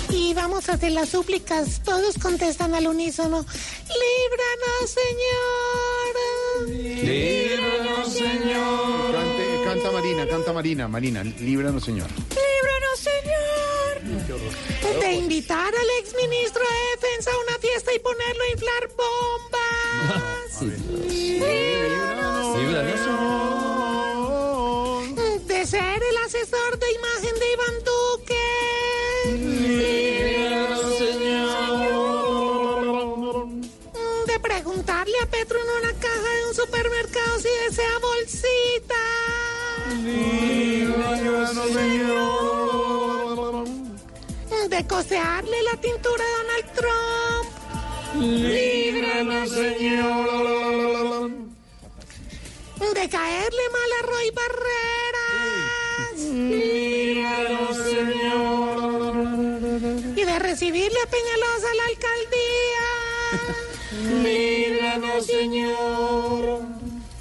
[0.10, 1.82] Y vamos a hacer las súplicas.
[1.84, 3.46] Todos contestan al unísono.
[4.02, 6.16] Líbranos, Señor.
[7.06, 9.39] Líbranos, Señor.
[9.64, 12.10] Canta Marina, canta Marina, Marina, líbranos, Señor.
[12.30, 14.02] Líbranos, Señor.
[15.00, 20.62] De invitar al exministro de Defensa a una fiesta y ponerlo a inflar bombas.
[20.62, 23.08] Líbranos, Líbranos,
[25.48, 28.46] De ser el asesor de imagen de Iván Duque.
[29.78, 31.50] Líbranos, Señor.
[34.26, 38.96] De preguntarle a Petro en una caja de un supermercado si desea bolsita.
[39.96, 43.10] Líbranos, Señor.
[44.70, 47.48] De cosearle la tintura a Donald Trump.
[48.16, 51.32] Líbranos, Señor.
[52.94, 56.16] De caerle mal a Roy Barreras.
[56.52, 59.14] Líbranos, Señor.
[60.16, 62.88] Y de recibirle a Peñalosa a la alcaldía.
[64.24, 66.62] Líbranos, Señor.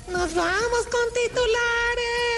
[0.08, 2.37] Nos vamos con titulares.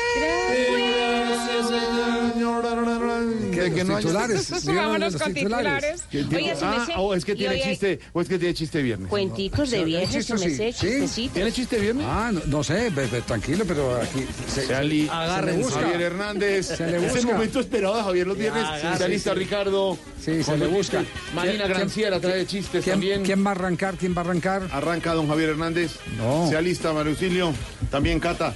[3.61, 4.51] De que no Titulares.
[4.65, 6.05] Vámonos díganos los con titulares.
[6.13, 9.09] Oye, ah, o es que tiene hoy hay chiste, o es que tiene chiste viernes.
[9.09, 10.73] Cuenticos de ¿El viernes, chiste
[11.09, 11.31] sí?
[11.33, 12.07] ¿Tiene chiste viernes?
[12.09, 12.91] Ah, no, no sé,
[13.27, 15.81] tranquilo, pero aquí se, Se ali- se le busca.
[15.81, 16.67] Javier Hernández.
[16.69, 17.33] Se le Es el busca.
[17.35, 18.65] momento esperado de Javier los viernes.
[18.97, 19.39] Se alista sí.
[19.39, 19.99] Ricardo.
[20.25, 21.05] Sí, se le busca.
[21.35, 23.23] Marina ¿Quién- Granciera trae chistes ¿Quién, también.
[23.25, 23.97] quién va a arrancar?
[23.97, 24.63] ¿Quién va a arrancar?
[24.73, 25.93] Arranca don Javier Hernández.
[26.17, 26.49] No.
[26.49, 27.53] Se alista Marucilio.
[27.91, 28.55] También Cata.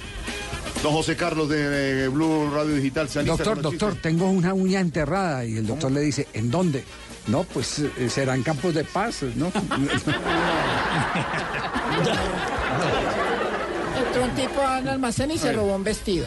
[0.83, 3.09] Don José Carlos de, Blue Radio Digital.
[3.09, 6.83] Se Doctor, doctor, tengo una uña enterrada y el doctor le dice, ¿en dónde?
[7.27, 9.51] No, pues eh, serán campos de paz, ¿no?
[14.35, 16.25] Tipo a un almacén y se robó un vestido.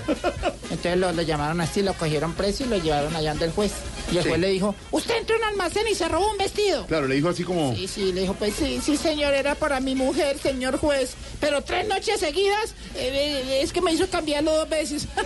[0.70, 3.72] Entonces lo, lo llamaron así, lo cogieron preso y lo llevaron allá ante el juez.
[4.12, 4.28] Y el Sí.
[4.30, 6.86] juez le dijo, usted entró a un almacén y se robó un vestido.
[6.86, 7.74] Claro, le dijo así como.
[7.74, 11.14] Sí, sí, le dijo, pues sí, sí, señor, era para mi mujer, señor juez.
[11.40, 15.06] Pero tres noches seguidas, eh, eh, es que me hizo cambiarlo dos veces.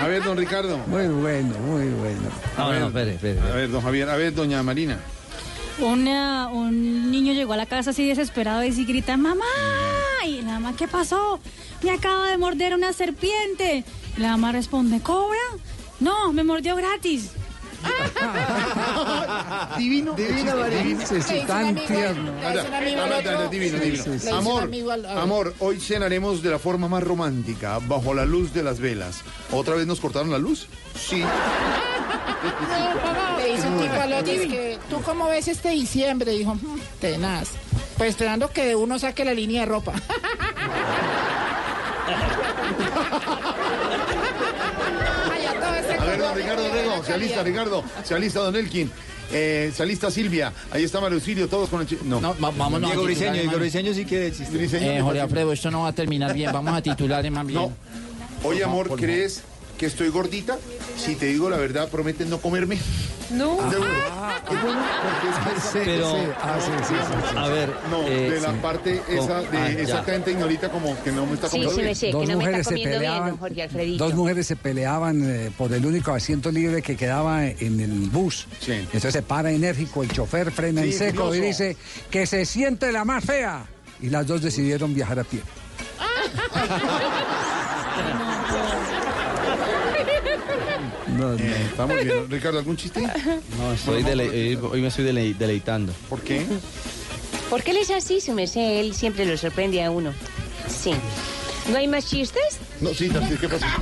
[0.00, 0.78] A ver, don Ricardo.
[0.86, 2.20] Muy bueno, muy bueno.
[2.56, 2.88] A ver, A
[3.54, 4.08] ver, don Javier.
[4.08, 4.98] A ver, doña Marina.
[5.80, 9.44] Una, un niño llegó a la casa así desesperado y sí grita, mamá.
[10.26, 11.38] Y la mamá, ¿qué pasó?
[11.82, 13.84] Me acaba de morder una serpiente.
[14.16, 15.38] La mamá responde, ¿cobra?
[16.00, 17.30] No, me mordió gratis.
[19.78, 21.06] divino, Divino, María.
[21.06, 22.32] Sí, sí, tan tierno.
[22.44, 24.36] Anda, anda, anda, divino, divino.
[24.36, 24.70] Amor,
[25.16, 29.20] amor, hoy cenaremos de la forma más romántica, bajo la luz de las velas.
[29.52, 30.66] ¿Otra vez nos cortaron la luz?
[30.98, 31.22] Sí.
[33.38, 36.32] Le dice un tipo al otro, es que, ¿tú cómo ves este diciembre?
[36.32, 37.50] Dijo, "Mm, tenaz.
[37.96, 39.92] Pues esperando que uno saque la línea de ropa.
[45.30, 46.20] Ay, a todo este A ver,
[47.00, 47.42] Ricardo se alista.
[47.42, 48.90] Ricardo, se alista don Elkin,
[49.32, 51.86] eh, se alista Silvia, ahí está Mario Auxilio, todos con el...
[51.86, 53.58] chi- No, vámonos Diego a Briseño, titular, Diego.
[53.58, 54.96] Briseño sí quiere chiste.
[54.96, 56.52] Eh, Jorge Alfredo, esto no va a terminar bien.
[56.52, 57.60] Vamos a titulares más bien.
[57.60, 57.72] No.
[58.44, 59.42] Oye, amor, ¿crees
[59.78, 60.58] que estoy gordita?
[60.96, 62.78] Si te digo la verdad, ¿prometes no comerme?
[63.30, 63.58] No.
[63.70, 66.08] Es bueno, porque es que- Pero,
[66.40, 67.36] Ah, sí, sí, sí, sí.
[67.36, 68.58] a ver, No, eh, de la sí.
[68.62, 71.88] parte esa, de Ah, exactamente ignorita como que no me está comiendo sí, bien.
[71.90, 74.04] me sé, que Dos no me está mujeres se comiendo bien, peleaban- Alfredito.
[74.04, 78.46] Dos mujeres se peleaban eh, por el único asiento libre que quedaba en el bus.
[78.66, 81.76] Entonces se para enérgico, el chofer frena en seco y dice
[82.10, 83.66] que se siente la más fea.
[84.00, 85.42] Y las dos decidieron viajar a pie.
[91.18, 92.30] No, Eh, estamos bien.
[92.30, 93.00] Ricardo, ¿algún chiste?
[93.58, 95.92] No, estoy dele- eh, hoy me estoy dele- deleitando.
[96.08, 96.46] ¿Por qué?
[97.50, 100.12] Porque él es así, su merced, él siempre lo sorprende a uno.
[100.68, 100.92] Sí.
[101.70, 102.58] ¿No hay más chistes?
[102.80, 103.66] No, sí, Tarcís, ¿qué pasó?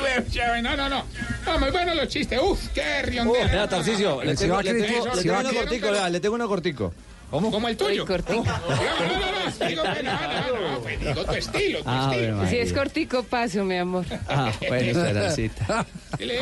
[0.00, 1.04] Bueno, no, no, no.
[1.44, 2.40] No, muy buenos los chistes.
[2.40, 3.46] Uf, qué riondera.
[3.46, 6.94] Vea, Tarcicio, le tengo, le tengo- le tengo cortico, le tengo uno cortico.
[7.30, 7.50] ¿Cómo?
[7.50, 8.04] Como el tuyo.
[8.06, 8.44] cortico.
[8.44, 12.48] No, no, no, no, digo que no, no, no, digo tu estilo, tu Ah, estilo.
[12.48, 14.04] Si es cortico, paso, mi amor.
[14.28, 15.86] Ah, bueno, esperancita.
[16.18, 16.40] Eh.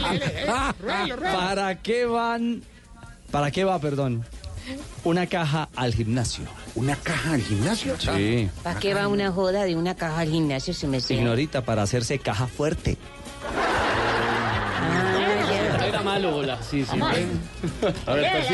[1.21, 2.63] ¿Para qué van?
[3.31, 4.25] ¿Para qué va, perdón?
[5.05, 6.45] Una caja al gimnasio.
[6.75, 7.95] ¿Una caja al gimnasio?
[7.99, 8.51] Sí.
[8.63, 10.75] ¿Para qué va una joda de una caja al gimnasio?
[11.11, 12.97] Ignorita, para hacerse caja fuerte.
[16.27, 16.59] Hola.
[16.63, 17.01] Sí, sí.
[18.07, 18.47] A ver,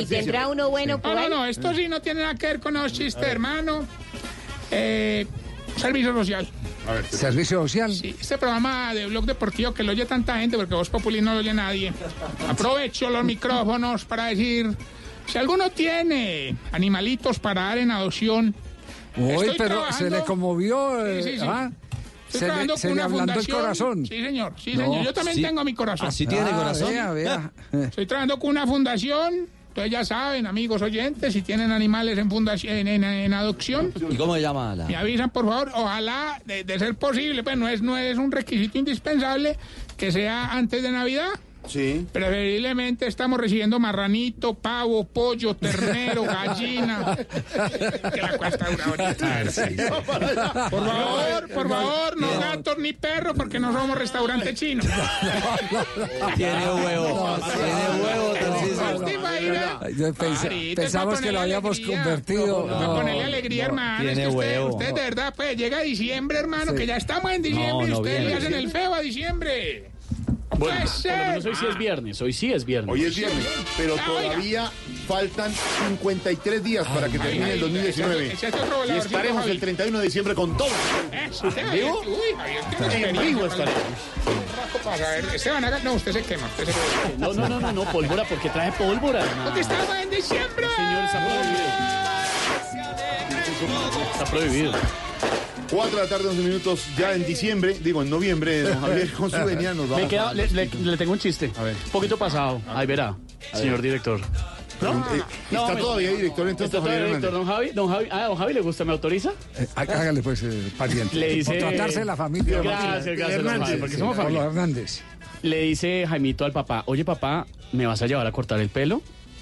[0.00, 1.30] ¿y tendrá uno bueno por No, no, ahí?
[1.30, 3.86] no, esto sí no tiene nada que ver con los chistes, hermano.
[4.70, 5.26] Eh,
[5.76, 6.46] servicio social.
[6.88, 7.92] A ver, Servicio social.
[7.92, 11.32] Sí, este programa de Blog Deportivo que lo oye tanta gente, porque Voz Populi no
[11.34, 11.92] lo oye nadie.
[12.48, 14.76] Aprovecho los micrófonos para decir,
[15.26, 18.54] si alguno tiene animalitos para dar en adopción,
[19.16, 21.06] Uy, Estoy pero trabajando- se le conmovió.
[21.06, 21.46] eh, Sí, sí, sí.
[21.48, 21.70] ¿ah?
[22.34, 23.60] Estoy Se trabajando le, se con le una ablandó el fundación.
[23.60, 24.06] corazón.
[24.06, 24.52] Sí, señor.
[24.56, 25.04] Sí, No, señor.
[25.04, 25.42] Yo también sí.
[25.42, 26.08] tengo mi corazón.
[26.08, 26.90] ¿Así tiene Ah, corazón?
[26.90, 27.52] vea, vea.
[27.88, 29.48] Estoy trabajando con una fundación.
[29.68, 34.14] Entonces ya saben, amigos oyentes, si tienen animales en fundación, en, en- en adopción, ¿Y
[34.14, 34.86] cómo se llama la?
[34.86, 35.72] me avisan por favor.
[35.74, 39.58] Ojalá, de, de ser posible, pues no es, no es un requisito indispensable
[39.96, 41.28] que sea antes de Navidad.
[41.68, 42.06] Sí.
[42.12, 47.16] Preferiblemente estamos recibiendo marranito, pavo, pollo, ternero, gallina.
[48.14, 49.42] que la cuesta una horita.
[50.70, 54.82] Por favor, por favor, no gatos ni perros porque no somos restaurante chino.
[56.36, 57.38] Tiene huevo.
[57.54, 58.34] Tiene huevo,
[60.76, 62.02] pensamos que lo habíamos alegría.
[62.02, 62.66] convertido.
[62.66, 62.94] No.
[62.96, 63.98] ponerle alegría, hermano.
[64.04, 64.68] tiene es que usted, huevo.
[64.76, 66.78] usted de verdad, pues llega diciembre, hermano, Sí.
[66.78, 69.90] que ya estamos en diciembre No, y no ustedes le hacen el feo a diciembre.
[70.54, 72.22] No Bueno, por lo menos hoy sí es viernes.
[72.22, 72.92] Hoy sí es viernes.
[72.92, 74.70] Hoy es viernes, pero Ah, todavía
[75.08, 75.52] faltan
[75.88, 78.32] 53 días para que termine el 2019.
[78.32, 80.68] ese es otro Y estaremos el 31 de diciembre con todo.
[81.30, 82.02] Usted, vivo?
[82.92, 83.82] En vivo estaremos.
[85.34, 86.46] Esteban, haga- no, usted se quema.
[86.46, 87.14] Usted se quema.
[87.18, 89.24] No, no, no, no, no, pólvora, porque traje pólvora.
[89.44, 90.66] Porque estamos en diciembre.
[90.76, 91.64] Señor, está prohibido.
[94.12, 94.72] Está prohibido.
[95.70, 99.30] 4 de la tarde, 11 minutos, ya en diciembre, digo en noviembre, don Javier, con
[99.30, 100.08] su venia nos Me vamos.
[100.08, 101.50] queda, a- le, le- le tengo un chiste.
[101.56, 101.74] A ver.
[101.86, 102.60] Un poquito pasado.
[102.68, 103.16] Ahí verá,
[103.52, 104.20] señor director.
[104.20, 107.70] Eh, está me- todavía director entonces ¿Está todavía director, don Javi?
[107.70, 108.84] Don Javi, ah, don Javi, ¿le gusta?
[108.84, 109.32] ¿Me autoriza?
[109.58, 111.16] Eh, hágale pues, eh, pariente.
[111.16, 112.60] Le dice- Por tratarse de la familia.
[112.60, 113.68] Gracias, gracias, don Hernández.
[113.68, 114.40] Javi, porque somos familia.
[114.44, 115.00] los Hernández.
[115.42, 119.00] Le dice Jaimito al papá, oye papá, ¿me vas a llevar a cortar el pelo?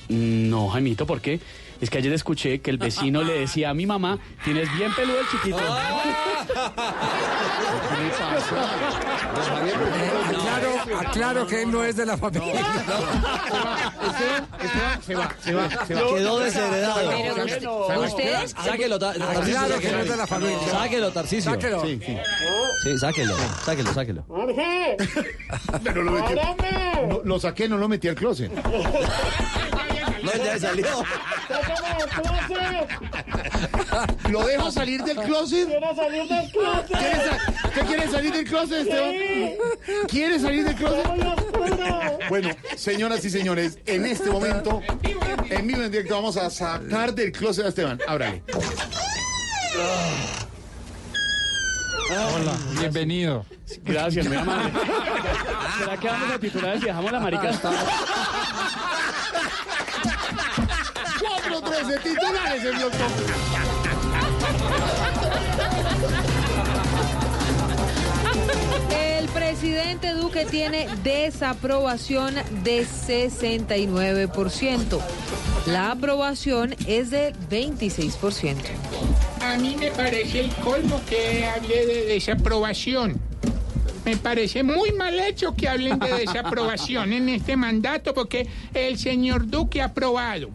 [0.09, 1.41] No, Jaimito, ¿por qué?
[1.83, 5.19] Es que ayer escuché que el vecino le decía a mi mamá, tienes bien peludo
[5.19, 5.59] el chiquito.
[10.29, 12.65] Aclaro, aclaro que él no es de la familia.
[15.05, 16.15] se va, se va, se va.
[16.15, 17.11] Quedó desheredado.
[17.11, 18.51] Pero usted- ustedes...
[18.53, 19.97] Sáquelo, Claro que sáquelo.
[19.97, 20.59] no es de la familia.
[20.71, 21.51] Sáquelo, Tarcisio.
[21.51, 21.83] Sáquelo.
[21.85, 22.17] Sí, sí.
[22.85, 23.35] Sí, sáquelo,
[23.65, 24.25] sáquelo, sáquelo.
[25.85, 28.53] Pero lo, metí- no, lo saqué, no lo metí al closet.
[30.23, 30.87] No, ya salió.
[34.31, 35.67] ¿Lo dejo salir del closet?
[35.69, 36.87] Quiero salir del closet.
[36.87, 39.13] ¿Quiere sa- ¿Usted quiere salir del closet, Esteban?
[40.09, 41.09] ¿Quiere salir del closet?
[42.29, 44.81] Bueno, señoras y señores, en este momento,
[45.51, 47.99] en vivo y en directo, vamos a sacar del closet a Esteban.
[48.07, 48.43] Ábrale.
[52.11, 53.45] Hola, bienvenido.
[53.85, 54.71] Gracias, muy amable.
[55.79, 57.51] ¿Será que vamos a titular si dejamos la marica
[61.83, 62.93] hasta 4-13 titulares en Blog
[68.91, 75.01] El presidente Duque tiene desaprobación de 69%.
[75.67, 78.57] La aprobación es de 26%.
[79.41, 83.21] A mí me parece el colmo que hable de desaprobación.
[84.05, 89.47] Me parece muy mal hecho que hablen de desaprobación en este mandato porque el señor
[89.47, 90.51] Duque ha aprobado.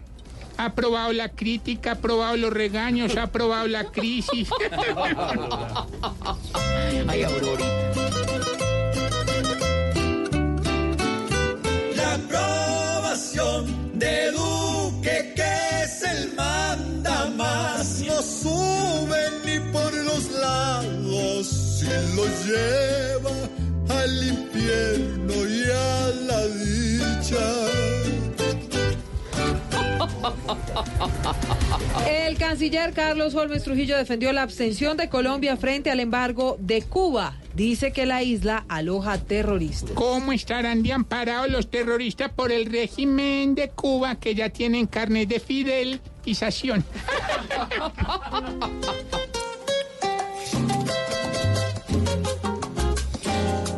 [0.58, 4.50] Ha aprobado la crítica, ha aprobado los regaños, ha aprobado la crisis.
[7.08, 7.92] Ay, Aurorita.
[11.96, 21.48] La aprobación de Duque, que es el manda más, no sube ni por los lados,
[21.48, 21.86] si
[22.16, 23.32] lo lleva
[24.02, 27.46] al infierno y a la dicha.
[32.07, 37.35] El canciller Carlos Holmes Trujillo defendió la abstención de Colombia frente al embargo de Cuba.
[37.56, 39.91] Dice que la isla aloja terroristas.
[39.95, 45.27] ¿Cómo estarán de amparados los terroristas por el régimen de Cuba que ya tienen carnet
[45.27, 46.85] de fidelización?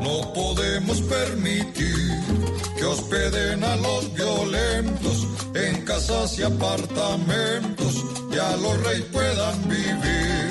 [0.02, 1.96] No podemos permitir
[2.78, 10.50] que hospeden a los violentos en casas y apartamentos y a los reyes puedan vivir.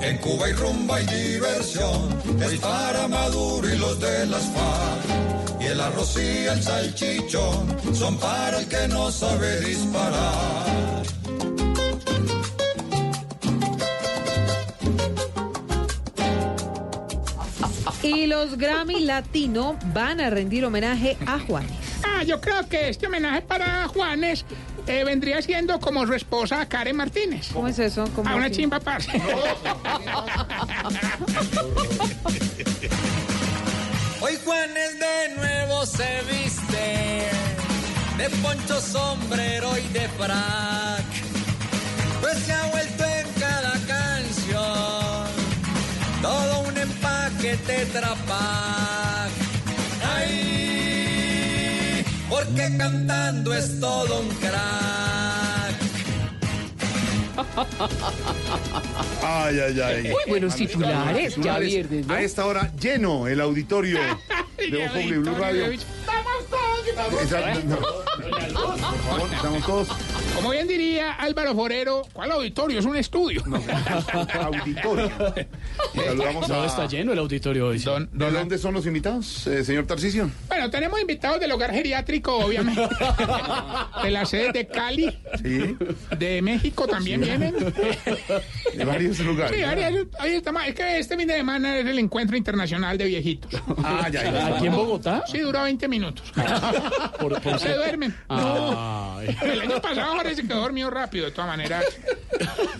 [0.00, 5.60] En Cuba hay rumba y diversión, es para Maduro y los de las FARC.
[5.60, 10.74] Y el arroz y el salchichón son para el que no sabe disparar.
[18.02, 21.83] Y los Grammy Latino van a rendir homenaje a Juanes.
[22.06, 24.44] Ah, yo creo que este homenaje para Juanes
[24.86, 27.48] eh, vendría siendo como su esposa Karen Martínez.
[27.52, 28.04] ¿Cómo es eso?
[28.14, 28.56] ¿Cómo A una así?
[28.56, 29.10] chimba parce.
[34.20, 37.28] Hoy Juanes de nuevo se viste
[38.16, 41.04] de poncho, sombrero y de frac.
[42.22, 45.26] Pues se ha vuelto en cada canción
[46.22, 49.30] todo un empaque Tetra Pak.
[50.16, 50.73] Ay,
[52.34, 55.74] porque cantando es todo un crack.
[59.22, 60.02] Ay, ay, ay.
[60.02, 62.14] Muy buenos titulares, ya viernes, ¿no?
[62.14, 64.00] A esta hora, lleno el auditorio
[64.56, 65.66] de Populi Blue Radio.
[65.66, 67.22] Estamos todos.
[69.32, 69.88] Estamos todos.
[70.44, 72.78] Como bien diría Álvaro Forero, ¿cuál auditorio?
[72.78, 73.42] Es un estudio.
[74.42, 75.10] Auditorio.
[75.94, 76.66] Saludamos No, a...
[76.66, 77.78] está lleno el auditorio hoy.
[78.12, 80.30] ¿De dónde son los invitados, eh, señor Tarcisio?
[80.48, 82.82] Bueno, tenemos invitados del hogar geriátrico, obviamente.
[84.02, 85.18] De la sede de Cali.
[85.42, 85.76] Sí.
[86.18, 87.54] De México también vienen.
[88.74, 89.56] De varios lugares.
[89.56, 90.62] Sí, varios- ahí estamos.
[90.66, 93.50] Es que este fin de semana es el encuentro internacional de viejitos.
[93.82, 94.46] Ah, ya, ya.
[94.56, 95.24] ¿Aquí en Bogotá?
[95.26, 96.30] Sí, duró 20 minutos.
[97.18, 98.14] Por- por- Se duermen.
[98.28, 99.34] Ay.
[99.42, 101.84] El año pasado Jorge se quedó dormido rápido, de todas maneras.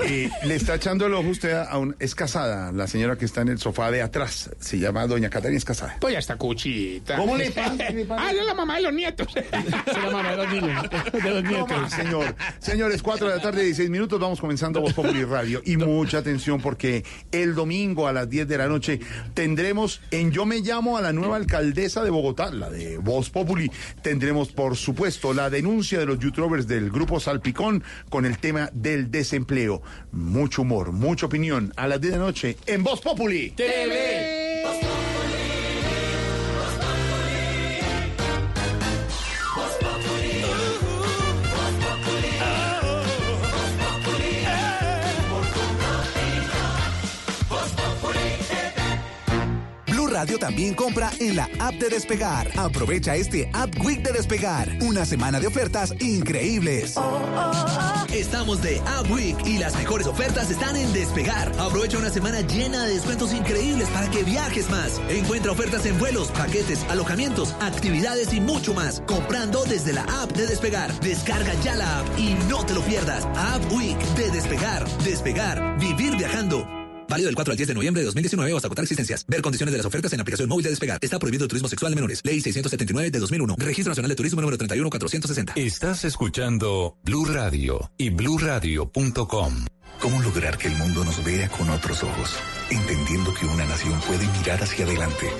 [0.06, 1.94] Eh, le está echando el ojo usted a un...
[2.00, 4.50] Es casada, la señora que está en el sofá de atrás.
[4.58, 5.96] Se llama doña Catarina, es casada.
[6.00, 7.16] Pues ya está cuchita.
[7.16, 7.72] ¿Cómo le pasa?
[8.18, 9.28] Ah, es la mamá de los nietos.
[9.36, 11.70] Es la mamá de los niños, de los No nietos.
[11.80, 12.34] más, señor.
[12.58, 15.62] Señores, 4 de la tarde, 16 minutos, vamos comenzando Voz Populi Radio.
[15.64, 18.98] Y mucha atención porque el domingo a las 10 de la noche
[19.34, 23.70] tendremos en Yo Me Llamo a la nueva alcaldesa de Bogotá, la de Voz Populi.
[24.02, 29.10] Tendremos, por supuesto, la denuncia de los youtubers del grupo Salpicón con el tema del
[29.10, 29.82] desempleo.
[30.12, 33.50] Mucho humor, mucha opinión a las 10 de la noche en Voz Populi.
[33.50, 34.93] TV.
[50.14, 52.48] Radio también compra en la app de Despegar.
[52.56, 54.70] Aprovecha este App Week de Despegar.
[54.80, 56.94] Una semana de ofertas increíbles.
[58.12, 61.50] Estamos de App Week y las mejores ofertas están en Despegar.
[61.58, 65.00] Aprovecha una semana llena de descuentos increíbles para que viajes más.
[65.08, 69.02] Encuentra ofertas en vuelos, paquetes, alojamientos, actividades y mucho más.
[69.08, 70.92] Comprando desde la app de Despegar.
[71.00, 73.24] Descarga ya la app y no te lo pierdas.
[73.34, 74.86] App Week de Despegar.
[74.98, 75.76] Despegar.
[75.80, 76.83] Vivir viajando.
[77.08, 79.24] Válido del 4 al 10 de noviembre de 2019 o hasta agotar existencias.
[79.26, 80.98] Ver condiciones de las ofertas en aplicación móvil de Despegar.
[81.00, 82.20] Está prohibido el turismo sexual de menores.
[82.24, 83.56] Ley 679 de 2001.
[83.58, 85.52] Registro Nacional de Turismo número 31460.
[85.56, 89.73] Estás escuchando Blue Radio y bluradio.com.
[90.04, 92.36] ¿Cómo lograr que el mundo nos vea con otros ojos?
[92.70, 95.30] Entendiendo que una nación puede mirar hacia adelante,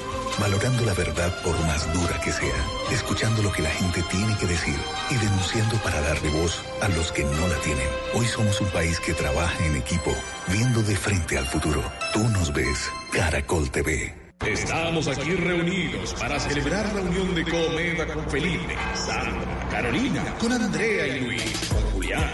[0.40, 2.54] valorando la verdad por más dura que sea,
[2.90, 4.78] escuchando lo que la gente tiene que decir
[5.10, 7.88] y denunciando para darle voz a los que no la tienen.
[8.14, 10.14] Hoy somos un país que trabaja en equipo,
[10.48, 11.82] viendo de frente al futuro.
[12.14, 14.24] Tú nos ves, Caracol TV.
[14.46, 21.06] Estamos aquí reunidos para celebrar la unión de Comeva con Felipe, Sandra, Carolina, con Andrea
[21.06, 21.73] y Luis,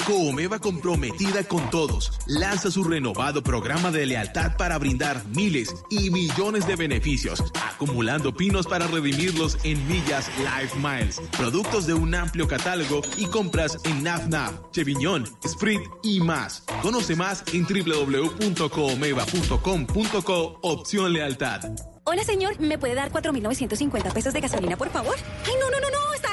[0.07, 6.67] Comeva comprometida con todos lanza su renovado programa de lealtad para brindar miles y millones
[6.67, 13.03] de beneficios, acumulando pinos para redimirlos en millas Life Miles, productos de un amplio catálogo
[13.17, 16.65] y compras en NafNaf, Cheviñón, Sprint y más.
[16.83, 21.61] Conoce más en www.comeva.com.co opción lealtad.
[22.05, 25.15] Hola, señor, ¿me puede dar 4.950 pesos de gasolina, por favor?
[25.47, 26.15] Ay, no, no, no, no,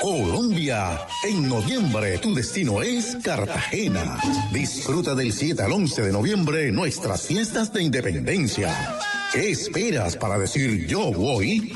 [0.00, 1.06] Colombia.
[1.22, 4.18] En noviembre tu destino es Cartagena.
[4.50, 8.74] Disfruta del 7 al 11 de noviembre nuestras fiestas de independencia.
[9.32, 11.74] ¿Qué esperas para decir yo voy?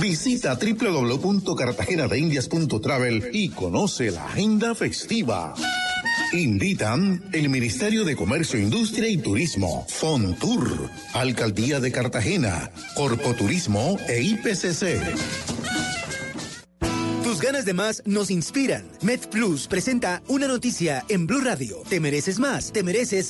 [0.00, 5.54] Visita www.cartagenadeindias.travel y conoce la agenda festiva.
[6.32, 15.53] Invitan el Ministerio de Comercio, Industria y Turismo, Fontur, Alcaldía de Cartagena, Corpoturismo e IPCC.
[17.44, 18.88] Ganas de más nos inspiran.
[19.02, 21.82] MedPlus presenta una noticia en Blue Radio.
[21.90, 23.22] Te mereces más, te mereces